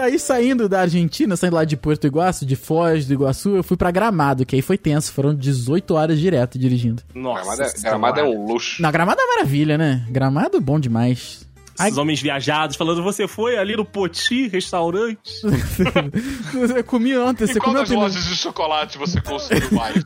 Aí 0.00 0.18
saindo 0.18 0.68
da 0.68 0.80
Argentina, 0.80 1.36
saindo 1.36 1.54
lá 1.54 1.64
de 1.64 1.76
Porto 1.76 2.06
Iguaçu, 2.06 2.46
de 2.46 2.56
Foz 2.56 3.06
do 3.06 3.14
Iguaçu, 3.14 3.56
eu 3.56 3.62
fui 3.62 3.76
pra 3.76 3.90
Gramado, 3.90 4.46
que 4.46 4.56
aí 4.56 4.62
foi 4.62 4.78
tenso. 4.78 5.12
Foram 5.12 5.34
18 5.34 5.94
horas 5.94 6.18
direto 6.18 6.58
dirigindo. 6.58 7.02
Nossa. 7.14 7.42
Gramado, 7.42 7.62
é. 7.62 7.80
Gramado 7.80 8.20
é 8.20 8.24
um 8.24 8.46
luxo. 8.46 8.80
Na 8.80 8.90
Gramado 8.90 9.20
é 9.20 9.26
maravilha, 9.36 9.76
né? 9.76 10.06
Gramado 10.08 10.60
bom 10.60 10.80
demais. 10.80 11.45
Esses 11.78 11.98
homens 11.98 12.20
viajados 12.20 12.76
falando, 12.76 13.02
você 13.02 13.26
foi 13.28 13.56
ali 13.58 13.76
no 13.76 13.84
Poti, 13.84 14.48
restaurante? 14.48 15.20
Você 16.52 16.82
comia 16.82 17.22
ontem, 17.24 17.44
E 17.44 17.48
você 17.48 17.60
comeu 17.60 17.84
pelo... 17.84 18.00
lojas 18.00 18.24
de 18.24 18.36
chocolate 18.36 18.96
você 18.98 19.20
consumiu 19.20 19.70
mais? 19.72 19.96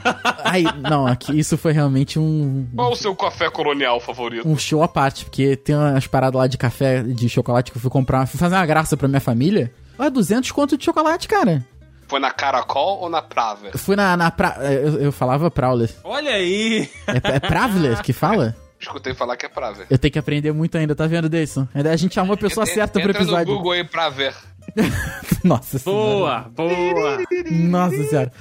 Ai, 0.44 0.64
não, 0.88 1.06
aqui 1.06 1.38
isso 1.38 1.56
foi 1.56 1.72
realmente 1.72 2.18
um, 2.18 2.66
Qual 2.74 2.92
o 2.92 2.96
seu 2.96 3.14
café 3.16 3.50
colonial 3.50 4.00
favorito? 4.00 4.46
um 4.48 4.56
show 4.58 4.82
à 4.82 4.88
parte, 4.88 5.24
porque 5.24 5.56
tem 5.56 5.74
umas 5.74 6.06
paradas 6.06 6.38
lá 6.38 6.46
de 6.46 6.58
café, 6.58 7.02
de 7.02 7.28
chocolate 7.28 7.70
que 7.72 7.78
eu 7.78 7.80
fui 7.82 7.90
comprar, 7.90 8.26
fui 8.26 8.38
fazer 8.38 8.54
uma 8.54 8.66
graça 8.66 8.96
pra 8.96 9.08
minha 9.08 9.20
família. 9.20 9.72
Olha, 9.98 10.10
200 10.10 10.50
conto 10.52 10.76
de 10.76 10.84
chocolate, 10.84 11.28
cara. 11.28 11.64
Foi 12.06 12.20
na 12.20 12.30
Caracol 12.30 13.00
ou 13.00 13.08
na 13.08 13.22
Praver? 13.22 13.70
Eu 13.72 13.78
fui 13.78 13.96
na, 13.96 14.16
na 14.16 14.30
pra... 14.30 14.56
eu, 14.60 15.00
eu 15.00 15.12
falava 15.12 15.50
Prowler. 15.50 15.90
Olha 16.04 16.32
aí! 16.32 16.88
É, 17.06 17.36
é 17.36 17.40
Pravler 17.40 18.02
que 18.02 18.12
fala? 18.12 18.54
Escutei 18.86 19.14
falar 19.14 19.36
que 19.36 19.46
é 19.46 19.48
Praver. 19.48 19.86
Eu 19.90 19.98
tenho 19.98 20.12
que 20.12 20.18
aprender 20.18 20.52
muito 20.52 20.76
ainda, 20.78 20.94
tá 20.94 21.06
vendo, 21.06 21.28
Deison? 21.28 21.66
Ainda 21.74 21.90
a 21.92 21.96
gente 21.96 22.14
chamou 22.14 22.34
a 22.34 22.36
pessoa 22.36 22.64
certa 22.66 23.00
pro 23.00 23.10
Entra 23.10 23.12
no 23.20 23.26
episódio. 23.26 23.54
Google 23.54 23.72
aí 23.72 23.84
pra 23.84 24.08
ver. 24.08 24.34
Nossa 25.44 25.78
senhora. 25.78 26.46
Boa, 26.50 26.50
boa! 26.54 27.18
Nossa 27.50 28.02
senhora. 28.04 28.32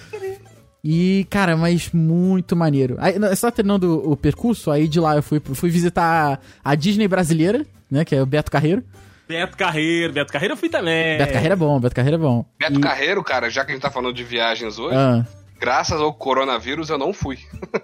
E, 0.83 1.25
cara, 1.29 1.55
mas 1.55 1.91
muito 1.93 2.55
maneiro. 2.55 2.97
Aí, 2.99 3.13
só 3.37 3.49
terminando 3.49 3.83
o, 3.85 4.11
o 4.11 4.17
percurso, 4.17 4.69
aí 4.69 4.87
de 4.87 4.99
lá 4.99 5.15
eu 5.15 5.23
fui, 5.23 5.39
fui 5.41 5.69
visitar 5.69 6.39
a 6.63 6.75
Disney 6.75 7.07
brasileira, 7.07 7.65
né? 7.89 8.03
Que 8.03 8.15
é 8.15 8.21
o 8.21 8.25
Beto 8.25 8.51
Carreiro. 8.51 8.83
Beto 9.27 9.55
Carreiro, 9.55 10.11
Beto 10.11 10.33
Carreiro 10.33 10.53
eu 10.53 10.57
fui 10.57 10.67
também. 10.67 11.17
Beto 11.17 11.31
Carreiro 11.31 11.53
é 11.53 11.55
bom, 11.55 11.79
Beto 11.79 11.95
Carreiro 11.95 12.15
é 12.15 12.19
bom. 12.19 12.45
Beto 12.59 12.77
E- 12.79 12.81
Carreiro, 12.81 13.23
cara, 13.23 13.49
já 13.49 13.63
que 13.63 13.71
a 13.71 13.73
gente 13.75 13.81
tá 13.81 13.89
falando 13.89 14.13
de 14.13 14.23
viagens 14.25 14.77
hoje, 14.77 14.95
Ah, 14.97 15.25
graças 15.59 15.99
ao 16.01 16.13
coronavírus 16.13 16.89
eu 16.89 16.97
não 16.97 17.13
fui. 17.13 17.37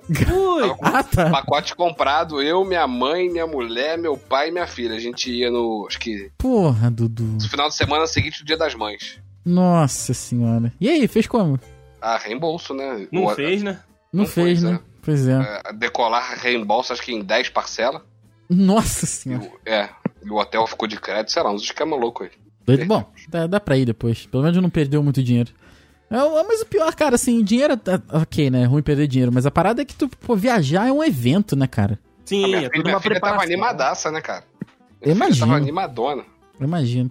Ui, 0.09 0.75
ah, 0.81 1.03
tá. 1.03 1.29
pacote 1.29 1.75
comprado, 1.75 2.41
eu, 2.41 2.63
minha 2.65 2.85
mãe, 2.87 3.29
minha 3.29 3.47
mulher, 3.47 3.97
meu 3.97 4.17
pai 4.17 4.49
e 4.49 4.51
minha 4.51 4.67
filha. 4.67 4.95
A 4.95 4.99
gente 4.99 5.31
ia 5.31 5.49
no, 5.49 5.85
acho 5.87 5.99
que, 5.99 6.31
Porra, 6.37 6.89
Dudu. 6.91 7.23
no 7.23 7.49
final 7.49 7.67
de 7.69 7.75
semana 7.75 8.05
seguinte, 8.07 8.41
o 8.41 8.45
dia 8.45 8.57
das 8.57 8.75
mães. 8.75 9.19
Nossa 9.45 10.13
senhora. 10.13 10.71
E 10.79 10.89
aí, 10.89 11.07
fez 11.07 11.25
como? 11.27 11.59
Ah, 12.01 12.17
reembolso, 12.17 12.73
né? 12.73 13.07
não 13.11 13.25
O- 13.25 13.29
fez, 13.35 13.63
né? 13.63 13.79
Não, 14.11 14.23
Não 14.23 14.29
fez, 14.29 14.61
foi, 14.61 14.71
né? 14.71 14.79
Pois 15.01 15.27
é. 15.27 15.61
é, 15.65 15.73
decolar 15.73 16.37
reembolso, 16.39 16.91
acho 16.93 17.01
que 17.01 17.11
em 17.13 17.21
10 17.23 17.49
parcelas. 17.49 18.01
Nossa 18.49 19.05
E 19.05 19.07
senhora. 19.07 19.43
o- 19.43 19.69
É, 19.69 19.89
e 20.23 20.29
o 20.29 20.35
hotel 20.37 20.65
ficou 20.67 20.87
de 20.87 20.99
crédito, 20.99 21.31
sei 21.31 21.41
lá, 21.43 21.51
uns 21.51 21.61
esquema 21.63 21.95
louco 21.95 22.23
aí. 22.23 22.31
Doido. 22.65 22.85
Bom, 22.85 23.03
dá, 23.29 23.47
dá 23.47 23.59
pra 23.59 23.77
ir 23.77 23.85
depois. 23.85 24.25
Pelo 24.25 24.43
menos 24.43 24.61
não 24.61 24.69
perdeu 24.69 25.01
muito 25.01 25.23
dinheiro. 25.23 25.51
É, 26.11 26.43
mas 26.47 26.61
o 26.61 26.65
pior, 26.65 26.93
cara, 26.95 27.15
assim, 27.15 27.43
dinheiro. 27.43 27.77
tá- 27.77 28.01
Ok, 28.11 28.49
né? 28.49 28.63
É 28.63 28.65
ruim 28.65 28.81
perder 28.81 29.07
dinheiro. 29.07 29.31
Mas 29.33 29.45
a 29.45 29.51
parada 29.51 29.81
é 29.81 29.85
que 29.85 29.95
tu, 29.95 30.09
pô, 30.09 30.35
viajar 30.35 30.87
é 30.87 30.91
um 30.91 31.03
evento, 31.03 31.55
né, 31.55 31.67
cara? 31.67 31.99
Sim, 32.25 32.43
A 32.45 32.47
minha 32.47 32.57
é 32.57 32.59
filha, 32.61 32.71
tudo 32.71 32.83
minha 32.85 32.95
uma 32.95 33.01
filha 33.01 33.15
tava 33.19 33.33
preparação. 33.33 33.43
animadaça, 33.53 34.11
né, 34.11 34.21
cara? 34.21 34.43
Minha 34.59 34.99
filha 35.01 35.11
imagino. 35.13 35.45
Tava 35.47 35.57
animadona. 35.57 36.23
Eu 36.59 36.65
imagino. 36.67 37.09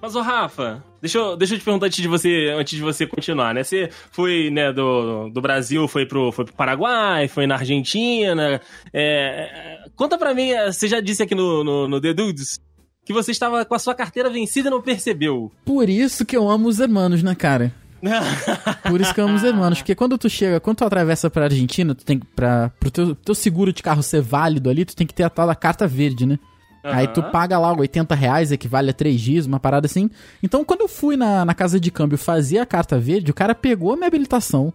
Mas, 0.00 0.14
ô 0.14 0.20
Rafa, 0.20 0.84
deixa 1.00 1.16
eu, 1.16 1.34
deixa 1.34 1.54
eu 1.54 1.58
te 1.58 1.64
perguntar 1.64 1.86
antes 1.86 2.02
de 2.02 2.08
você, 2.08 2.54
antes 2.58 2.76
de 2.76 2.82
você 2.82 3.06
continuar, 3.06 3.54
né? 3.54 3.64
Você 3.64 3.88
foi, 4.12 4.50
né, 4.50 4.70
do, 4.70 5.30
do 5.30 5.40
Brasil, 5.40 5.88
foi 5.88 6.04
pro, 6.04 6.30
foi 6.30 6.44
pro 6.44 6.52
Paraguai, 6.54 7.26
foi 7.26 7.46
na 7.46 7.54
Argentina. 7.54 8.60
é, 8.92 9.80
é, 9.84 9.88
conta 9.96 10.18
pra 10.18 10.34
mim, 10.34 10.50
é, 10.50 10.70
você 10.70 10.86
já 10.88 11.00
disse 11.00 11.22
aqui 11.22 11.34
no, 11.34 11.64
no, 11.64 11.88
no 11.88 12.00
The 12.02 12.12
Dudes 12.12 12.60
que 13.06 13.12
você 13.14 13.30
estava 13.30 13.64
com 13.64 13.74
a 13.74 13.78
sua 13.78 13.94
carteira 13.94 14.28
vencida 14.28 14.68
e 14.68 14.70
não 14.70 14.82
percebeu. 14.82 15.50
Por 15.64 15.88
isso 15.88 16.24
que 16.26 16.36
eu 16.36 16.50
amo 16.50 16.68
os 16.68 16.80
hermanos, 16.80 17.22
né, 17.22 17.34
cara? 17.34 17.72
Por 18.88 19.00
isso 19.00 19.14
que 19.14 19.20
eu 19.20 19.24
amo 19.26 19.36
os 19.36 19.44
hermanos. 19.44 19.78
Porque 19.78 19.94
quando 19.94 20.16
tu 20.18 20.28
chega, 20.28 20.60
quando 20.60 20.78
tu 20.78 20.84
atravessa 20.84 21.28
pra 21.30 21.44
Argentina, 21.44 21.94
tu 21.94 22.04
tem. 22.04 22.18
Pra, 22.18 22.70
pro 22.80 22.90
teu, 22.90 23.14
teu 23.14 23.34
seguro 23.34 23.72
de 23.72 23.82
carro 23.82 24.02
ser 24.02 24.20
válido 24.20 24.68
ali, 24.70 24.84
tu 24.84 24.94
tem 24.96 25.06
que 25.06 25.14
ter 25.14 25.22
a 25.24 25.30
tal 25.30 25.46
da 25.46 25.54
carta 25.54 25.86
verde, 25.86 26.26
né? 26.26 26.38
Aí 26.82 27.08
tu 27.08 27.22
paga 27.22 27.58
lá 27.58 27.72
80 27.72 28.14
reais, 28.14 28.52
equivale 28.52 28.90
a 28.90 28.92
3 28.92 29.18
dias, 29.18 29.46
uma 29.46 29.58
parada 29.58 29.86
assim. 29.86 30.10
Então, 30.42 30.62
quando 30.62 30.82
eu 30.82 30.88
fui 30.88 31.16
na, 31.16 31.42
na 31.42 31.54
casa 31.54 31.80
de 31.80 31.90
câmbio 31.90 32.18
fazer 32.18 32.58
a 32.58 32.66
carta 32.66 32.98
verde, 32.98 33.30
o 33.30 33.34
cara 33.34 33.54
pegou 33.54 33.94
a 33.94 33.96
minha 33.96 34.06
habilitação, 34.06 34.70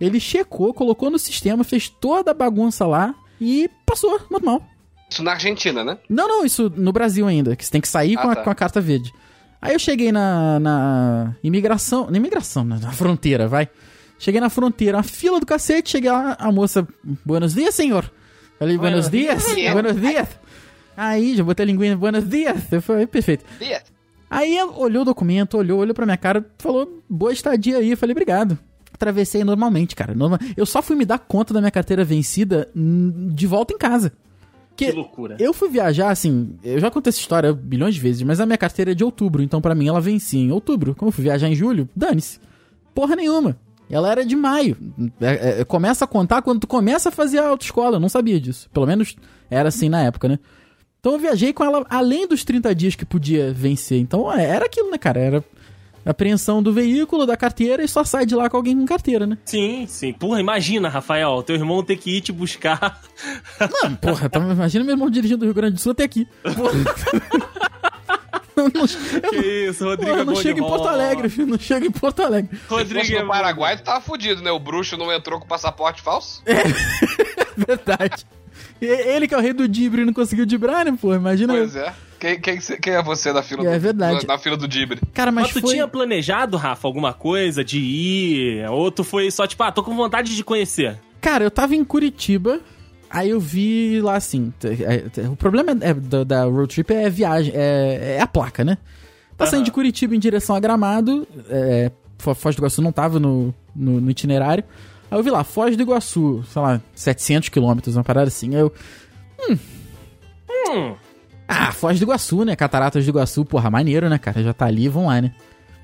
ele 0.00 0.20
checou, 0.20 0.72
colocou 0.72 1.10
no 1.10 1.18
sistema, 1.18 1.64
fez 1.64 1.88
toda 1.88 2.30
a 2.30 2.34
bagunça 2.34 2.86
lá 2.86 3.12
e 3.40 3.68
passou, 3.84 4.20
normal. 4.30 4.62
Isso 5.10 5.20
na 5.24 5.32
Argentina, 5.32 5.82
né? 5.82 5.98
Não, 6.08 6.28
não, 6.28 6.44
isso 6.44 6.72
no 6.76 6.92
Brasil 6.92 7.26
ainda, 7.26 7.56
que 7.56 7.64
você 7.64 7.72
tem 7.72 7.80
que 7.80 7.88
sair 7.88 8.16
Ah, 8.16 8.22
com, 8.22 8.30
a, 8.30 8.34
tá. 8.36 8.42
com 8.44 8.50
a 8.50 8.54
carta 8.54 8.80
verde. 8.80 9.12
Aí 9.60 9.72
eu 9.74 9.78
cheguei 9.78 10.12
na, 10.12 10.60
na 10.60 11.34
imigração, 11.42 12.08
na 12.10 12.16
imigração, 12.16 12.64
na, 12.64 12.78
na 12.78 12.92
fronteira, 12.92 13.48
vai. 13.48 13.68
Cheguei 14.18 14.40
na 14.40 14.50
fronteira, 14.50 14.96
uma 14.98 15.02
fila 15.02 15.38
do 15.40 15.46
cacete, 15.46 15.90
cheguei 15.90 16.10
lá, 16.10 16.36
a 16.38 16.50
moça, 16.52 16.86
buenos 17.24 17.54
dias, 17.54 17.74
senhor. 17.74 18.10
Falei, 18.58 18.76
buenos 18.78 19.08
dias, 19.10 19.44
buenos 19.72 20.00
dias. 20.00 20.28
Aí, 20.96 21.36
já 21.36 21.44
botei 21.44 21.62
a 21.64 21.66
linguinha, 21.66 21.96
buenos 21.96 22.28
dias. 22.28 22.56
Eu 22.72 22.82
falei, 22.82 23.06
perfeito. 23.06 23.44
Aí 24.30 24.56
ela 24.56 24.72
olhou 24.76 25.02
o 25.02 25.04
documento, 25.04 25.56
olhou, 25.56 25.78
olhou 25.80 25.94
pra 25.94 26.04
minha 26.04 26.16
cara, 26.16 26.44
falou, 26.58 27.02
boa 27.08 27.32
estadia 27.32 27.78
aí. 27.78 27.92
Eu 27.92 27.96
falei, 27.96 28.12
obrigado. 28.12 28.58
Atravessei 28.92 29.44
normalmente, 29.44 29.94
cara. 29.94 30.12
Norma- 30.14 30.40
Eu 30.56 30.66
só 30.66 30.82
fui 30.82 30.96
me 30.96 31.04
dar 31.04 31.18
conta 31.20 31.54
da 31.54 31.60
minha 31.60 31.70
carteira 31.70 32.04
vencida 32.04 32.68
de 32.74 33.46
volta 33.46 33.72
em 33.72 33.78
casa. 33.78 34.12
Que 34.78 34.92
loucura. 34.92 35.36
Eu 35.40 35.52
fui 35.52 35.68
viajar, 35.68 36.10
assim, 36.10 36.56
eu 36.62 36.78
já 36.78 36.90
contei 36.90 37.08
essa 37.10 37.18
história 37.18 37.52
bilhões 37.52 37.96
de 37.96 38.00
vezes, 38.00 38.22
mas 38.22 38.40
a 38.40 38.46
minha 38.46 38.56
carteira 38.56 38.92
é 38.92 38.94
de 38.94 39.02
outubro, 39.02 39.42
então 39.42 39.60
pra 39.60 39.74
mim 39.74 39.88
ela 39.88 40.00
vencia 40.00 40.40
em 40.40 40.52
outubro. 40.52 40.94
Como 40.94 41.08
eu 41.08 41.12
fui 41.12 41.24
viajar 41.24 41.48
em 41.48 41.54
julho, 41.54 41.88
dane-se. 41.96 42.38
Porra 42.94 43.16
nenhuma. 43.16 43.56
Ela 43.90 44.10
era 44.10 44.24
de 44.24 44.36
maio. 44.36 44.76
É, 45.20 45.60
é, 45.60 45.64
começa 45.64 46.04
a 46.04 46.08
contar 46.08 46.42
quando 46.42 46.60
tu 46.60 46.66
começa 46.66 47.08
a 47.08 47.12
fazer 47.12 47.38
a 47.38 47.48
autoescola. 47.48 47.96
Eu 47.96 48.00
não 48.00 48.08
sabia 48.08 48.38
disso. 48.40 48.68
Pelo 48.72 48.86
menos 48.86 49.16
era 49.50 49.68
assim 49.68 49.88
na 49.88 50.02
época, 50.02 50.28
né? 50.28 50.38
Então 51.00 51.12
eu 51.12 51.18
viajei 51.18 51.52
com 51.52 51.64
ela 51.64 51.84
além 51.88 52.28
dos 52.28 52.44
30 52.44 52.74
dias 52.74 52.94
que 52.94 53.04
podia 53.04 53.52
vencer. 53.52 53.98
Então 53.98 54.32
é, 54.32 54.44
era 54.44 54.66
aquilo, 54.66 54.90
né, 54.90 54.98
cara? 54.98 55.18
Era 55.18 55.44
apreensão 56.10 56.62
do 56.62 56.72
veículo, 56.72 57.26
da 57.26 57.36
carteira 57.36 57.82
e 57.82 57.88
só 57.88 58.02
sai 58.04 58.24
de 58.24 58.34
lá 58.34 58.48
com 58.48 58.56
alguém 58.56 58.76
com 58.76 58.86
carteira, 58.86 59.26
né? 59.26 59.36
Sim, 59.44 59.86
sim. 59.86 60.12
Porra, 60.12 60.40
imagina, 60.40 60.88
Rafael, 60.88 61.42
teu 61.42 61.56
irmão 61.56 61.82
ter 61.82 61.96
que 61.96 62.16
ir 62.16 62.20
te 62.20 62.32
buscar. 62.32 63.00
Não, 63.60 63.94
porra, 63.96 64.28
tá, 64.28 64.38
imagina 64.38 64.84
meu 64.84 64.94
irmão 64.94 65.10
dirigindo 65.10 65.40
do 65.40 65.44
Rio 65.44 65.54
Grande 65.54 65.74
do 65.74 65.80
Sul 65.80 65.92
até 65.92 66.04
aqui. 66.04 66.26
Porra. 66.42 66.72
Não, 68.56 68.84
eu 69.22 69.30
Que 69.30 69.68
isso, 69.68 69.84
Rodrigo 69.84 70.10
Porra, 70.10 70.22
é 70.22 70.24
não 70.24 70.34
bom 70.34 70.40
chega 70.42 70.58
em 70.58 70.62
Porto. 70.62 70.88
Alegre, 70.88 71.28
filho. 71.28 71.46
Não 71.46 71.58
chega 71.58 71.86
em 71.86 71.90
Porto 71.92 72.22
Alegre. 72.22 72.56
Se 72.56 72.64
fosse 72.64 72.82
Rodrigo 72.82 73.16
é 73.16 73.22
no. 73.22 73.28
Paraguai, 73.28 73.76
tu 73.76 73.84
tava 73.84 74.00
fudido, 74.00 74.42
né? 74.42 74.50
O 74.50 74.58
bruxo 74.58 74.96
não 74.96 75.12
entrou 75.12 75.38
com 75.38 75.46
passaporte 75.46 76.02
falso. 76.02 76.42
Verdade. 77.56 78.26
E 78.80 78.86
Ele 78.86 79.28
que 79.28 79.34
é 79.34 79.38
o 79.38 79.40
rei 79.40 79.52
do 79.52 79.68
Dibre 79.68 80.04
não 80.04 80.12
conseguiu 80.12 80.44
dibrar, 80.44 80.84
né, 80.84 80.96
pô? 81.00 81.14
Imagina. 81.14 81.54
Pois 81.54 81.76
é. 81.76 81.94
Quem, 82.18 82.40
quem, 82.40 82.58
quem 82.58 82.92
é 82.94 83.02
você 83.02 83.32
na 83.32 83.42
fila 83.42 83.64
É 83.68 83.74
do 83.74 83.80
verdade. 83.80 84.26
Na, 84.26 84.34
na 84.34 84.38
fila 84.38 84.56
do 84.56 84.66
Dibre? 84.66 85.00
Cara, 85.14 85.30
mas, 85.30 85.44
Mas, 85.44 85.52
tu 85.54 85.60
foi... 85.60 85.74
tinha 85.74 85.86
planejado, 85.86 86.56
Rafa, 86.56 86.86
alguma 86.88 87.12
coisa 87.12 87.64
de 87.64 87.78
ir? 87.78 88.68
Ou 88.70 88.90
tu 88.90 89.04
foi 89.04 89.30
só 89.30 89.46
tipo, 89.46 89.62
ah, 89.62 89.70
tô 89.70 89.82
com 89.82 89.94
vontade 89.94 90.34
de 90.34 90.42
conhecer? 90.42 90.98
Cara, 91.20 91.44
eu 91.44 91.50
tava 91.50 91.74
em 91.76 91.84
Curitiba, 91.84 92.60
aí 93.08 93.30
eu 93.30 93.38
vi 93.40 94.00
lá 94.00 94.16
assim. 94.16 94.52
é- 94.64 95.28
O 95.28 95.36
problema 95.36 95.72
é, 95.80 95.94
da, 95.94 96.24
da 96.24 96.44
road 96.44 96.74
trip 96.74 96.92
é 96.92 97.06
a 97.06 97.10
viagem, 97.10 97.52
é, 97.54 98.16
é 98.18 98.20
a 98.20 98.26
placa, 98.26 98.64
né? 98.64 98.78
Tá 99.36 99.46
saindo 99.46 99.58
Aham. 99.60 99.64
de 99.66 99.70
Curitiba 99.72 100.16
em 100.16 100.18
direção 100.18 100.56
a 100.56 100.60
Gramado, 100.60 101.26
é, 101.48 101.92
Fo- 102.18 102.34
Foz 102.34 102.56
do 102.56 102.60
Iguaçu 102.60 102.82
não 102.82 102.90
tava 102.90 103.20
no, 103.20 103.54
no, 103.74 104.00
no 104.00 104.10
itinerário. 104.10 104.64
Aí 105.10 105.16
eu 105.18 105.22
vi 105.22 105.30
lá, 105.30 105.44
Foz 105.44 105.76
do 105.76 105.82
Iguaçu, 105.82 106.42
sei 106.52 106.60
lá, 106.60 106.80
700 106.94 107.48
quilômetros, 107.48 107.94
uma 107.96 108.02
parada 108.02 108.26
assim. 108.26 108.54
Aí 108.56 108.60
eu, 108.60 108.72
Hum, 109.48 110.94
ah, 111.48 111.72
Foz 111.72 111.98
do 111.98 112.04
Iguaçu, 112.04 112.44
né? 112.44 112.54
Cataratas 112.54 113.04
do 113.04 113.08
Iguaçu, 113.08 113.44
porra, 113.44 113.70
maneiro, 113.70 114.08
né, 114.08 114.18
cara? 114.18 114.42
Já 114.42 114.52
tá 114.52 114.66
ali, 114.66 114.88
vamos 114.88 115.08
lá, 115.08 115.22
né? 115.22 115.32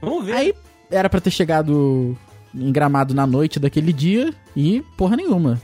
vamos 0.00 0.26
ver. 0.26 0.32
Aí 0.32 0.54
era 0.90 1.08
pra 1.08 1.20
ter 1.20 1.30
chegado 1.30 2.16
em 2.54 2.70
Gramado 2.70 3.14
na 3.14 3.26
noite 3.26 3.58
daquele 3.58 3.92
dia 3.92 4.32
e 4.54 4.82
porra 4.96 5.16
nenhuma. 5.16 5.60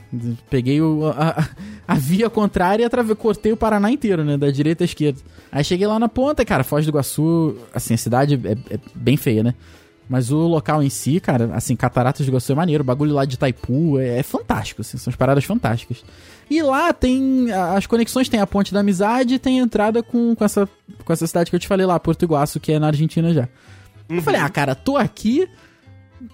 Peguei 0.49 0.81
o, 0.81 1.07
a, 1.07 1.47
a 1.87 1.95
via 1.95 2.29
contrária 2.29 2.83
e 2.83 2.85
atrave, 2.85 3.15
cortei 3.15 3.51
o 3.51 3.57
Paraná 3.57 3.89
inteiro, 3.91 4.23
né? 4.23 4.37
Da 4.37 4.49
direita 4.51 4.83
à 4.83 4.85
esquerda. 4.85 5.19
Aí 5.51 5.63
cheguei 5.63 5.87
lá 5.87 5.99
na 5.99 6.09
ponta, 6.09 6.43
cara, 6.43 6.63
Foz 6.63 6.85
do 6.85 6.89
Iguaçu, 6.89 7.55
assim, 7.73 7.93
a 7.93 7.97
cidade 7.97 8.39
é, 8.43 8.73
é 8.73 8.79
bem 8.95 9.15
feia, 9.15 9.43
né? 9.43 9.53
Mas 10.09 10.29
o 10.29 10.39
local 10.39 10.83
em 10.83 10.89
si, 10.89 11.21
cara, 11.21 11.51
assim, 11.53 11.75
Cataratas 11.75 12.25
do 12.25 12.29
Iguaçu 12.29 12.51
é 12.51 12.55
maneiro, 12.55 12.81
o 12.81 12.85
bagulho 12.85 13.13
lá 13.13 13.23
de 13.23 13.35
Itaipu 13.35 13.97
é, 13.97 14.19
é 14.19 14.23
fantástico, 14.23 14.81
assim, 14.81 14.97
são 14.97 15.09
as 15.09 15.15
paradas 15.15 15.45
fantásticas. 15.45 16.03
E 16.51 16.61
lá 16.61 16.91
tem 16.91 17.49
as 17.49 17.87
conexões, 17.87 18.27
tem 18.27 18.41
a 18.41 18.45
Ponte 18.45 18.73
da 18.73 18.81
Amizade 18.81 19.35
e 19.35 19.39
tem 19.39 19.61
a 19.61 19.63
entrada 19.63 20.03
com, 20.03 20.35
com, 20.35 20.43
essa, 20.43 20.67
com 21.05 21.13
essa 21.13 21.25
cidade 21.25 21.49
que 21.49 21.55
eu 21.55 21.59
te 21.61 21.67
falei 21.67 21.85
lá, 21.85 21.97
Porto 21.97 22.23
Iguaçu, 22.23 22.59
que 22.59 22.73
é 22.73 22.77
na 22.77 22.87
Argentina 22.87 23.33
já. 23.33 23.47
Uhum. 24.09 24.17
Eu 24.17 24.21
falei, 24.21 24.41
ah, 24.41 24.49
cara, 24.49 24.75
tô 24.75 24.97
aqui, 24.97 25.47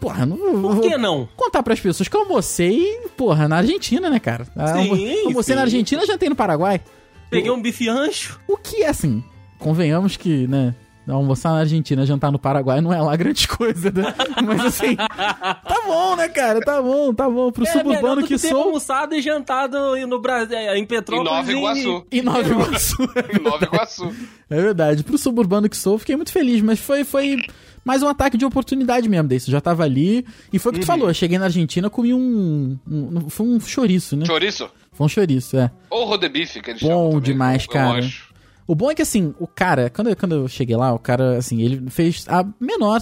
Porra, 0.01 0.25
não 0.25 0.35
Por 0.37 0.81
que 0.81 0.97
não? 0.97 1.29
Contar 1.35 1.61
pras 1.61 1.79
pessoas 1.79 2.09
que 2.09 2.15
eu 2.15 2.21
almocei, 2.21 2.99
porra, 3.15 3.47
na 3.47 3.57
Argentina, 3.57 4.09
né, 4.09 4.19
cara? 4.19 4.45
Sim, 4.45 5.25
almocei 5.27 5.53
sim. 5.53 5.55
na 5.55 5.61
Argentina, 5.61 6.05
jantei 6.05 6.29
no 6.29 6.35
Paraguai. 6.35 6.81
Peguei 7.29 7.51
um 7.51 7.61
bife 7.61 7.87
ancho. 7.87 8.39
O 8.47 8.57
que 8.57 8.83
é 8.83 8.89
assim? 8.89 9.23
Convenhamos 9.59 10.17
que, 10.17 10.47
né? 10.47 10.73
Almoçar 11.07 11.53
na 11.53 11.59
Argentina, 11.59 12.05
jantar 12.05 12.31
no 12.31 12.39
Paraguai 12.39 12.81
não 12.81 12.93
é 12.93 13.01
lá 13.01 13.15
grande 13.15 13.47
coisa, 13.49 13.91
né? 13.91 14.13
Mas 14.45 14.65
assim, 14.65 14.95
tá 14.95 15.81
bom, 15.85 16.15
né, 16.15 16.27
cara? 16.27 16.59
Tá 16.59 16.81
bom, 16.81 17.13
tá 17.13 17.29
bom. 17.29 17.51
Pro 17.51 17.65
é, 17.65 17.71
suburbano 17.71 18.21
que, 18.23 18.29
que 18.29 18.39
sou. 18.39 18.63
almoçado 18.63 19.15
e 19.15 19.21
jantado 19.21 19.95
no 20.05 20.19
Brasil, 20.19 20.57
é, 20.57 20.77
em 20.77 20.85
Petrópolis. 20.85 21.31
Em 21.31 21.35
Nova 21.35 21.51
Iguaçu. 21.51 22.07
Em 22.11 22.21
Nova 22.21 22.49
Iguaçu. 22.49 23.03
em 23.33 23.41
Nova 23.41 23.63
Iguaçu. 23.63 24.15
É 24.49 24.61
verdade. 24.61 25.03
Pro 25.03 25.17
suburbano 25.17 25.69
que 25.69 25.77
sou, 25.77 25.97
fiquei 25.97 26.15
muito 26.15 26.31
feliz, 26.31 26.61
mas 26.61 26.79
foi. 26.79 27.03
foi 27.03 27.37
mais 27.85 28.03
um 28.03 28.07
ataque 28.09 28.37
de 28.37 28.43
oportunidade 28.43 29.07
mesmo 29.07 29.29
desse. 29.29 29.47
Eu 29.47 29.53
já 29.53 29.61
tava 29.61 29.83
ali. 29.83 30.25
E 30.51 30.59
foi 30.59 30.71
o 30.71 30.73
que 30.73 30.81
tu 30.81 30.83
uhum. 30.83 30.87
falou. 30.87 31.07
Eu 31.09 31.13
cheguei 31.13 31.37
na 31.37 31.45
Argentina, 31.45 31.89
comi 31.89 32.13
um, 32.13 32.77
um, 32.85 33.29
Foi 33.29 33.47
um 33.47 33.57
chouriço, 33.61 34.17
né? 34.17 34.25
Chouriço? 34.25 34.69
Foi 34.91 35.05
um 35.05 35.09
chouriço, 35.09 35.57
é. 35.57 35.71
Ou 35.89 36.05
rodebife, 36.05 36.59
que 36.59 36.71
eles 36.71 36.81
Bom 36.81 37.21
demais, 37.21 37.65
cara. 37.65 37.99
Eu 37.99 38.09
o 38.67 38.75
bom 38.75 38.91
é 38.91 38.95
que, 38.95 39.01
assim, 39.01 39.33
o 39.39 39.47
cara, 39.47 39.89
quando 39.89 40.09
eu, 40.09 40.15
quando 40.15 40.35
eu 40.35 40.47
cheguei 40.47 40.75
lá, 40.75 40.93
o 40.93 40.99
cara, 40.99 41.37
assim, 41.37 41.61
ele 41.61 41.89
fez 41.89 42.25
a 42.27 42.45
menor. 42.59 43.01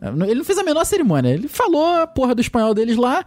Ele 0.00 0.36
não 0.36 0.44
fez 0.44 0.56
a 0.56 0.62
menor 0.62 0.84
cerimônia. 0.84 1.30
Ele 1.30 1.48
falou 1.48 1.84
a 1.84 2.06
porra 2.06 2.34
do 2.34 2.40
espanhol 2.40 2.72
deles 2.72 2.96
lá, 2.96 3.24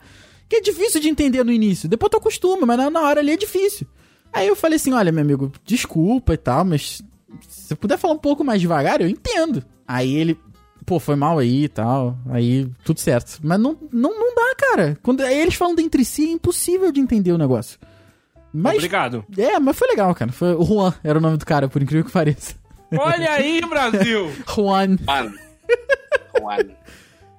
que 0.47 0.55
é 0.55 0.61
difícil 0.61 1.01
de 1.01 1.09
entender 1.09 1.43
no 1.43 1.51
início. 1.51 1.89
Depois 1.89 2.09
tu 2.09 2.17
acostuma, 2.17 2.65
mas 2.65 2.91
na 2.91 3.01
hora 3.01 3.19
ali 3.19 3.33
é 3.33 3.37
difícil. 3.37 3.85
Aí 4.31 4.47
eu 4.47 4.55
falei 4.55 4.77
assim: 4.77 4.93
olha, 4.93 5.11
meu 5.11 5.21
amigo, 5.21 5.51
desculpa 5.65 6.33
e 6.33 6.37
tal, 6.37 6.65
mas 6.65 7.03
se 7.47 7.75
puder 7.75 7.97
falar 7.97 8.13
um 8.13 8.19
pouco 8.19 8.43
mais 8.43 8.61
devagar, 8.61 9.01
eu 9.01 9.07
entendo. 9.07 9.63
Aí 9.87 10.15
ele, 10.15 10.39
pô, 10.85 10.99
foi 10.99 11.15
mal 11.15 11.37
aí 11.37 11.65
e 11.65 11.69
tal. 11.69 12.17
Aí 12.29 12.67
tudo 12.83 12.99
certo. 12.99 13.39
Mas 13.43 13.59
não, 13.59 13.77
não, 13.91 14.17
não 14.17 14.33
dá, 14.33 14.55
cara. 14.55 14.97
Quando 15.03 15.21
eles 15.21 15.55
falando 15.55 15.79
entre 15.79 16.03
si, 16.03 16.29
é 16.29 16.31
impossível 16.31 16.91
de 16.91 16.99
entender 16.99 17.31
o 17.31 17.37
negócio. 17.37 17.77
Mas, 18.53 18.75
Obrigado. 18.75 19.25
É, 19.35 19.59
mas 19.59 19.77
foi 19.77 19.87
legal, 19.87 20.13
cara. 20.13 20.31
Foi, 20.31 20.53
o 20.53 20.63
Juan 20.63 20.93
era 21.03 21.17
o 21.17 21.21
nome 21.21 21.37
do 21.37 21.45
cara, 21.45 21.67
por 21.67 21.81
incrível 21.81 22.05
que 22.05 22.11
pareça. 22.11 22.55
Olha 22.95 23.31
aí, 23.31 23.61
Brasil! 23.61 24.31
Juan. 24.47 24.97
Juan. 24.97 25.33
Juan. 26.39 26.57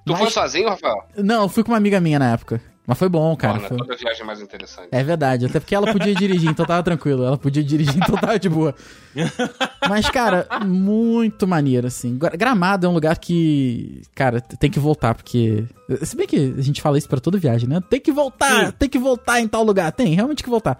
Tu 0.05 0.11
mas... 0.11 0.19
foi 0.19 0.29
sozinho, 0.29 0.69
Rafael? 0.69 1.05
Não, 1.15 1.47
fui 1.47 1.63
com 1.63 1.71
uma 1.71 1.77
amiga 1.77 1.99
minha 2.01 2.19
na 2.19 2.33
época. 2.33 2.61
Mas 2.87 2.97
foi 2.97 3.09
bom, 3.09 3.35
cara. 3.35 3.55
Porra, 3.55 3.69
foi... 3.69 3.77
toda 3.77 3.95
viagem 3.95 4.21
é 4.21 4.25
mais 4.25 4.41
interessante. 4.41 4.89
É 4.91 5.03
verdade, 5.03 5.45
até 5.45 5.59
porque 5.59 5.73
ela 5.73 5.91
podia 5.91 6.13
dirigir, 6.13 6.49
então 6.49 6.65
tava 6.65 6.83
tranquilo. 6.83 7.23
Ela 7.23 7.37
podia 7.37 7.63
dirigir, 7.63 7.97
então 7.97 8.15
tava 8.15 8.37
de 8.37 8.47
boa. 8.47 8.75
Mas, 9.89 10.09
cara, 10.09 10.47
muito 10.63 11.47
maneiro, 11.47 11.87
assim. 11.87 12.17
Gramado 12.17 12.85
é 12.85 12.89
um 12.89 12.93
lugar 12.93 13.17
que, 13.17 14.01
cara, 14.13 14.39
tem 14.39 14.69
que 14.69 14.79
voltar, 14.79 15.15
porque. 15.15 15.65
Se 16.03 16.15
bem 16.15 16.27
que 16.27 16.55
a 16.57 16.61
gente 16.61 16.81
fala 16.81 16.97
isso 16.97 17.09
pra 17.09 17.19
toda 17.19 17.37
viagem, 17.37 17.67
né? 17.67 17.81
Tem 17.89 17.99
que 17.99 18.11
voltar, 18.11 18.67
Sim. 18.67 18.71
tem 18.77 18.89
que 18.89 18.99
voltar 18.99 19.39
em 19.39 19.47
tal 19.47 19.63
lugar. 19.63 19.91
Tem, 19.91 20.13
realmente 20.13 20.43
que 20.43 20.49
voltar. 20.49 20.79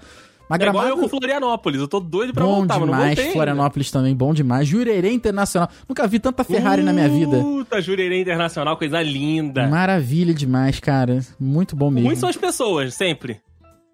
Mas 0.50 0.58
é 0.58 0.60
Gramado... 0.60 0.88
igual 0.88 0.98
eu 0.98 1.04
com 1.04 1.10
Florianópolis, 1.10 1.82
eu 1.82 1.88
tô 1.88 2.00
doido 2.00 2.34
pra 2.34 2.44
bom 2.44 2.58
voltar, 2.58 2.80
demais, 2.80 3.18
mas 3.18 3.26
não 3.26 3.34
Florianópolis 3.34 3.92
também, 3.92 4.16
bom 4.16 4.34
demais. 4.34 4.68
Jurerê 4.68 5.12
Internacional, 5.12 5.70
nunca 5.90 6.08
vi 6.08 6.20
tanta 6.20 6.44
Ferrari 6.44 6.82
Puta, 6.82 6.86
na 6.86 6.94
minha 6.94 7.10
vida. 7.10 7.38
Puta, 7.40 7.82
Jurerê 7.82 8.22
Internacional, 8.22 8.78
coisa 8.78 9.02
linda. 9.02 9.68
Maravilha 9.68 10.34
demais, 10.34 10.80
cara. 10.80 11.20
Muito 11.40 11.76
bom 11.76 11.90
mesmo. 11.90 12.06
Muitas 12.06 12.20
são 12.20 12.30
as 12.30 12.38
pessoas, 12.38 12.94
sempre. 12.94 13.42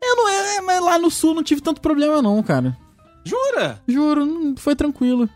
Eu 0.03 0.15
não 0.15 0.29
é, 0.29 0.61
mas 0.61 0.81
lá 0.81 0.99
no 0.99 1.09
sul 1.09 1.33
não 1.33 1.43
tive 1.43 1.61
tanto 1.61 1.79
problema 1.79 2.21
não, 2.21 2.41
cara. 2.43 2.75
Jura? 3.23 3.79
Juro, 3.87 4.55
foi 4.57 4.75
tranquilo. 4.75 5.29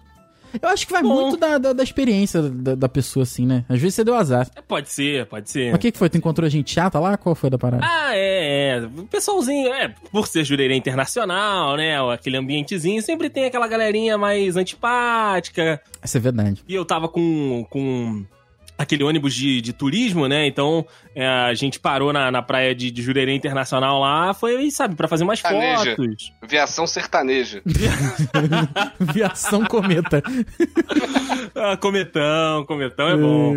Eu 0.62 0.70
acho 0.70 0.86
que 0.86 0.94
vai 0.94 1.02
Bom. 1.02 1.14
muito 1.14 1.38
da, 1.38 1.58
da, 1.58 1.74
da 1.74 1.84
experiência 1.84 2.42
da, 2.42 2.76
da, 2.76 2.90
pessoa, 2.90 3.24
assim, 3.24 3.46
né? 3.46 3.66
Às 3.70 3.80
vezes 3.80 3.96
você 3.96 4.04
deu 4.04 4.16
azar. 4.16 4.48
É, 4.56 4.62
pode 4.62 4.92
ser, 4.92 5.26
pode 5.26 5.50
ser. 5.50 5.68
Mas 5.68 5.76
o 5.76 5.80
que, 5.80 5.92
que 5.92 5.98
foi? 5.98 6.10
Tu 6.10 6.18
encontrou 6.18 6.50
gente 6.50 6.72
chata 6.72 7.00
lá? 7.00 7.18
Qual 7.18 7.36
foi 7.36 7.50
da 7.50 7.58
parada? 7.58 7.86
Ah, 7.86 8.16
é, 8.16 8.78
é. 8.78 8.90
Pessoalzinho, 9.10 9.74
é, 9.74 9.94
por 10.12 10.28
ser 10.28 10.44
jureira 10.44 10.76
internacional, 10.76 11.76
né? 11.78 11.98
Aquele 12.14 12.38
ambientezinho, 12.38 13.02
sempre 13.02 13.30
tem 13.30 13.46
aquela 13.46 13.68
galerinha 13.68 14.18
mais 14.18 14.56
antipática. 14.56 15.82
Essa 16.02 16.18
é 16.18 16.22
verdade. 16.22 16.64
E 16.68 16.76
eu 16.76 16.86
tava 16.86 17.08
com, 17.08 17.66
com 17.70 18.26
aquele 18.78 19.04
ônibus 19.04 19.34
de, 19.34 19.62
de 19.62 19.74
turismo, 19.74 20.28
né? 20.28 20.48
Então 20.48 20.86
é, 21.16 21.26
a 21.26 21.54
gente 21.54 21.80
parou 21.80 22.12
na, 22.12 22.30
na 22.32 22.42
praia 22.42 22.76
de, 22.76 22.92
de 22.92 23.02
Jurerê 23.02 23.34
Internacional 23.34 24.00
lá, 24.00 24.34
foi, 24.34 24.70
sabe, 24.72 24.96
para 24.96 25.08
fazer 25.08 25.24
umas 25.24 25.40
sertaneja. 25.40 25.96
fotos. 25.96 26.34
Viação 26.48 26.88
sertaneja. 26.88 27.62
Viação 29.00 29.66
cometa. 29.66 30.22
ah, 31.56 31.78
cometão, 31.78 32.66
cometão 32.66 33.08
é 33.08 33.18
bom. 33.18 33.56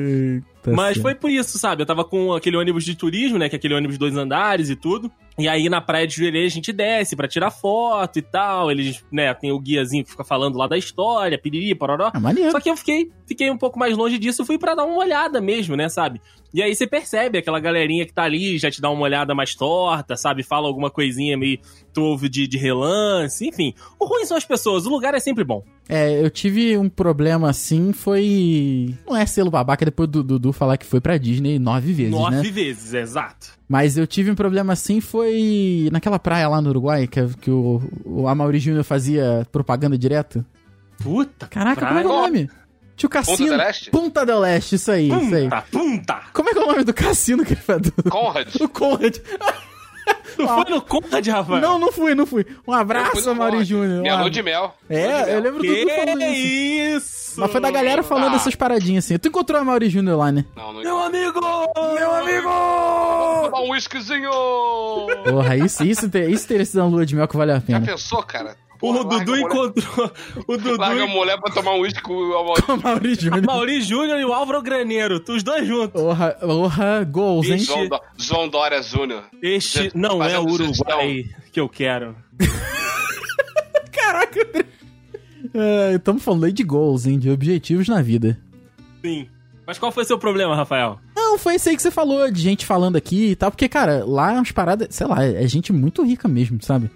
Tá 0.63 0.71
Mas 0.73 0.99
foi 0.99 1.15
por 1.15 1.31
isso, 1.31 1.59
sabe? 1.59 1.83
Eu 1.83 1.87
tava 1.87 2.05
com 2.05 2.33
aquele 2.33 2.57
ônibus 2.57 2.85
de 2.85 2.95
turismo, 2.95 3.39
né? 3.39 3.49
Que 3.49 3.57
é 3.57 3.59
aquele 3.59 3.75
ônibus 3.75 3.95
de 3.95 4.01
dois 4.01 4.17
andares 4.17 4.71
e 4.71 4.77
tudo. 4.77 5.11
E 5.39 5.49
aí 5.49 5.69
na 5.69 5.81
praia 5.81 6.07
de 6.07 6.17
Jurerê 6.17 6.47
a 6.47 6.51
gente 6.51 6.73
desce 6.73 7.15
para 7.15 7.29
tirar 7.29 7.51
foto 7.51 8.19
e 8.19 8.23
tal. 8.23 8.71
Eles, 8.71 9.05
né, 9.13 9.33
tem 9.35 9.53
o 9.53 9.61
guiazinho 9.61 10.05
que 10.05 10.11
fica 10.11 10.25
falando 10.25 10.59
lá 10.59 10.67
da 10.67 10.77
história, 10.77 11.39
piriri, 11.39 11.75
pororó. 11.75 12.11
É 12.13 12.19
maneiro. 12.19 12.51
Só 12.51 12.61
que 12.61 12.69
eu 12.69 12.77
fiquei, 12.77 13.11
fiquei 13.27 13.51
um 13.51 13.57
pouco 13.57 13.79
mais 13.79 13.97
longe 13.97 14.19
disso, 14.19 14.45
fui 14.45 14.59
para 14.59 14.75
dar 14.75 14.85
uma 14.85 14.99
olhada 14.99 15.41
mesmo, 15.41 15.77
né, 15.77 15.89
sabe? 15.89 16.21
E 16.53 16.63
aí 16.63 16.75
você 16.75 16.87
percebe 16.87 17.39
aquela 17.39 17.61
galerinha 17.61 18.07
que 18.07 18.13
tá 18.13 18.23
ali, 18.23 18.59
já 18.59 18.71
te 18.71 18.81
dá 18.81 18.91
uma 18.91 19.03
olhada 19.03 19.35
mais 19.35 19.55
torta, 19.55 20.17
sabe? 20.17 20.43
Fala 20.43 20.67
alguma 20.67 20.91
coisinha 20.91 21.37
meio 21.37 21.59
tu 21.93 22.03
ouve 22.03 22.29
de, 22.29 22.47
de 22.47 22.57
relance, 22.57 23.47
enfim. 23.47 23.75
O 23.99 24.07
ruim 24.07 24.25
são 24.25 24.37
as 24.37 24.45
pessoas, 24.45 24.87
o 24.87 24.91
lugar 24.91 25.15
é 25.15 25.21
sempre 25.21 25.45
bom. 25.45 25.63
É, 25.89 26.23
eu 26.23 26.31
tive 26.31 26.77
um 26.79 26.89
problema 26.89 27.51
assim, 27.51 27.93
foi. 27.93 28.95
Não 29.07 29.17
é 29.17 29.27
selo 29.27 29.51
babaca 29.51 29.85
depois 29.85 30.09
do 30.09 30.23
Dudu 30.23 30.53
falar 30.53 30.77
que 30.77 30.87
foi 30.87 31.01
pra 31.01 31.19
Disney 31.19 31.59
nove 31.59 31.93
vezes. 31.93 32.13
Nove 32.13 32.37
né? 32.37 32.43
vezes, 32.43 32.95
exato. 32.95 33.59
Mas 33.69 33.99
eu 33.99 34.07
tive 34.07 34.31
um 34.31 34.35
problema 34.35 34.73
assim, 34.73 35.01
foi 35.01 35.89
naquela 35.93 36.19
praia 36.19 36.49
lá 36.49 36.61
no 36.61 36.71
Uruguai, 36.71 37.07
que, 37.07 37.27
que 37.41 37.51
o, 37.51 37.83
o 38.05 38.29
Amaury 38.29 38.59
Júnior 38.59 38.85
fazia 38.85 39.47
propaganda 39.53 39.99
direto. 39.99 40.45
Puta, 41.03 41.47
Caraca, 41.47 41.81
praia. 41.81 42.03
como 42.03 42.15
é 42.15 42.19
o 42.19 42.23
nome? 42.23 42.51
Tio 42.99 43.09
Cassino. 43.09 43.37
Punta 43.39 43.49
del 43.49 43.59
Leste? 43.59 43.91
Punta 43.91 44.27
del 44.27 44.41
Leste, 44.41 44.75
isso 44.75 44.91
aí, 44.91 45.09
punta, 45.09 45.25
isso 45.25 45.35
aí. 45.37 45.63
Punta! 45.71 46.21
Como 46.33 46.51
é 46.51 46.53
que 46.53 46.59
é 46.59 46.63
o 46.63 46.67
nome 46.67 46.83
do 46.83 46.93
cassino 46.93 47.45
que 47.45 47.53
ele 47.53 47.61
faz? 47.61 47.81
Conrad. 48.11 48.49
o 48.61 48.69
Conrad. 48.69 49.17
Não 50.37 50.51
ah. 50.51 50.65
foi 50.65 50.75
no 50.75 50.83
Conrad, 50.83 51.27
Rafael? 51.29 51.61
Não, 51.61 51.79
não 51.79 51.93
fui, 51.93 52.15
não 52.17 52.27
fui. 52.27 52.45
Um 52.67 52.73
abraço, 52.73 53.33
Mauri 53.37 53.63
Júnior. 53.65 54.03
Minha 54.03 54.17
lua 54.17 54.31
de 54.31 54.43
mel. 54.43 54.75
É, 54.91 55.35
eu 55.35 55.41
lembro 55.41 55.61
que 55.61 55.85
do 55.85 55.91
falando 55.91 56.23
isso. 56.23 56.97
isso. 56.97 57.41
Mas 57.41 57.53
foi 57.53 57.61
da 57.61 57.71
galera 57.71 58.03
falando 58.03 58.33
ah. 58.33 58.37
essas 58.37 58.57
paradinhas 58.57 59.05
assim. 59.05 59.17
Tu 59.17 59.29
encontrou 59.29 59.61
a 59.61 59.65
Mauri 59.65 59.89
Júnior 59.89 60.19
lá, 60.19 60.33
né? 60.33 60.45
Não, 60.57 60.73
não 60.73 60.83
Meu 60.83 60.99
amigo! 60.99 61.41
Meu 61.95 62.15
amigo! 62.15 62.49
Tomar 63.45 63.61
um 63.61 63.71
whiskyzinho! 63.71 64.31
Porra, 65.25 65.57
isso, 65.57 65.85
isso, 65.85 66.07
isso 66.29 66.49
teria 66.49 66.65
sido 66.65 66.81
uma 66.81 66.89
lua 66.89 67.07
de 67.07 67.15
mel 67.15 67.29
que 67.29 67.37
vale 67.37 67.53
a 67.53 67.61
pena. 67.61 67.79
Já 67.79 67.93
pensou, 67.93 68.23
cara? 68.25 68.57
Porra, 68.79 69.01
o 69.01 69.05
Dudu 69.05 69.37
encontrou. 69.37 70.13
O 70.47 70.57
Dudu. 70.57 70.77
Larga 70.79 71.05
a 71.05 71.07
mulher 71.07 71.41
pra 71.41 71.53
tomar 71.53 71.75
um 71.75 71.81
uísque 71.81 72.01
com 72.01 72.13
o 72.13 72.55
o 72.55 72.83
Mauri 72.83 73.15
Júnior. 73.15 73.45
Mauri 73.45 73.81
Júnior 73.81 74.21
e 74.21 74.25
o 74.25 74.33
Álvaro 74.33 74.63
Graneiro. 74.63 75.23
Os 75.29 75.43
dois 75.43 75.67
juntos. 75.67 76.01
Porra, 76.01 76.31
porra, 76.41 77.05
gols, 77.05 77.49
hein? 77.49 77.59
João, 77.59 77.89
Do... 77.89 78.01
João 78.17 78.49
Dória 78.49 78.81
Júnior. 78.83 79.25
Este 79.43 79.91
não 79.95 80.23
é 80.23 80.39
o 80.39 80.45
Uruguai 80.45 81.25
que 81.51 81.59
eu 81.59 81.69
quero. 81.69 82.15
Caraca, 83.91 84.41
André. 84.41 84.65
É, 85.55 85.95
estamos 85.97 86.23
falando 86.23 86.45
aí 86.45 86.53
de 86.53 86.63
gols, 86.63 87.07
hein? 87.07 87.19
De 87.19 87.31
objetivos 87.31 87.89
na 87.89 88.01
vida. 88.01 88.39
Sim. 89.05 89.29
Mas 89.67 89.79
qual 89.79 89.93
foi 89.93 90.05
o 90.05 90.07
seu 90.07 90.19
problema, 90.19 90.55
Rafael? 90.55 90.99
Não, 91.15 91.37
foi 91.37 91.57
isso 91.57 91.69
aí 91.69 91.77
que 91.77 91.83
você 91.83 91.91
falou, 91.91 92.31
de 92.31 92.41
gente 92.41 92.65
falando 92.65 92.97
aqui 92.97 93.31
e 93.31 93.37
tal. 93.37 93.51
Porque, 93.51 93.69
cara, 93.69 94.05
lá 94.07 94.33
é 94.33 94.37
umas 94.37 94.53
paradas, 94.53 94.89
sei 94.91 95.07
lá, 95.07 95.23
é 95.25 95.47
gente 95.47 95.73
muito 95.73 96.03
rica 96.03 96.27
mesmo, 96.27 96.59
sabe? 96.63 96.91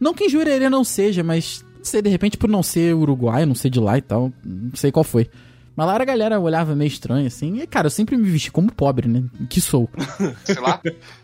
Não 0.00 0.14
que 0.14 0.24
em 0.24 0.28
Jurerê 0.28 0.68
não 0.68 0.84
seja, 0.84 1.22
mas 1.22 1.64
não 1.78 1.84
sei, 1.84 2.02
de 2.02 2.10
repente 2.10 2.36
por 2.36 2.48
não 2.48 2.62
ser 2.62 2.94
uruguaio, 2.94 3.46
não 3.46 3.54
ser 3.54 3.70
de 3.70 3.80
lá 3.80 3.96
e 3.98 4.02
tal, 4.02 4.32
não 4.44 4.74
sei 4.74 4.90
qual 4.90 5.04
foi. 5.04 5.28
Mas 5.76 5.86
lá 5.86 5.94
a 5.94 6.04
galera 6.04 6.40
olhava 6.40 6.74
meio 6.74 6.88
estranho, 6.88 7.26
assim. 7.26 7.60
E, 7.60 7.66
cara, 7.66 7.86
eu 7.86 7.90
sempre 7.90 8.16
me 8.16 8.28
vesti 8.30 8.50
como 8.50 8.72
pobre, 8.72 9.06
né? 9.06 9.24
Que 9.50 9.60
sou. 9.60 9.90
Sei 10.42 10.58
lá. 10.58 10.80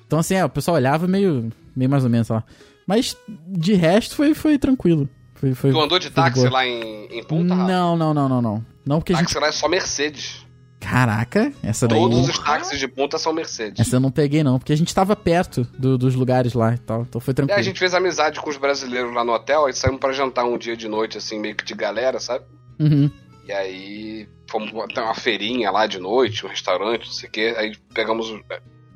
Então, 0.06 0.18
assim, 0.18 0.34
é, 0.34 0.44
o 0.44 0.48
pessoal 0.50 0.76
olhava 0.76 1.08
meio, 1.08 1.50
meio 1.74 1.90
mais 1.90 2.04
ou 2.04 2.10
menos, 2.10 2.26
sei 2.26 2.36
lá. 2.36 2.44
Mas, 2.86 3.16
de 3.48 3.72
resto, 3.72 4.14
foi, 4.14 4.34
foi 4.34 4.58
tranquilo. 4.58 5.08
Foi, 5.34 5.54
foi, 5.54 5.70
tu 5.72 5.80
andou 5.80 5.98
de 5.98 6.10
táxi 6.10 6.46
lá 6.50 6.66
em, 6.66 7.06
em 7.06 7.24
Punta? 7.24 7.54
Não, 7.54 7.96
não, 7.96 8.12
não, 8.12 8.28
não, 8.28 8.42
não. 8.42 8.66
Não, 8.84 8.98
porque 8.98 9.14
táxi 9.14 9.32
gente... 9.32 9.40
lá 9.40 9.48
é 9.48 9.52
só 9.52 9.66
Mercedes. 9.68 10.44
Caraca, 10.82 11.52
essa 11.62 11.86
daí. 11.86 11.98
Todos 11.98 12.28
os 12.28 12.38
táxis 12.38 12.78
de 12.78 12.88
ponta 12.88 13.16
são 13.16 13.32
Mercedes. 13.32 13.80
Essa 13.80 13.96
eu 13.96 14.00
não 14.00 14.10
peguei, 14.10 14.42
não, 14.42 14.58
porque 14.58 14.72
a 14.72 14.76
gente 14.76 14.92
tava 14.94 15.14
perto 15.14 15.62
do- 15.78 15.96
dos 15.96 16.14
lugares 16.14 16.52
lá 16.54 16.74
e 16.74 16.78
tal. 16.78 17.02
Então 17.02 17.20
foi 17.20 17.32
E 17.32 17.34
tranquilo. 17.34 17.58
a 17.58 17.62
gente 17.62 17.78
fez 17.78 17.94
amizade 17.94 18.40
com 18.40 18.50
os 18.50 18.56
brasileiros 18.56 19.14
lá 19.14 19.24
no 19.24 19.32
hotel, 19.32 19.66
aí 19.66 19.72
saímos 19.72 20.00
pra 20.00 20.12
jantar 20.12 20.44
um 20.44 20.58
dia 20.58 20.76
de 20.76 20.88
noite, 20.88 21.16
assim, 21.18 21.38
meio 21.38 21.54
que 21.54 21.64
de 21.64 21.74
galera, 21.74 22.18
sabe? 22.18 22.44
Uhum. 22.80 23.10
E 23.46 23.52
aí 23.52 24.28
fomos 24.50 24.70
até 24.84 25.00
uma 25.00 25.14
feirinha 25.14 25.70
lá 25.70 25.86
de 25.86 25.98
noite, 25.98 26.44
um 26.44 26.48
restaurante, 26.48 27.06
não 27.06 27.12
sei 27.12 27.28
o 27.28 27.32
quê. 27.32 27.54
Aí 27.56 27.72
pegamos. 27.94 28.26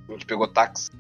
A 0.09 0.13
gente 0.13 0.27
pegou 0.27 0.47
táxi. 0.47 0.91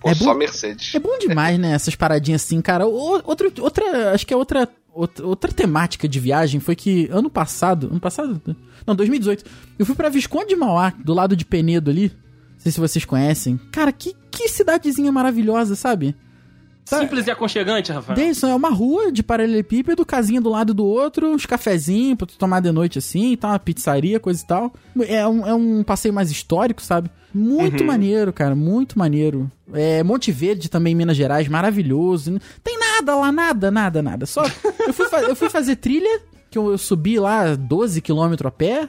Pô, 0.00 0.08
É 0.10 0.14
só 0.14 0.26
bom- 0.32 0.34
Mercedes. 0.34 0.94
É 0.94 0.98
bom 0.98 1.16
demais, 1.18 1.58
né? 1.58 1.72
Essas 1.72 1.94
paradinhas 1.94 2.42
assim, 2.44 2.60
cara. 2.60 2.86
O- 2.86 3.22
Outro, 3.24 3.52
outra, 3.60 4.12
acho 4.12 4.26
que 4.26 4.34
é 4.34 4.36
outra, 4.36 4.68
outra, 4.96 5.52
temática 5.52 6.08
de 6.08 6.18
viagem 6.18 6.60
foi 6.60 6.74
que 6.74 7.08
ano 7.10 7.28
passado, 7.28 7.88
ano 7.90 8.00
passado? 8.00 8.40
Não, 8.86 8.94
2018. 8.94 9.44
Eu 9.78 9.84
fui 9.84 9.94
pra 9.94 10.08
Visconde 10.08 10.48
de 10.48 10.56
Mauá, 10.56 10.92
do 10.98 11.12
lado 11.12 11.36
de 11.36 11.44
Penedo 11.44 11.90
ali. 11.90 12.12
Não 12.54 12.60
sei 12.60 12.72
se 12.72 12.80
vocês 12.80 13.04
conhecem. 13.04 13.60
Cara, 13.70 13.92
que, 13.92 14.14
que 14.30 14.48
cidadezinha 14.48 15.12
maravilhosa, 15.12 15.76
sabe? 15.76 16.16
Tá. 16.88 17.00
Simples 17.00 17.26
e 17.26 17.30
aconchegante, 17.32 17.90
Rafael. 17.90 18.16
Dayson, 18.16 18.46
é 18.46 18.54
uma 18.54 18.70
rua 18.70 19.10
de 19.10 19.20
paralelepípedo, 19.20 20.06
casinha 20.06 20.40
do 20.40 20.48
lado 20.48 20.72
do 20.72 20.86
outro, 20.86 21.28
uns 21.28 21.44
cafezinhos 21.44 22.16
pra 22.16 22.28
tu 22.28 22.38
tomar 22.38 22.60
de 22.60 22.70
noite 22.70 22.98
assim, 22.98 23.36
tá? 23.36 23.48
Uma 23.48 23.58
pizzaria, 23.58 24.20
coisa 24.20 24.40
e 24.40 24.46
tal. 24.46 24.72
É 25.08 25.26
um, 25.26 25.46
é 25.46 25.52
um 25.52 25.82
passeio 25.82 26.14
mais 26.14 26.30
histórico, 26.30 26.80
sabe? 26.80 27.10
Muito 27.34 27.84
maneiro, 27.84 28.32
cara, 28.32 28.54
muito 28.54 28.96
maneiro. 28.98 29.50
É, 29.74 30.02
Monte 30.04 30.30
Verde 30.30 30.70
também, 30.70 30.94
Minas 30.94 31.16
Gerais, 31.16 31.48
maravilhoso. 31.48 32.40
Tem 32.62 32.78
nada 32.78 33.16
lá, 33.16 33.32
nada, 33.32 33.70
nada, 33.70 34.02
nada. 34.02 34.24
Só. 34.24 34.42
Eu 34.86 34.92
fui, 34.92 35.06
eu 35.28 35.36
fui 35.36 35.50
fazer 35.50 35.76
trilha, 35.76 36.20
que 36.50 36.56
eu, 36.58 36.70
eu 36.70 36.78
subi 36.78 37.18
lá 37.18 37.54
12 37.54 38.00
quilômetros 38.00 38.46
a 38.46 38.50
pé. 38.50 38.88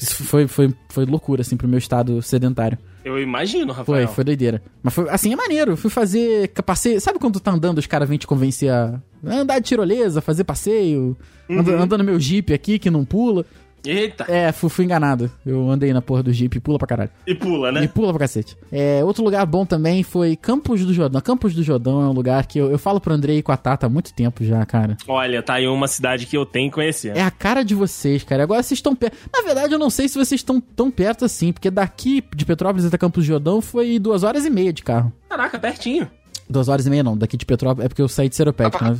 Isso 0.00 0.24
Foi, 0.24 0.46
foi, 0.46 0.74
foi 0.90 1.06
loucura, 1.06 1.40
assim, 1.40 1.56
pro 1.56 1.66
meu 1.68 1.78
estado 1.78 2.20
sedentário. 2.20 2.76
Eu 3.04 3.18
imagino, 3.20 3.72
Foi, 3.74 3.78
Rafael. 4.00 4.08
foi 4.08 4.24
doideira. 4.24 4.62
Mas 4.82 4.92
foi, 4.94 5.08
assim, 5.10 5.32
é 5.32 5.36
maneiro. 5.36 5.76
Fui 5.76 5.90
fazer 5.90 6.50
passeio. 6.64 7.00
Sabe 7.00 7.18
quando 7.18 7.34
tu 7.34 7.40
tá 7.40 7.50
andando, 7.52 7.78
os 7.78 7.86
caras 7.86 8.08
vêm 8.08 8.18
te 8.18 8.26
convencer 8.26 8.70
a 8.70 8.98
andar 9.26 9.58
de 9.58 9.66
tirolesa, 9.66 10.20
fazer 10.20 10.44
passeio? 10.44 11.16
Ando- 11.48 11.72
andando 11.72 11.98
no 11.98 12.04
meu 12.04 12.18
jeep 12.20 12.52
aqui, 12.52 12.78
que 12.78 12.90
não 12.90 13.04
pula. 13.04 13.44
Eita. 13.84 14.24
É, 14.28 14.50
fui, 14.52 14.70
fui 14.70 14.84
enganado. 14.84 15.30
Eu 15.44 15.68
andei 15.70 15.92
na 15.92 16.00
porra 16.00 16.22
do 16.22 16.32
jeep 16.32 16.56
e 16.56 16.60
pula 16.60 16.78
pra 16.78 16.86
caralho. 16.86 17.10
E 17.26 17.34
pula, 17.34 17.68
E 17.70 17.72
né? 17.72 17.86
pula 17.88 18.10
pra 18.12 18.20
cacete. 18.20 18.56
É, 18.72 19.02
outro 19.04 19.22
lugar 19.24 19.44
bom 19.46 19.66
também 19.66 20.02
foi 20.02 20.36
Campos 20.36 20.84
do 20.84 20.92
Jordão. 20.94 21.20
Campos 21.20 21.54
do 21.54 21.62
Jordão 21.62 22.00
é 22.02 22.06
um 22.08 22.12
lugar 22.12 22.46
que 22.46 22.58
eu, 22.58 22.70
eu 22.70 22.78
falo 22.78 23.00
pro 23.00 23.12
Andrei 23.14 23.38
e 23.38 23.42
com 23.42 23.52
a 23.52 23.56
Tata 23.56 23.86
há 23.86 23.88
muito 23.88 24.12
tempo 24.14 24.44
já, 24.44 24.64
cara. 24.64 24.96
Olha, 25.06 25.42
tá 25.42 25.54
aí 25.54 25.66
uma 25.66 25.86
cidade 25.88 26.26
que 26.26 26.36
eu 26.36 26.46
tenho 26.46 26.70
que 26.70 26.74
conhecer. 26.74 27.16
É 27.16 27.22
a 27.22 27.30
cara 27.30 27.62
de 27.62 27.74
vocês, 27.74 28.24
cara. 28.24 28.42
Agora 28.42 28.62
vocês 28.62 28.78
estão 28.78 28.94
perto. 28.96 29.16
Na 29.34 29.42
verdade, 29.42 29.72
eu 29.74 29.78
não 29.78 29.90
sei 29.90 30.08
se 30.08 30.14
vocês 30.18 30.40
estão 30.40 30.60
tão 30.60 30.90
perto 30.90 31.24
assim, 31.24 31.52
porque 31.52 31.70
daqui 31.70 32.22
de 32.34 32.44
Petrópolis 32.44 32.84
até 32.86 32.96
Campos 32.96 33.24
do 33.24 33.26
Jordão 33.26 33.60
foi 33.60 33.98
duas 33.98 34.22
horas 34.22 34.44
e 34.44 34.50
meia 34.50 34.72
de 34.72 34.82
carro. 34.82 35.12
Caraca, 35.28 35.58
pertinho. 35.58 36.10
Duas 36.48 36.68
horas 36.68 36.86
e 36.86 36.90
meia 36.90 37.02
não, 37.02 37.16
daqui 37.16 37.36
de 37.36 37.44
Petrópolis. 37.46 37.84
É 37.86 37.88
porque 37.88 38.02
eu 38.02 38.08
saí 38.08 38.28
de 38.28 38.36
Seropédica, 38.36 38.78
pra 38.78 38.90
né? 38.90 38.98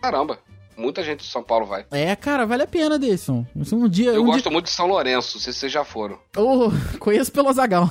Caramba, 0.00 0.38
muita 0.76 1.02
gente 1.02 1.20
de 1.20 1.26
São 1.30 1.42
Paulo 1.42 1.66
vai. 1.66 1.84
É, 1.90 2.14
cara, 2.16 2.46
vale 2.46 2.62
a 2.62 2.66
pena, 2.66 2.98
Deison. 2.98 3.46
Um 3.72 3.88
dia. 3.88 4.10
Eu 4.12 4.22
um 4.22 4.26
gosto 4.26 4.42
dia... 4.42 4.50
muito 4.52 4.64
de 4.66 4.70
São 4.72 4.86
Lourenço, 4.86 5.36
não 5.36 5.42
se 5.42 5.52
vocês 5.52 5.70
já 5.72 5.84
foram. 5.84 6.18
Oh, 6.36 6.70
conheço 6.98 7.30
pelo 7.32 7.48
Azagal. 7.48 7.90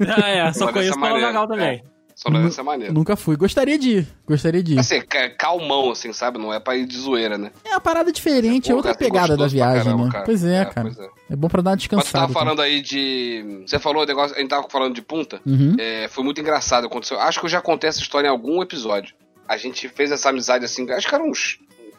Ah, 0.00 0.28
é, 0.28 0.52
só 0.52 0.72
conheço 0.72 0.90
essa 0.90 1.00
pelo 1.00 1.00
maneira. 1.00 1.26
Zagal 1.26 1.48
também. 1.48 1.82
São 2.14 2.32
Lourenço 2.32 2.60
é 2.60 2.64
maneiro. 2.64 2.92
Nunca 2.94 3.14
fui. 3.14 3.36
Gostaria 3.36 3.78
de 3.78 3.98
ir. 3.98 4.08
Gostaria 4.26 4.60
de 4.60 4.74
ir. 4.74 4.78
Assim, 4.80 5.00
ca- 5.02 5.30
calmão, 5.30 5.92
assim, 5.92 6.12
sabe? 6.12 6.36
Não 6.36 6.52
é 6.52 6.58
pra 6.58 6.76
ir 6.76 6.84
de 6.84 6.96
zoeira, 6.98 7.38
né? 7.38 7.52
É 7.64 7.70
uma 7.70 7.80
parada 7.80 8.10
diferente, 8.10 8.70
é 8.70 8.72
Pô, 8.72 8.78
outra 8.78 8.92
pegada 8.92 9.36
da 9.36 9.46
viagem, 9.46 9.84
caramba, 9.84 10.04
né? 10.06 10.10
cara. 10.10 10.24
Pois 10.24 10.44
é, 10.44 10.56
É, 10.62 10.64
cara. 10.64 10.88
pois 10.92 10.98
é. 10.98 11.08
É 11.30 11.36
bom 11.36 11.46
pra 11.48 11.62
dar 11.62 11.70
uma 11.70 11.76
Mas 11.76 11.84
tu 11.84 11.88
tava 11.90 12.02
descansada. 12.02 12.32
falando 12.32 12.60
aí 12.60 12.80
de. 12.80 13.62
Você 13.64 13.78
falou 13.78 14.02
o 14.02 14.06
negócio. 14.06 14.34
A 14.36 14.40
gente 14.40 14.48
tava 14.48 14.66
falando 14.68 14.94
de 14.96 15.02
punta. 15.02 15.40
Uhum. 15.46 15.76
É, 15.78 16.08
foi 16.08 16.24
muito 16.24 16.40
engraçado. 16.40 16.86
Aconteceu. 16.88 17.20
Acho 17.20 17.38
que 17.38 17.46
eu 17.46 17.50
já 17.50 17.60
contei 17.60 17.86
essa 17.88 18.00
história 18.00 18.26
em 18.26 18.30
algum 18.30 18.60
episódio. 18.62 19.14
A 19.46 19.56
gente 19.56 19.88
fez 19.88 20.10
essa 20.10 20.30
amizade 20.30 20.64
assim. 20.64 20.90
Acho 20.90 21.08
que 21.08 21.14
eram 21.14 21.30
uns, 21.30 21.58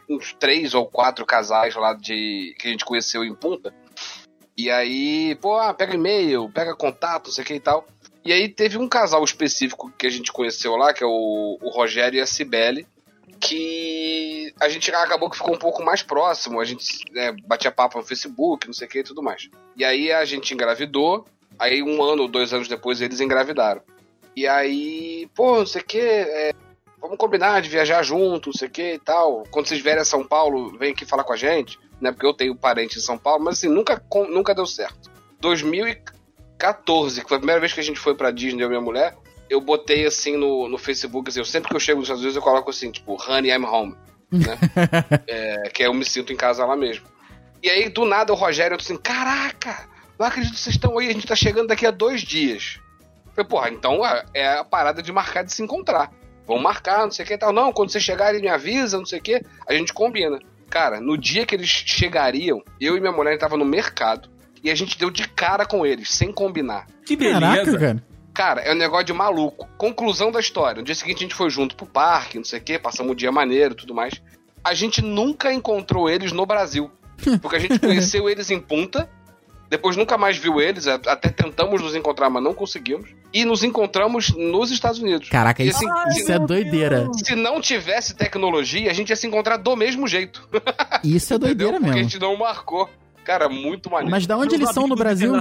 uns 0.09 0.33
três 0.33 0.73
ou 0.73 0.85
quatro 0.85 1.25
casais 1.25 1.75
lá 1.75 1.93
de. 1.93 2.55
que 2.57 2.67
a 2.67 2.71
gente 2.71 2.85
conheceu 2.85 3.23
em 3.23 3.35
punta. 3.35 3.73
E 4.57 4.69
aí, 4.69 5.35
pô, 5.35 5.57
ah, 5.57 5.73
pega 5.73 5.95
e-mail, 5.95 6.49
pega 6.49 6.75
contato, 6.75 7.27
não 7.27 7.31
sei 7.31 7.43
o 7.43 7.47
que 7.47 7.53
e 7.53 7.59
tal. 7.59 7.87
E 8.25 8.33
aí 8.33 8.49
teve 8.49 8.77
um 8.77 8.89
casal 8.89 9.23
específico 9.23 9.91
que 9.97 10.05
a 10.05 10.09
gente 10.09 10.31
conheceu 10.31 10.75
lá, 10.75 10.93
que 10.93 11.03
é 11.03 11.07
o, 11.07 11.57
o 11.61 11.69
Rogério 11.69 12.17
e 12.17 12.21
a 12.21 12.25
Cibele, 12.25 12.85
que 13.39 14.53
a 14.59 14.67
gente 14.67 14.91
acabou 14.91 15.29
que 15.29 15.37
ficou 15.37 15.55
um 15.55 15.59
pouco 15.59 15.81
mais 15.81 16.03
próximo. 16.03 16.59
A 16.59 16.65
gente 16.65 16.85
né, 17.13 17.31
batia 17.47 17.71
papo 17.71 17.97
no 17.97 18.03
Facebook, 18.03 18.67
não 18.67 18.73
sei 18.73 18.87
o 18.87 18.89
que 18.89 18.99
e 18.99 19.03
tudo 19.03 19.23
mais. 19.23 19.49
E 19.77 19.85
aí 19.85 20.11
a 20.11 20.25
gente 20.25 20.53
engravidou. 20.53 21.25
Aí 21.57 21.81
um 21.81 22.03
ano 22.03 22.23
ou 22.23 22.27
dois 22.27 22.53
anos 22.53 22.67
depois 22.67 23.01
eles 23.01 23.21
engravidaram. 23.21 23.81
E 24.35 24.47
aí, 24.47 25.27
pô, 25.33 25.59
não 25.59 25.65
sei 25.65 25.81
o 25.81 25.85
que, 25.85 25.99
é, 25.99 26.53
vamos 27.09 27.17
combinar 27.17 27.59
de 27.59 27.69
viajar 27.69 28.03
junto, 28.03 28.49
não 28.49 28.53
sei 28.53 28.67
o 28.67 28.71
que 28.71 28.93
e 28.93 28.99
tal. 28.99 29.43
Quando 29.49 29.67
vocês 29.67 29.81
vierem 29.81 30.01
a 30.01 30.05
São 30.05 30.23
Paulo, 30.23 30.77
vem 30.77 30.91
aqui 30.91 31.05
falar 31.05 31.23
com 31.23 31.33
a 31.33 31.37
gente, 31.37 31.79
né? 31.99 32.11
Porque 32.11 32.25
eu 32.25 32.33
tenho 32.35 32.55
parente 32.55 32.99
em 32.99 33.01
São 33.01 33.17
Paulo, 33.17 33.43
mas 33.43 33.57
assim, 33.57 33.67
nunca, 33.67 33.99
nunca 34.29 34.53
deu 34.53 34.67
certo. 34.67 35.09
2014, 35.39 37.23
que 37.23 37.27
foi 37.27 37.37
a 37.37 37.39
primeira 37.39 37.59
vez 37.59 37.73
que 37.73 37.79
a 37.79 37.83
gente 37.83 37.99
foi 37.99 38.13
pra 38.13 38.29
Disney, 38.29 38.61
eu 38.61 38.67
e 38.67 38.69
minha 38.69 38.81
mulher, 38.81 39.15
eu 39.49 39.59
botei 39.59 40.05
assim 40.05 40.37
no, 40.37 40.69
no 40.69 40.77
Facebook, 40.77 41.29
assim, 41.29 41.39
eu, 41.39 41.45
sempre 41.45 41.69
que 41.69 41.75
eu 41.75 41.79
chego 41.79 41.99
nos 41.99 42.07
Estados 42.07 42.21
Unidos 42.21 42.35
eu 42.35 42.43
coloco 42.43 42.69
assim, 42.69 42.91
tipo, 42.91 43.17
Honey, 43.27 43.51
I'm 43.51 43.65
home. 43.65 43.95
Né? 44.31 44.57
É, 45.27 45.69
que 45.73 45.81
eu 45.81 45.93
me 45.93 46.05
sinto 46.05 46.31
em 46.31 46.35
casa 46.35 46.63
lá 46.63 46.75
mesmo. 46.75 47.07
E 47.63 47.69
aí, 47.69 47.89
do 47.89 48.05
nada, 48.05 48.31
o 48.31 48.35
Rogério, 48.35 48.75
eu 48.75 48.77
tô 48.77 48.83
assim, 48.83 48.97
caraca, 48.97 49.89
não 50.19 50.27
acredito 50.27 50.53
que 50.53 50.59
vocês 50.59 50.75
estão 50.75 50.97
aí, 50.99 51.09
a 51.09 51.13
gente 51.13 51.25
tá 51.25 51.35
chegando 51.35 51.69
daqui 51.69 51.87
a 51.87 51.91
dois 51.91 52.21
dias. 52.21 52.79
Eu 53.25 53.31
falei, 53.33 53.49
porra, 53.49 53.69
então 53.71 54.05
é- 54.05 54.25
é 54.35 54.47
a 54.59 54.63
parada 54.63 55.01
de 55.01 55.11
marcar 55.11 55.43
de 55.43 55.51
se 55.51 55.63
encontrar. 55.63 56.11
Vamos 56.49 56.63
marcar, 56.63 57.03
não 57.03 57.11
sei 57.11 57.23
o 57.23 57.27
que 57.27 57.35
e 57.35 57.37
tal. 57.37 57.53
Não, 57.53 57.71
quando 57.71 57.91
vocês 57.91 58.03
chegarem, 58.03 58.41
me 58.41 58.47
avisa, 58.47 58.97
não 58.97 59.05
sei 59.05 59.19
o 59.19 59.21
que, 59.21 59.39
a 59.67 59.73
gente 59.75 59.93
combina. 59.93 60.39
Cara, 60.67 60.99
no 60.99 61.15
dia 61.15 61.45
que 61.45 61.53
eles 61.53 61.69
chegariam, 61.69 62.63
eu 62.81 62.97
e 62.97 62.99
minha 62.99 63.11
mulher 63.11 63.37
tava 63.37 63.55
no 63.55 63.63
mercado 63.63 64.27
e 64.63 64.71
a 64.71 64.75
gente 64.75 64.97
deu 64.97 65.11
de 65.11 65.27
cara 65.29 65.63
com 65.63 65.85
eles, 65.85 66.11
sem 66.11 66.31
combinar. 66.31 66.87
Que 67.05 67.15
beleza. 67.15 67.39
Caraca, 67.39 67.77
cara. 67.77 68.03
Cara, 68.33 68.61
é 68.61 68.73
um 68.73 68.77
negócio 68.77 69.05
de 69.05 69.13
maluco. 69.13 69.69
Conclusão 69.77 70.31
da 70.31 70.39
história. 70.39 70.79
No 70.79 70.83
dia 70.83 70.95
seguinte 70.95 71.17
a 71.17 71.21
gente 71.21 71.35
foi 71.35 71.51
junto 71.51 71.75
pro 71.75 71.85
parque, 71.85 72.37
não 72.37 72.45
sei 72.45 72.57
o 72.57 72.63
quê, 72.63 72.79
passamos 72.79 73.11
um 73.11 73.15
dia 73.15 73.31
maneiro 73.31 73.75
e 73.75 73.77
tudo 73.77 73.93
mais. 73.93 74.19
A 74.63 74.73
gente 74.73 75.03
nunca 75.03 75.53
encontrou 75.53 76.09
eles 76.09 76.31
no 76.31 76.47
Brasil. 76.47 76.89
Porque 77.43 77.57
a 77.57 77.59
gente 77.59 77.77
conheceu 77.77 78.27
eles 78.27 78.49
em 78.49 78.59
Punta, 78.59 79.07
depois 79.69 79.95
nunca 79.95 80.17
mais 80.17 80.35
viu 80.37 80.59
eles, 80.59 80.87
até 80.87 81.29
tentamos 81.29 81.81
nos 81.81 81.95
encontrar, 81.95 82.29
mas 82.29 82.41
não 82.43 82.53
conseguimos. 82.53 83.09
E 83.31 83.45
nos 83.45 83.63
encontramos 83.63 84.29
nos 84.35 84.71
Estados 84.71 84.99
Unidos. 84.99 85.29
Caraca, 85.29 85.63
isso, 85.63 85.77
assim, 85.87 86.19
isso 86.19 86.31
é 86.31 86.39
doideira. 86.39 87.07
Se 87.13 87.35
não 87.35 87.61
tivesse 87.61 88.15
tecnologia, 88.15 88.89
a 88.89 88.93
gente 88.93 89.09
ia 89.09 89.15
se 89.15 89.27
encontrar 89.27 89.57
do 89.57 89.75
mesmo 89.75 90.07
jeito. 90.07 90.47
Isso 91.03 91.33
é 91.33 91.37
Entendeu? 91.37 91.39
doideira 91.39 91.73
Porque 91.73 91.89
a 91.89 91.93
mesmo. 91.93 92.09
gente 92.09 92.19
não 92.19 92.35
marcou. 92.35 92.89
Cara, 93.23 93.47
muito 93.47 93.91
maneiro. 93.91 94.09
Mas 94.09 94.25
da 94.25 94.35
onde 94.35 94.49
Meus 94.57 94.61
eles 94.61 94.73
são 94.73 94.87
no 94.87 94.95
Brasil? 94.95 95.31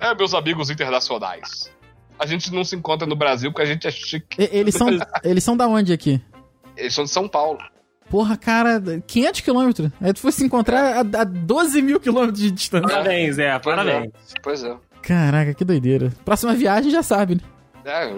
É, 0.00 0.14
meus 0.14 0.32
amigos 0.34 0.70
internacionais. 0.70 1.70
A 2.18 2.26
gente 2.26 2.52
não 2.52 2.62
se 2.64 2.76
encontra 2.76 3.06
no 3.06 3.16
Brasil 3.16 3.50
porque 3.50 3.62
a 3.62 3.66
gente 3.66 3.86
é 3.86 3.90
chique. 3.90 4.40
E- 4.40 4.48
Eles 4.52 4.74
são, 4.74 4.88
eles 5.24 5.42
são 5.42 5.56
da 5.56 5.66
onde 5.66 5.92
aqui? 5.92 6.20
Eles 6.76 6.94
são 6.94 7.02
de 7.04 7.10
São 7.10 7.26
Paulo. 7.28 7.58
Porra, 8.10 8.36
cara, 8.36 8.80
500 9.06 9.40
quilômetros. 9.42 9.90
Aí 10.00 10.12
tu 10.12 10.20
foi 10.20 10.32
se 10.32 10.44
encontrar 10.44 10.96
a, 10.96 11.20
a 11.20 11.24
12 11.24 11.82
mil 11.82 12.00
quilômetros 12.00 12.40
de 12.40 12.50
distância. 12.50 12.88
Parabéns, 12.88 13.38
é, 13.38 13.58
Pois 13.58 13.76
parabéns. 13.76 14.10
Pois 14.42 14.64
é. 14.64 14.74
Caraca, 15.02 15.54
que 15.54 15.64
doideira. 15.64 16.12
Próxima 16.24 16.54
viagem 16.54 16.90
já 16.90 17.02
sabe, 17.02 17.34
né? 17.36 17.40
É, 17.84 18.12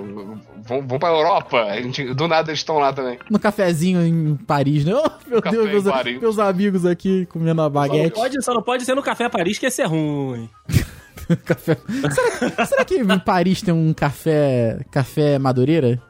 vão, 0.64 0.86
vão 0.86 0.98
pra 0.98 1.10
Europa. 1.10 1.62
A 1.62 1.80
gente, 1.80 2.12
do 2.14 2.26
nada 2.26 2.50
eles 2.50 2.58
estão 2.60 2.78
lá 2.78 2.92
também. 2.92 3.18
No 3.30 3.38
cafezinho 3.38 4.04
em 4.04 4.34
Paris, 4.36 4.84
né? 4.84 4.92
Oh, 4.94 5.10
meu 5.28 5.40
Café 5.40 5.56
Deus, 5.56 5.70
meus, 5.70 5.84
Paris. 5.84 6.20
meus 6.20 6.38
amigos 6.40 6.84
aqui 6.86 7.26
comendo 7.26 7.60
a 7.60 7.64
Só 7.64 7.70
não, 7.70 7.70
baguete. 7.70 8.10
pode, 8.14 8.44
só 8.44 8.54
não 8.54 8.62
pode 8.62 8.84
ser 8.84 8.94
no 8.96 9.02
Café 9.02 9.28
Paris, 9.28 9.58
que 9.58 9.66
esse 9.66 9.80
é 9.82 9.86
ruim. 9.86 10.48
Café. 11.44 11.76
Será, 12.10 12.66
será 12.66 12.84
que 12.84 12.96
em 12.96 13.18
Paris 13.20 13.62
tem 13.62 13.72
um 13.72 13.92
café. 13.92 14.80
café 14.90 15.38
madureira? 15.38 16.02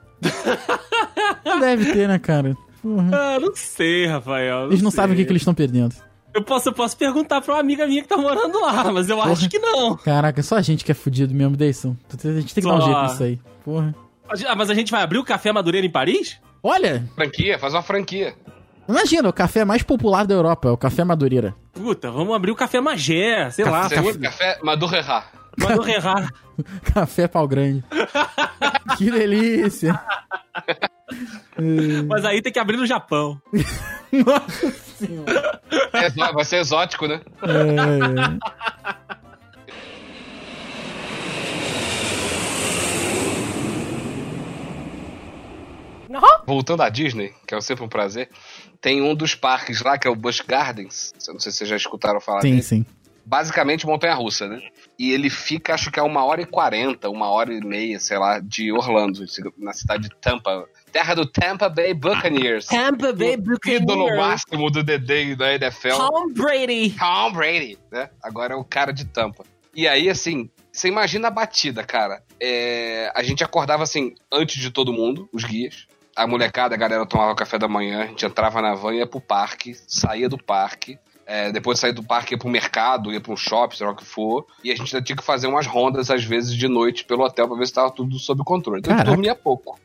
Não 1.45 1.61
deve 1.61 1.93
ter, 1.93 2.09
né, 2.09 2.19
cara? 2.19 2.57
Porra. 2.83 3.11
Ah, 3.13 3.41
não 3.41 3.55
sei, 3.55 4.07
Rafael. 4.07 4.67
Eles 4.67 4.83
não 4.83 4.91
sei. 4.91 4.97
sabem 4.97 5.15
o 5.15 5.17
que, 5.19 5.25
que 5.25 5.33
eles 5.33 5.43
estão 5.43 5.55
perdendo. 5.55 5.95
Eu 6.33 6.43
posso, 6.43 6.69
eu 6.69 6.73
posso 6.73 6.97
perguntar 6.97 7.41
pra 7.41 7.55
uma 7.55 7.61
amiga 7.61 7.87
minha 7.87 8.03
que 8.03 8.09
tá 8.09 8.17
morando 8.17 8.61
lá, 8.61 8.93
mas 8.93 9.09
eu 9.09 9.21
acho 9.21 9.49
que 9.49 9.59
não. 9.59 9.97
Caraca, 9.97 10.43
só 10.43 10.57
a 10.57 10.63
gente 10.63 10.85
que 10.85 10.93
é 10.93 10.95
fudido 10.95 11.35
mesmo, 11.35 11.57
Deison. 11.57 11.97
A 12.09 12.41
gente 12.41 12.55
tem 12.55 12.63
que 12.63 12.71
dar 12.71 12.77
um 12.77 12.81
Só. 12.81 12.87
jeito 12.87 13.03
nisso 13.03 13.23
aí. 13.25 13.41
Porra. 13.65 13.95
Ah, 14.47 14.55
mas 14.55 14.71
a 14.71 14.75
gente 14.75 14.93
vai 14.93 15.03
abrir 15.03 15.19
o 15.19 15.25
Café 15.25 15.53
Madureira 15.53 15.85
em 15.85 15.91
Paris? 15.91 16.39
Olha, 16.63 17.05
Franquia, 17.17 17.59
faz 17.59 17.75
uma 17.75 17.83
franquia. 17.83 18.35
imagina, 18.89 19.29
o 19.29 19.33
café 19.33 19.65
mais 19.65 19.83
popular 19.83 20.27
da 20.27 20.35
Europa 20.35 20.69
é 20.69 20.71
o 20.71 20.77
café 20.77 21.03
Madureira. 21.03 21.55
Puta, 21.73 22.11
vamos 22.11 22.35
abrir 22.35 22.51
o 22.51 22.57
Café 22.57 22.81
Magé, 22.81 23.51
sei 23.51 23.65
lá. 23.65 23.89
Segundo 23.89 24.19
café 24.21 24.59
Madurrerá. 24.63 25.25
Madurrerá. 25.59 26.29
Café 26.95 27.27
pau 27.27 27.49
grande. 27.49 27.83
que 28.99 29.11
delícia. 29.11 29.99
Mas 32.07 32.25
aí 32.25 32.41
tem 32.43 32.53
que 32.53 32.59
abrir 32.59 32.77
no 32.77 32.87
Japão. 32.87 33.41
Nossa 34.13 34.71
senhora. 34.97 35.61
É, 35.93 36.33
vai 36.33 36.45
ser 36.45 36.57
exótico, 36.57 37.07
né? 37.07 37.21
É. 37.43 37.47
é. 37.47 38.81
Voltando 46.47 46.83
à 46.83 46.89
Disney, 46.89 47.33
que 47.47 47.55
é 47.55 47.61
sempre 47.61 47.85
um 47.85 47.89
prazer, 47.89 48.29
tem 48.81 49.01
um 49.01 49.15
dos 49.15 49.37
parques 49.37 49.81
lá, 49.83 49.97
que 49.97 50.09
é 50.09 50.11
o 50.11 50.17
Busch 50.17 50.41
Gardens. 50.41 51.13
Eu 51.27 51.35
não 51.35 51.41
sei 51.41 51.53
se 51.53 51.59
vocês 51.59 51.71
já 51.71 51.77
escutaram 51.77 52.21
falar 52.21 52.41
sim, 52.41 52.51
dele. 52.51 52.63
Sim, 52.63 52.85
sim 52.85 53.01
basicamente 53.31 53.87
montanha-russa, 53.87 54.49
né? 54.49 54.61
E 54.99 55.13
ele 55.13 55.31
fica, 55.31 55.73
acho 55.73 55.89
que 55.91 56.01
é 56.01 56.03
uma 56.03 56.25
hora 56.25 56.43
e 56.43 56.47
quarenta, 56.47 57.09
uma 57.09 57.31
hora 57.31 57.55
e 57.55 57.61
meia, 57.61 58.01
sei 58.01 58.19
lá, 58.19 58.41
de 58.41 58.73
Orlando, 58.73 59.25
na 59.57 59.73
cidade 59.73 60.09
de 60.09 60.17
Tampa, 60.17 60.67
Terra 60.93 61.15
do 61.15 61.25
Tampa 61.27 61.69
Bay 61.69 61.95
Buccaneers. 61.95 62.67
Tampa 62.67 63.13
Bay 63.13 63.37
ídolo 63.67 64.17
máximo 64.17 64.71
do 64.71 64.83
DD 64.83 65.37
da 65.37 65.55
NFL. 65.55 65.97
Tom 65.97 66.33
Brady. 66.33 66.91
Tom 66.99 67.33
Brady, 67.33 67.79
né? 67.91 68.11
Agora 68.23 68.55
é 68.55 68.57
o 68.57 68.65
cara 68.65 68.93
de 68.93 69.05
tampa. 69.05 69.45
E 69.75 69.87
aí, 69.87 70.09
assim, 70.11 70.51
você 70.73 70.89
imagina 70.89 71.29
a 71.29 71.31
batida, 71.31 71.85
cara. 71.85 72.23
É, 72.41 73.11
a 73.15 73.23
gente 73.23 73.45
acordava 73.45 73.83
assim, 73.85 74.15
antes 74.33 74.61
de 74.61 74.71
todo 74.71 74.93
mundo, 74.93 75.29
os 75.33 75.45
guias. 75.45 75.87
A 76.17 76.27
molecada, 76.27 76.75
a 76.75 76.79
galera 76.79 77.07
tomava 77.07 77.35
café 77.37 77.57
da 77.57 77.69
manhã, 77.69 78.03
a 78.03 78.07
gente 78.07 78.27
entrava 78.27 78.61
na 78.61 78.75
van, 78.75 78.95
ia 78.95 79.07
pro 79.07 79.21
parque, 79.21 79.77
saía 79.87 80.29
do 80.29 80.37
parque. 80.37 80.99
é, 81.25 81.53
depois 81.53 81.77
de 81.77 81.83
sair 81.83 81.93
do 81.93 82.03
parque, 82.03 82.35
ia 82.35 82.39
pro 82.39 82.49
mercado, 82.49 83.13
ia 83.13 83.21
pro 83.21 83.37
shopping, 83.37 83.77
sei 83.77 83.87
lá 83.87 83.93
o 83.93 83.97
que 83.97 84.05
for. 84.05 84.45
E 84.65 84.73
a 84.73 84.75
gente 84.75 84.95
ainda 84.95 85.05
tinha 85.07 85.17
que 85.17 85.23
fazer 85.23 85.47
umas 85.47 85.65
rondas, 85.69 86.11
às 86.11 86.25
vezes, 86.25 86.53
de 86.57 86.67
noite 86.67 87.05
pelo 87.05 87.23
hotel 87.23 87.47
pra 87.47 87.57
ver 87.57 87.67
se 87.69 87.73
tava 87.73 87.93
tudo 87.93 88.19
sob 88.19 88.43
controle. 88.43 88.81
Então 88.81 88.93
a 88.93 88.97
gente 88.97 89.05
Caraca. 89.05 89.17
dormia 89.17 89.37
pouco. 89.37 89.79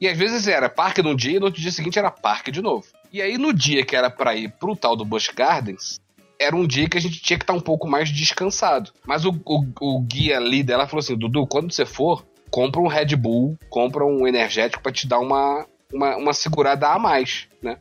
E 0.00 0.08
às 0.08 0.16
vezes 0.16 0.48
era 0.48 0.68
parque 0.68 1.02
num 1.02 1.14
dia 1.14 1.36
e 1.36 1.38
no 1.38 1.46
outro 1.46 1.60
dia 1.60 1.70
seguinte 1.70 1.98
era 1.98 2.10
parque 2.10 2.50
de 2.50 2.62
novo. 2.62 2.86
E 3.12 3.20
aí 3.20 3.36
no 3.36 3.52
dia 3.52 3.84
que 3.84 3.94
era 3.94 4.08
pra 4.08 4.34
ir 4.34 4.50
pro 4.58 4.74
tal 4.74 4.96
do 4.96 5.04
Busch 5.04 5.30
Gardens, 5.34 6.00
era 6.38 6.56
um 6.56 6.66
dia 6.66 6.88
que 6.88 6.96
a 6.96 7.00
gente 7.00 7.20
tinha 7.20 7.38
que 7.38 7.42
estar 7.42 7.52
um 7.52 7.60
pouco 7.60 7.86
mais 7.86 8.08
descansado. 8.08 8.92
Mas 9.04 9.26
o, 9.26 9.30
o, 9.44 9.64
o 9.80 10.00
guia 10.00 10.38
líder, 10.38 10.72
ela 10.72 10.86
falou 10.86 11.00
assim, 11.00 11.16
Dudu, 11.16 11.46
quando 11.46 11.70
você 11.70 11.84
for, 11.84 12.24
compra 12.50 12.80
um 12.80 12.86
Red 12.86 13.14
Bull, 13.14 13.58
compra 13.68 14.06
um 14.06 14.26
energético 14.26 14.82
pra 14.82 14.90
te 14.90 15.06
dar 15.06 15.18
uma, 15.18 15.66
uma, 15.92 16.16
uma 16.16 16.32
segurada 16.32 16.88
a 16.88 16.98
mais, 16.98 17.46
né? 17.62 17.76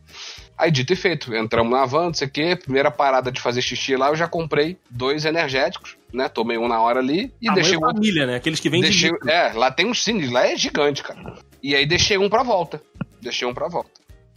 Aí, 0.58 0.70
dito 0.70 0.92
e 0.92 0.96
feito, 0.98 1.34
entramos 1.34 1.72
na 1.72 1.86
van, 1.86 2.08
não 2.08 2.14
sei 2.14 2.28
o 2.28 2.30
quê, 2.30 2.54
primeira 2.54 2.92
parada 2.92 3.32
de 3.32 3.40
fazer 3.40 3.62
xixi 3.62 3.96
lá, 3.96 4.10
eu 4.10 4.16
já 4.18 4.28
comprei 4.28 4.78
dois 4.90 5.24
energéticos, 5.24 5.96
né? 6.12 6.28
Tomei 6.28 6.58
um 6.58 6.68
na 6.68 6.82
hora 6.82 7.00
ali 7.00 7.34
e 7.42 7.46
Tamanho 7.46 7.56
deixei 7.56 7.78
o 7.78 7.82
outro 7.82 7.96
família, 7.96 8.26
né? 8.26 8.36
Aqueles 8.36 8.60
que 8.60 8.70
vêm 8.70 8.82
de 8.82 8.90
Deixei, 8.90 9.10
litro. 9.10 9.30
é, 9.30 9.54
lá 9.54 9.72
tem 9.72 9.86
um 9.86 9.94
cine, 9.94 10.28
lá 10.28 10.46
é 10.46 10.58
gigante, 10.58 11.02
cara. 11.02 11.40
E 11.62 11.76
aí 11.76 11.86
deixei 11.86 12.18
um 12.18 12.30
pra 12.30 12.44
volta. 12.44 12.82
Deixei 13.22 13.48
um 13.48 13.54
pra 13.54 13.68
volta. 13.68 13.92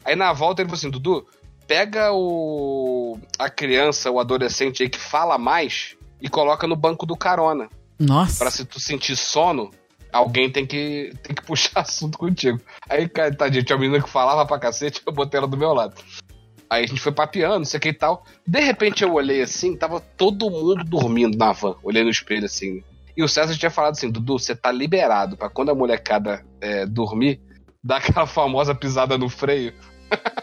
Aí 0.05 0.17
na 0.17 0.33
volta 0.33 0.63
ele 0.63 0.69
falou 0.69 0.79
assim, 0.79 0.91
Dudu, 0.91 1.27
pega 1.67 2.13
o 2.13 3.19
a 3.39 3.49
criança, 3.49 4.11
o 4.11 4.19
adolescente 4.19 4.83
aí 4.83 4.89
que 4.89 4.99
fala 4.99 5.39
mais 5.39 5.97
e 6.21 6.29
coloca 6.29 6.67
no 6.67 6.77
banco 6.77 7.07
do 7.07 7.17
carona. 7.17 7.69
Nossa. 7.99 8.39
Pra 8.39 8.51
se 8.51 8.65
tu 8.65 8.81
sentir 8.81 9.17
sono, 9.17 9.71
alguém 10.13 10.51
tem 10.51 10.67
que, 10.67 11.13
tem 11.23 11.35
que 11.35 11.43
puxar 11.47 11.81
assunto 11.81 12.19
contigo. 12.19 12.61
Aí, 12.89 13.09
cara, 13.09 13.35
tadinho, 13.35 13.65
tinha 13.65 13.77
uma 13.77 13.81
menina 13.83 14.03
que 14.03 14.11
falava 14.11 14.45
pra 14.47 14.59
cacete, 14.59 15.03
eu 15.07 15.13
botei 15.13 15.39
ela 15.39 15.47
do 15.47 15.57
meu 15.57 15.73
lado. 15.73 15.95
Aí 16.69 16.85
a 16.85 16.87
gente 16.87 17.01
foi 17.01 17.13
papeando, 17.13 17.59
não 17.59 17.65
sei 17.67 17.79
o 17.79 17.81
que 17.81 17.89
e 17.91 17.93
tal. 17.93 18.25
De 18.47 18.61
repente 18.61 19.05
eu 19.05 19.13
olhei 19.13 19.43
assim, 19.43 19.77
tava 19.77 20.01
todo 20.01 20.51
mundo 20.51 20.83
dormindo 20.85 21.37
na 21.37 21.53
van. 21.53 21.77
Olhei 21.83 22.03
no 22.03 22.09
espelho 22.09 22.47
assim. 22.47 22.83
E 23.17 23.23
o 23.23 23.29
César 23.29 23.55
tinha 23.57 23.71
falado 23.71 23.93
assim: 23.93 24.11
Dudu, 24.11 24.39
você 24.39 24.55
tá 24.55 24.71
liberado 24.73 25.37
pra 25.37 25.49
quando 25.49 25.71
a 25.71 25.75
molecada 25.75 26.45
é, 26.61 26.87
dormir, 26.87 27.41
dar 27.83 27.97
aquela 27.97 28.27
famosa 28.27 28.75
pisada 28.75 29.17
no 29.19 29.29
freio. 29.29 29.73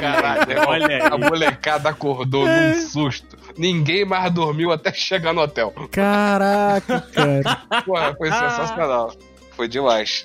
Caralho, 0.00 0.68
olha 0.68 1.06
a 1.06 1.18
molecada 1.18 1.88
acordou 1.90 2.46
num 2.46 2.74
susto. 2.88 3.36
Ninguém 3.56 4.04
mais 4.04 4.32
dormiu 4.32 4.72
até 4.72 4.92
chegar 4.92 5.32
no 5.32 5.40
hotel. 5.40 5.72
Caraca, 5.90 7.00
cara. 7.12 7.82
Porra, 7.82 8.14
foi 8.16 8.30
sensacional. 8.30 9.14
Foi 9.52 9.68
demais. 9.68 10.24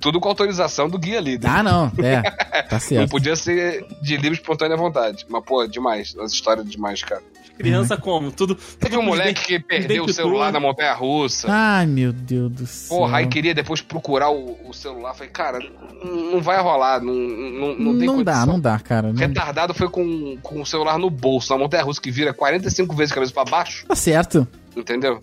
Tudo 0.00 0.20
com 0.20 0.28
autorização 0.28 0.88
do 0.88 0.98
guia 0.98 1.18
líder. 1.20 1.48
Ah, 1.48 1.62
não. 1.62 1.90
É. 1.98 2.22
Tá 2.22 2.68
Não 2.72 2.80
certo. 2.80 3.10
podia 3.10 3.34
ser 3.34 3.84
de 4.02 4.16
livre 4.16 4.38
espontânea 4.38 4.76
vontade. 4.76 5.24
Mas, 5.28 5.44
pô, 5.44 5.66
demais. 5.66 6.14
As 6.20 6.32
histórias 6.32 6.68
demais, 6.68 7.02
cara. 7.02 7.22
Criança 7.58 7.96
como? 7.96 8.30
Tudo. 8.32 8.54
Teve 8.54 8.96
um 8.96 9.02
moleque 9.02 9.44
que 9.44 9.58
perdeu 9.58 10.04
o 10.04 10.12
celular 10.12 10.52
na 10.52 10.60
montanha 10.60 10.94
russa. 10.94 11.48
Ai, 11.50 11.86
meu 11.86 12.12
Deus 12.12 12.50
do 12.52 12.66
céu. 12.66 12.96
Porra, 12.96 13.18
aí 13.18 13.26
queria 13.26 13.54
depois 13.54 13.82
procurar 13.82 14.30
o, 14.30 14.56
o 14.68 14.72
celular. 14.72 15.12
Falei, 15.14 15.30
cara, 15.30 15.58
não 16.04 16.38
não 16.38 16.40
vai 16.40 16.60
rolar. 16.60 17.00
Não, 17.00 17.12
não, 17.12 17.74
não 17.74 17.98
tem 17.98 18.06
não 18.06 18.22
dá, 18.22 18.46
não 18.46 18.60
dá, 18.60 18.78
cara. 18.78 19.12
Não... 19.12 19.18
Retardado 19.18 19.74
foi 19.74 19.88
com, 19.88 20.38
com 20.42 20.60
o 20.60 20.66
celular 20.66 20.98
no 20.98 21.10
bolso, 21.10 21.52
na 21.52 21.58
montanha 21.58 21.82
russa, 21.82 22.00
que 22.00 22.10
vira 22.10 22.32
45 22.32 22.94
vezes 22.94 23.12
a 23.12 23.14
cabeça 23.14 23.32
pra 23.32 23.44
baixo. 23.44 23.86
Tá 23.86 23.94
certo. 23.94 24.46
Entendeu? 24.76 25.20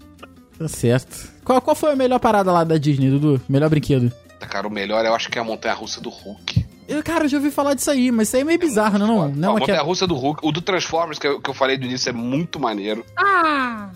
Tá 0.57 0.67
certo. 0.67 1.29
Qual, 1.43 1.61
qual 1.61 1.75
foi 1.75 1.93
a 1.93 1.95
melhor 1.95 2.19
parada 2.19 2.51
lá 2.51 2.63
da 2.63 2.77
Disney, 2.77 3.09
Dudu? 3.09 3.41
Melhor 3.47 3.69
brinquedo? 3.69 4.11
Cara, 4.39 4.67
o 4.67 4.71
melhor 4.71 5.03
eu 5.05 5.13
acho 5.15 5.29
que 5.29 5.39
é 5.39 5.41
a 5.41 5.45
montanha 5.45 5.73
russa 5.73 5.99
do 5.99 6.09
Hulk. 6.09 6.64
Eu, 6.87 7.01
cara, 7.03 7.25
eu 7.25 7.29
já 7.29 7.37
ouvi 7.37 7.49
falar 7.51 7.73
disso 7.73 7.89
aí, 7.89 8.11
mas 8.11 8.27
isso 8.27 8.35
aí 8.37 8.41
é 8.43 8.45
meio 8.45 8.59
bizarro, 8.59 8.97
não? 8.99 9.07
Não, 9.07 9.17
Ó, 9.17 9.27
não 9.29 9.55
a 9.57 9.59
é 9.59 9.65
que 9.65 9.71
é... 9.71 9.77
russa 9.81 10.05
do 10.05 10.15
Hulk. 10.15 10.41
O 10.45 10.51
do 10.51 10.61
Transformers, 10.61 11.17
que 11.17 11.27
eu, 11.27 11.39
que 11.41 11.49
eu 11.49 11.53
falei 11.53 11.77
do 11.77 11.85
início, 11.85 12.09
é 12.09 12.13
muito 12.13 12.59
maneiro. 12.59 13.03
Ah, 13.17 13.89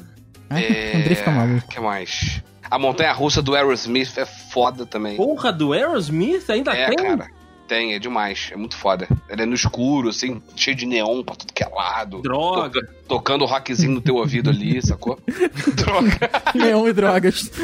É... 0.50 0.98
Andrei 0.98 1.16
fica 1.16 1.32
maluco. 1.32 1.68
que 1.68 1.80
mais? 1.80 2.42
A 2.70 2.78
montanha 2.80 3.12
russa 3.14 3.42
do 3.42 3.56
Aerosmith 3.56 4.18
é 4.18 4.26
foda 4.26 4.86
também. 4.86 5.18
Porra, 5.18 5.52
do 5.52 5.74
Aerosmith 5.74 6.50
ainda 6.50 6.72
é, 6.72 6.88
tem? 6.88 6.96
cara. 6.98 7.28
Tem, 7.68 7.94
é 7.94 8.00
demais. 8.00 8.50
É 8.52 8.56
muito 8.58 8.76
foda. 8.76 9.08
Ele 9.30 9.44
é 9.44 9.46
no 9.46 9.54
escuro, 9.54 10.10
assim, 10.10 10.42
cheio 10.56 10.76
de 10.76 10.88
neon 10.88 11.22
pra 11.24 11.36
tudo 11.36 11.54
que 11.54 11.64
é 11.64 11.68
lado. 11.68 12.20
Droga. 12.24 12.82
Toca- 12.82 12.94
tocando 13.08 13.44
o 13.44 13.46
rockzinho 13.46 13.92
no 13.92 14.02
teu 14.02 14.16
ouvido 14.16 14.50
ali, 14.50 14.82
sacou? 14.84 15.20
Droga. 15.76 16.30
Neon 16.56 16.88
e 16.88 16.94
drogas. 16.94 17.52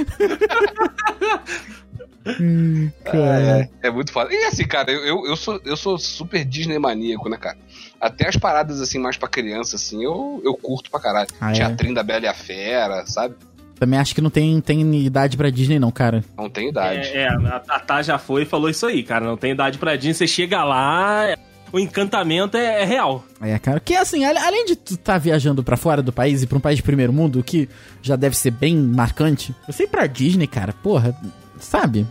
hum, 2.39 2.91
cara. 3.03 3.69
É, 3.81 3.87
é 3.87 3.91
muito 3.91 4.11
foda. 4.11 4.33
E 4.33 4.45
assim, 4.45 4.65
cara, 4.67 4.91
eu, 4.91 5.05
eu, 5.05 5.25
eu 5.27 5.35
sou, 5.35 5.61
eu 5.65 5.77
sou 5.77 5.97
super 5.97 6.43
Disney 6.43 6.79
maníaco, 6.79 7.29
né, 7.29 7.37
cara? 7.37 7.57
Até 7.99 8.27
as 8.27 8.35
paradas, 8.35 8.81
assim, 8.81 8.99
mais 8.99 9.17
pra 9.17 9.27
criança, 9.27 9.75
assim, 9.75 10.03
eu, 10.03 10.41
eu 10.43 10.53
curto 10.55 10.91
pra 10.91 10.99
caralho. 10.99 11.29
Ah, 11.39 11.51
é? 11.51 11.55
Teatrinho 11.55 11.95
da 11.95 12.03
Bela 12.03 12.25
e 12.25 12.27
a 12.27 12.33
Fera, 12.33 13.05
sabe? 13.05 13.35
Também 13.79 13.99
acho 13.99 14.15
que 14.15 14.21
não 14.21 14.29
tem, 14.29 14.59
tem 14.61 15.05
idade 15.05 15.35
pra 15.35 15.49
Disney, 15.49 15.79
não, 15.79 15.91
cara. 15.91 16.23
Não 16.37 16.49
tem 16.49 16.69
idade. 16.69 17.09
É, 17.09 17.23
é, 17.23 17.27
a 17.27 17.59
Tatá 17.59 18.01
já 18.01 18.17
foi 18.17 18.43
e 18.43 18.45
falou 18.45 18.69
isso 18.69 18.85
aí, 18.85 19.03
cara. 19.03 19.25
Não 19.25 19.35
tem 19.35 19.51
idade 19.51 19.77
pra 19.77 19.95
Disney. 19.95 20.13
Você 20.13 20.27
chega 20.27 20.63
lá, 20.63 21.35
o 21.73 21.79
encantamento 21.79 22.55
é, 22.55 22.83
é 22.83 22.85
real. 22.85 23.25
É, 23.41 23.59
cara. 23.59 23.81
Que 23.81 23.95
assim, 23.95 24.23
além 24.23 24.65
de 24.65 24.77
tu 24.77 24.95
tá 24.95 25.17
viajando 25.17 25.61
pra 25.61 25.75
fora 25.75 26.01
do 26.01 26.13
país 26.13 26.41
e 26.41 26.47
pra 26.47 26.57
um 26.57 26.61
país 26.61 26.77
de 26.77 26.83
primeiro 26.83 27.11
mundo, 27.11 27.39
o 27.39 27.43
que 27.43 27.67
já 28.01 28.15
deve 28.15 28.37
ser 28.37 28.51
bem 28.51 28.77
marcante, 28.77 29.53
você 29.67 29.83
ir 29.83 29.87
pra 29.87 30.07
Disney, 30.07 30.47
cara, 30.47 30.71
porra, 30.71 31.13
sabe? 31.59 32.05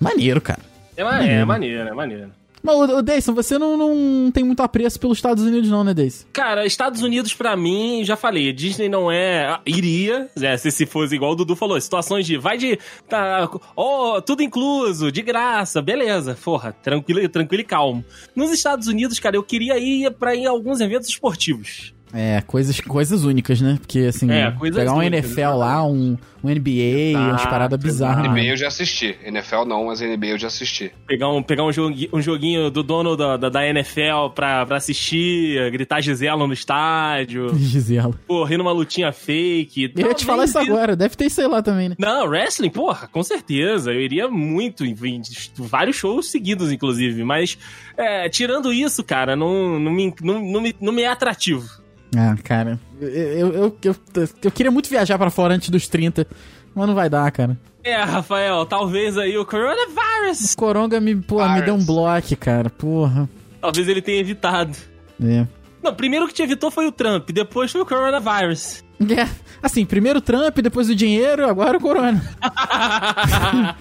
Maneiro, 0.00 0.40
cara. 0.40 0.60
É, 0.96 1.02
ma- 1.04 1.24
é 1.24 1.44
maneiro, 1.44 1.88
é 1.88 1.92
maneiro. 1.92 2.30
Mas, 2.66 2.74
ô 2.76 3.02
Deison, 3.02 3.34
você 3.34 3.58
não, 3.58 3.76
não 3.76 4.30
tem 4.30 4.42
muito 4.42 4.62
apreço 4.62 4.98
pelos 4.98 5.18
Estados 5.18 5.44
Unidos, 5.44 5.68
não, 5.68 5.84
né, 5.84 5.92
Deison? 5.92 6.24
Cara, 6.32 6.64
Estados 6.64 7.02
Unidos, 7.02 7.34
pra 7.34 7.54
mim, 7.54 8.02
já 8.04 8.16
falei, 8.16 8.50
Disney 8.54 8.88
não 8.88 9.12
é. 9.12 9.44
ah, 9.48 9.60
Iria, 9.66 10.30
né, 10.34 10.56
se, 10.56 10.70
se 10.70 10.86
fosse 10.86 11.14
igual 11.14 11.32
o 11.32 11.34
Dudu 11.34 11.54
falou, 11.54 11.78
situações 11.78 12.24
de. 12.24 12.38
Vai 12.38 12.56
de. 12.56 12.78
Tá, 13.06 13.50
ó, 13.76 14.18
tudo 14.22 14.42
incluso, 14.42 15.12
de 15.12 15.20
graça, 15.20 15.82
beleza. 15.82 16.38
Porra, 16.42 16.72
tranquilo, 16.72 17.28
tranquilo 17.28 17.60
e 17.60 17.66
calmo. 17.66 18.02
Nos 18.34 18.50
Estados 18.50 18.88
Unidos, 18.88 19.18
cara, 19.18 19.36
eu 19.36 19.42
queria 19.42 19.78
ir 19.78 20.10
pra 20.12 20.34
ir 20.34 20.46
a 20.46 20.50
alguns 20.50 20.80
eventos 20.80 21.08
esportivos. 21.10 21.92
É, 22.14 22.40
coisas, 22.42 22.80
coisas 22.80 23.24
únicas, 23.24 23.60
né? 23.60 23.76
Porque, 23.80 23.98
assim, 24.00 24.30
É, 24.30 24.50
pegar 24.50 24.92
um 24.92 24.98
únicas, 24.98 25.24
NFL 25.24 25.56
lá, 25.56 25.84
um, 25.84 26.16
um 26.44 26.48
NBA, 26.48 27.18
umas 27.18 27.34
Exato, 27.40 27.48
paradas 27.48 27.80
bizarras. 27.80 28.30
NBA 28.30 28.44
eu 28.44 28.56
já 28.56 28.68
assisti. 28.68 29.16
NFL 29.24 29.64
não, 29.66 29.86
mas 29.86 30.00
NBA 30.00 30.26
eu 30.28 30.38
já 30.38 30.46
assisti. 30.46 30.92
Pegar 31.06 31.30
um, 31.30 31.42
pegar 31.42 31.64
um, 31.64 31.72
joguinho, 31.72 32.08
um 32.12 32.20
joguinho 32.22 32.70
do 32.70 32.82
dono 32.82 33.16
da, 33.16 33.36
da, 33.36 33.48
da 33.48 33.66
NFL 33.66 34.30
pra, 34.34 34.64
pra 34.64 34.76
assistir, 34.76 35.70
gritar 35.72 36.00
Gisela 36.00 36.46
no 36.46 36.52
estádio, 36.52 37.52
Gisela. 37.58 38.14
pô, 38.28 38.46
numa 38.46 38.72
lutinha 38.72 39.10
fake. 39.10 39.92
Eu 39.96 40.08
ia 40.08 40.14
te 40.14 40.24
falar 40.24 40.44
isso 40.44 40.58
agora, 40.58 40.94
deve 40.94 41.16
ter 41.16 41.26
isso 41.26 41.40
aí 41.40 41.48
lá 41.48 41.62
também, 41.62 41.88
né? 41.88 41.96
Não, 41.98 42.28
wrestling, 42.28 42.70
porra, 42.70 43.08
com 43.08 43.22
certeza. 43.24 43.92
Eu 43.92 44.00
iria 44.00 44.28
muito 44.28 44.84
em, 44.84 44.94
em 45.02 45.22
vários 45.58 45.96
shows 45.96 46.30
seguidos, 46.30 46.70
inclusive. 46.70 47.24
Mas, 47.24 47.58
é, 47.96 48.28
tirando 48.28 48.72
isso, 48.72 49.02
cara, 49.02 49.34
não, 49.34 49.80
não, 49.80 49.90
me, 49.90 50.14
não, 50.22 50.40
não, 50.40 50.60
me, 50.60 50.74
não 50.80 50.92
me 50.92 51.02
é 51.02 51.08
atrativo. 51.08 51.83
Ah, 52.16 52.36
cara, 52.42 52.78
eu, 53.00 53.08
eu, 53.08 53.78
eu, 53.82 53.96
eu, 54.42 54.50
queria 54.50 54.70
muito 54.70 54.88
viajar 54.88 55.18
pra 55.18 55.30
fora 55.30 55.54
antes 55.54 55.68
dos 55.68 55.88
30, 55.88 56.26
mas 56.74 56.86
não 56.86 56.94
vai 56.94 57.08
dar, 57.08 57.30
cara. 57.32 57.58
É, 57.82 57.96
Rafael, 58.02 58.64
talvez 58.66 59.18
aí 59.18 59.36
o 59.36 59.44
coronavirus. 59.44 60.52
O 60.52 60.56
Coronga 60.56 61.00
me, 61.00 61.16
pô, 61.16 61.46
me 61.46 61.62
deu 61.62 61.74
um 61.74 61.84
bloco, 61.84 62.36
cara, 62.36 62.70
porra. 62.70 63.28
Talvez 63.60 63.88
ele 63.88 64.00
tenha 64.00 64.20
evitado. 64.20 64.76
É. 65.22 65.46
Não, 65.82 65.94
primeiro 65.94 66.26
que 66.26 66.32
te 66.32 66.42
evitou 66.42 66.70
foi 66.70 66.86
o 66.86 66.92
Trump, 66.92 67.30
depois 67.30 67.70
foi 67.70 67.82
o 67.82 67.86
coronavirus. 67.86 68.82
É, 69.00 69.28
assim, 69.62 69.84
primeiro 69.84 70.20
o 70.20 70.22
Trump, 70.22 70.58
depois 70.60 70.88
o 70.88 70.94
dinheiro, 70.94 71.46
agora 71.46 71.76
o 71.76 71.80
Corona. 71.80 72.22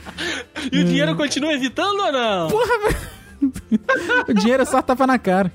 e 0.71 0.79
o 0.79 0.83
dinheiro 0.83 1.15
continua 1.15 1.53
evitando 1.53 1.99
ou 1.99 2.11
não? 2.11 2.47
O 4.27 4.33
dinheiro 4.33 4.63
é 4.63 4.65
só 4.65 4.81
tapa 4.81 5.05
na 5.05 5.19
cara. 5.19 5.51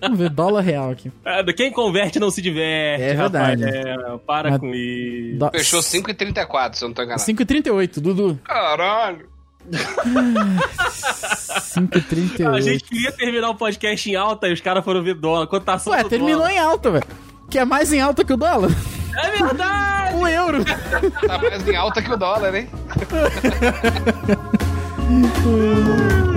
Vamos 0.00 0.18
ver, 0.18 0.30
dólar 0.30 0.60
real 0.62 0.90
aqui. 0.90 1.10
Ah, 1.24 1.42
Quem 1.56 1.72
converte 1.72 2.18
não 2.20 2.30
se 2.30 2.40
diverte. 2.42 3.02
É 3.04 3.14
verdade. 3.14 3.64
Rafael, 3.64 4.18
para 4.20 4.50
Mas- 4.50 4.60
com 4.60 4.72
isso. 4.74 5.38
Dó- 5.38 5.50
Fechou 5.50 5.80
5,34, 5.82 6.78
se 6.78 6.84
eu 6.84 6.88
não 6.88 6.94
tô 6.94 7.02
enganado. 7.02 7.22
5,38, 7.22 8.00
Dudu. 8.00 8.38
Caralho. 8.44 9.26
5h38. 9.70 12.54
A 12.54 12.60
gente 12.60 12.84
queria 12.84 13.12
terminar 13.12 13.50
o 13.50 13.54
podcast 13.54 14.10
em 14.10 14.16
alta 14.16 14.48
e 14.48 14.52
os 14.52 14.60
caras 14.60 14.84
foram 14.84 15.02
ver 15.02 15.14
dólar. 15.14 15.46
Cotação 15.46 15.92
Ué, 15.92 16.02
do 16.02 16.08
terminou 16.08 16.38
dólar. 16.38 16.52
em 16.52 16.58
alta, 16.58 16.90
velho. 16.90 17.04
Que 17.50 17.58
é 17.58 17.64
mais 17.64 17.92
em 17.92 18.00
alta 18.00 18.24
que 18.24 18.32
o 18.32 18.36
dólar. 18.36 18.70
É 19.16 19.30
verdade! 19.30 20.16
O 20.16 20.26
euro. 20.26 20.64
Tá 20.64 21.38
mais 21.38 21.66
em 21.68 21.76
alta 21.76 22.02
que 22.02 22.12
o 22.12 22.16
dólar, 22.16 22.54
hein? 22.54 22.68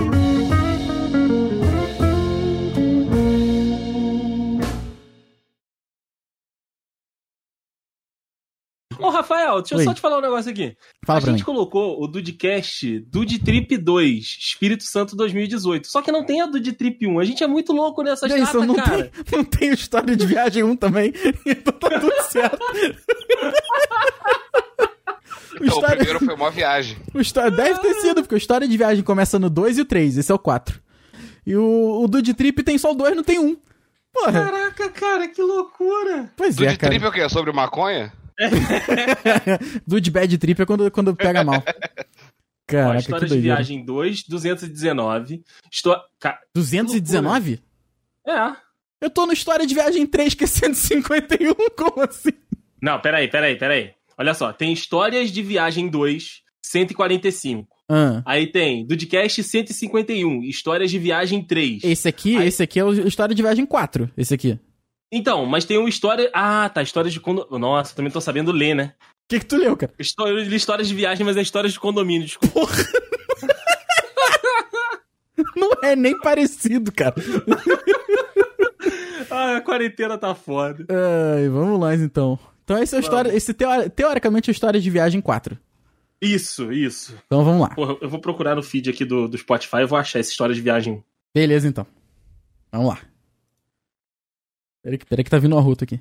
Ô, 8.98 9.08
Rafael, 9.10 9.60
deixa 9.60 9.74
eu 9.74 9.78
Oi. 9.78 9.84
só 9.84 9.94
te 9.94 10.00
falar 10.00 10.18
um 10.18 10.22
negócio 10.22 10.50
aqui. 10.50 10.76
Fala 11.04 11.18
a 11.18 11.22
pra 11.22 11.30
gente 11.32 11.40
mim. 11.40 11.44
colocou 11.44 12.02
o 12.02 12.06
Dudcast 12.06 13.00
Dude 13.08 13.38
Trip 13.40 13.76
2, 13.76 14.24
Espírito 14.40 14.84
Santo 14.84 15.14
2018. 15.16 15.86
Só 15.88 16.00
que 16.02 16.12
não 16.12 16.24
tem 16.24 16.40
a 16.40 16.46
Dude 16.46 16.72
Trip 16.72 17.06
1. 17.06 17.18
A 17.20 17.24
gente 17.24 17.42
é 17.42 17.46
muito 17.46 17.72
louco 17.72 18.02
nessas 18.02 18.30
aí, 18.30 18.40
datas, 18.40 18.52
só 18.60 18.64
não 18.66 18.74
cara. 18.74 19.10
tem, 19.10 19.38
não 19.38 19.44
tem 19.44 19.72
história 19.72 20.16
de 20.16 20.26
viagem 20.26 20.62
1 20.62 20.76
também. 20.76 21.12
Então 21.46 21.72
tá 21.74 22.00
tudo 22.00 22.22
certo. 22.30 22.58
O 25.60 25.64
Então, 25.64 25.66
o 25.66 25.66
história, 25.66 25.96
primeiro 25.96 26.18
foi 26.24 26.34
uma 26.34 26.50
viagem. 26.50 26.96
o 27.14 27.20
história, 27.20 27.50
deve 27.50 27.78
ter 27.80 27.94
sido, 27.94 28.22
porque 28.22 28.34
o 28.34 28.38
história 28.38 28.66
de 28.66 28.76
viagem 28.76 29.04
começa 29.04 29.38
no 29.38 29.50
2 29.50 29.78
e 29.78 29.80
o 29.82 29.84
3. 29.84 30.18
Esse 30.18 30.32
é 30.32 30.34
o 30.34 30.38
4. 30.38 30.80
E 31.46 31.54
o, 31.56 32.02
o 32.02 32.08
Dude 32.08 32.34
Trip 32.34 32.62
tem 32.62 32.78
só 32.78 32.92
o 32.92 32.94
2, 32.94 33.14
não 33.16 33.22
tem 33.22 33.38
um. 33.38 33.56
Porra. 34.12 34.32
Caraca, 34.32 34.88
cara, 34.90 35.28
que 35.28 35.42
loucura. 35.42 36.30
Pois 36.36 36.56
Dude 36.56 36.68
é, 36.68 36.76
cara. 36.76 36.90
Trip 36.90 37.04
é 37.04 37.08
o 37.08 37.12
quê? 37.12 37.28
Sobre 37.28 37.52
maconha? 37.52 38.12
Dude 39.86 40.10
Bad 40.10 40.38
Trip 40.38 40.62
é 40.62 40.66
quando, 40.66 40.90
quando 40.90 41.14
pega 41.14 41.44
mal. 41.44 41.62
Ó, 41.66 41.72
Caraca, 42.66 42.94
que 42.96 43.00
história 43.02 43.26
de 43.26 43.34
doideira. 43.34 43.56
viagem 43.56 43.84
2, 43.84 44.22
219. 44.24 45.42
Estou... 45.70 45.96
Ca... 46.18 46.38
219? 46.54 47.60
É. 48.26 48.56
Eu 49.00 49.10
tô 49.10 49.26
no 49.26 49.32
História 49.32 49.66
de 49.66 49.74
Viagem 49.74 50.06
3, 50.06 50.32
que 50.34 50.44
é 50.44 50.46
151, 50.46 51.54
como 51.76 52.02
assim? 52.02 52.30
Não, 52.80 53.00
peraí, 53.00 53.28
peraí, 53.28 53.56
peraí. 53.56 53.90
Olha 54.16 54.32
só, 54.32 54.52
tem 54.52 54.72
Histórias 54.72 55.30
de 55.32 55.42
Viagem 55.42 55.88
2, 55.88 56.40
145. 56.64 57.68
Ah, 57.88 58.22
Aí 58.24 58.46
tem 58.46 58.86
Dudcast 58.86 59.42
151, 59.42 60.44
Histórias 60.44 60.90
de 60.90 60.98
Viagem 60.98 61.42
3. 61.44 61.82
esse 61.84 62.08
aqui, 62.08 62.36
Aí- 62.36 62.46
esse 62.48 62.62
aqui 62.62 62.78
é 62.78 62.84
o 62.84 62.92
História 63.06 63.34
de 63.34 63.42
Viagem 63.42 63.66
4, 63.66 64.08
esse 64.16 64.32
aqui. 64.32 64.58
O 65.12 65.16
Então, 65.16 65.46
mas 65.46 65.64
tem 65.64 65.78
uma 65.78 65.88
história. 65.88 66.30
Ah, 66.32 66.68
tá. 66.68 66.82
Histórias 66.82 67.12
de 67.12 67.20
condomínio. 67.20 67.58
Nossa, 67.58 67.94
também 67.94 68.10
tô 68.10 68.20
sabendo 68.20 68.50
ler, 68.52 68.74
né? 68.74 68.94
que 69.28 69.38
que 69.40 69.46
tu 69.46 69.56
leu, 69.56 69.76
cara? 69.76 69.92
História, 69.98 70.30
eu 70.32 70.38
li 70.42 70.56
histórias 70.56 70.88
de 70.88 70.94
viagem, 70.94 71.24
mas 71.24 71.36
é 71.38 71.42
histórias 71.42 71.72
de 71.72 71.80
condomínio. 71.80 72.26
Desculpa. 72.26 72.60
Não 75.56 75.70
é 75.82 75.96
nem 75.96 76.16
parecido, 76.18 76.92
cara. 76.92 77.14
Ah, 79.34 79.56
a 79.56 79.60
quarentena 79.62 80.18
tá 80.18 80.34
foda. 80.34 80.84
Ai, 80.90 81.48
vamos 81.48 81.80
lá, 81.80 81.94
então. 81.94 82.38
Então 82.64 82.76
esse 82.82 82.94
é 82.94 82.98
o 82.98 83.00
história, 83.00 83.34
esse 83.34 83.54
teo- 83.54 83.88
teoricamente 83.88 84.48
é 84.48 84.50
o 84.50 84.52
História 84.52 84.78
de 84.78 84.90
Viagem 84.90 85.22
4. 85.22 85.56
Isso, 86.20 86.70
isso. 86.70 87.16
Então 87.26 87.42
vamos 87.42 87.62
lá. 87.62 87.74
Porra, 87.74 87.96
eu 88.02 88.10
vou 88.10 88.20
procurar 88.20 88.54
no 88.54 88.62
feed 88.62 88.90
aqui 88.90 89.06
do, 89.06 89.26
do 89.26 89.38
Spotify 89.38 89.78
e 89.78 89.86
vou 89.86 89.98
achar 89.98 90.18
essa 90.18 90.30
história 90.30 90.54
de 90.54 90.60
viagem. 90.60 91.02
Beleza, 91.34 91.66
então. 91.66 91.86
Vamos 92.70 92.88
lá. 92.88 92.98
Peraí 94.82 94.98
que, 94.98 95.06
peraí 95.06 95.24
que 95.24 95.30
tá 95.30 95.38
vindo 95.38 95.54
uma 95.54 95.62
ruta 95.62 95.84
aqui. 95.84 96.00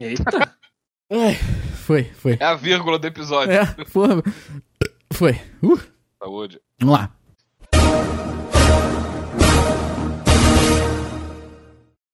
Eita. 0.00 0.24
Ai, 1.12 1.34
foi, 1.84 2.04
foi. 2.04 2.36
É 2.40 2.44
a 2.44 2.54
vírgula 2.54 2.98
do 2.98 3.06
episódio. 3.06 3.52
É, 3.52 3.66
porra. 3.92 4.22
Foi. 5.12 5.32
Uh, 5.62 5.78
Saúde. 6.18 6.60
vamos 6.80 6.98
lá. 6.98 7.14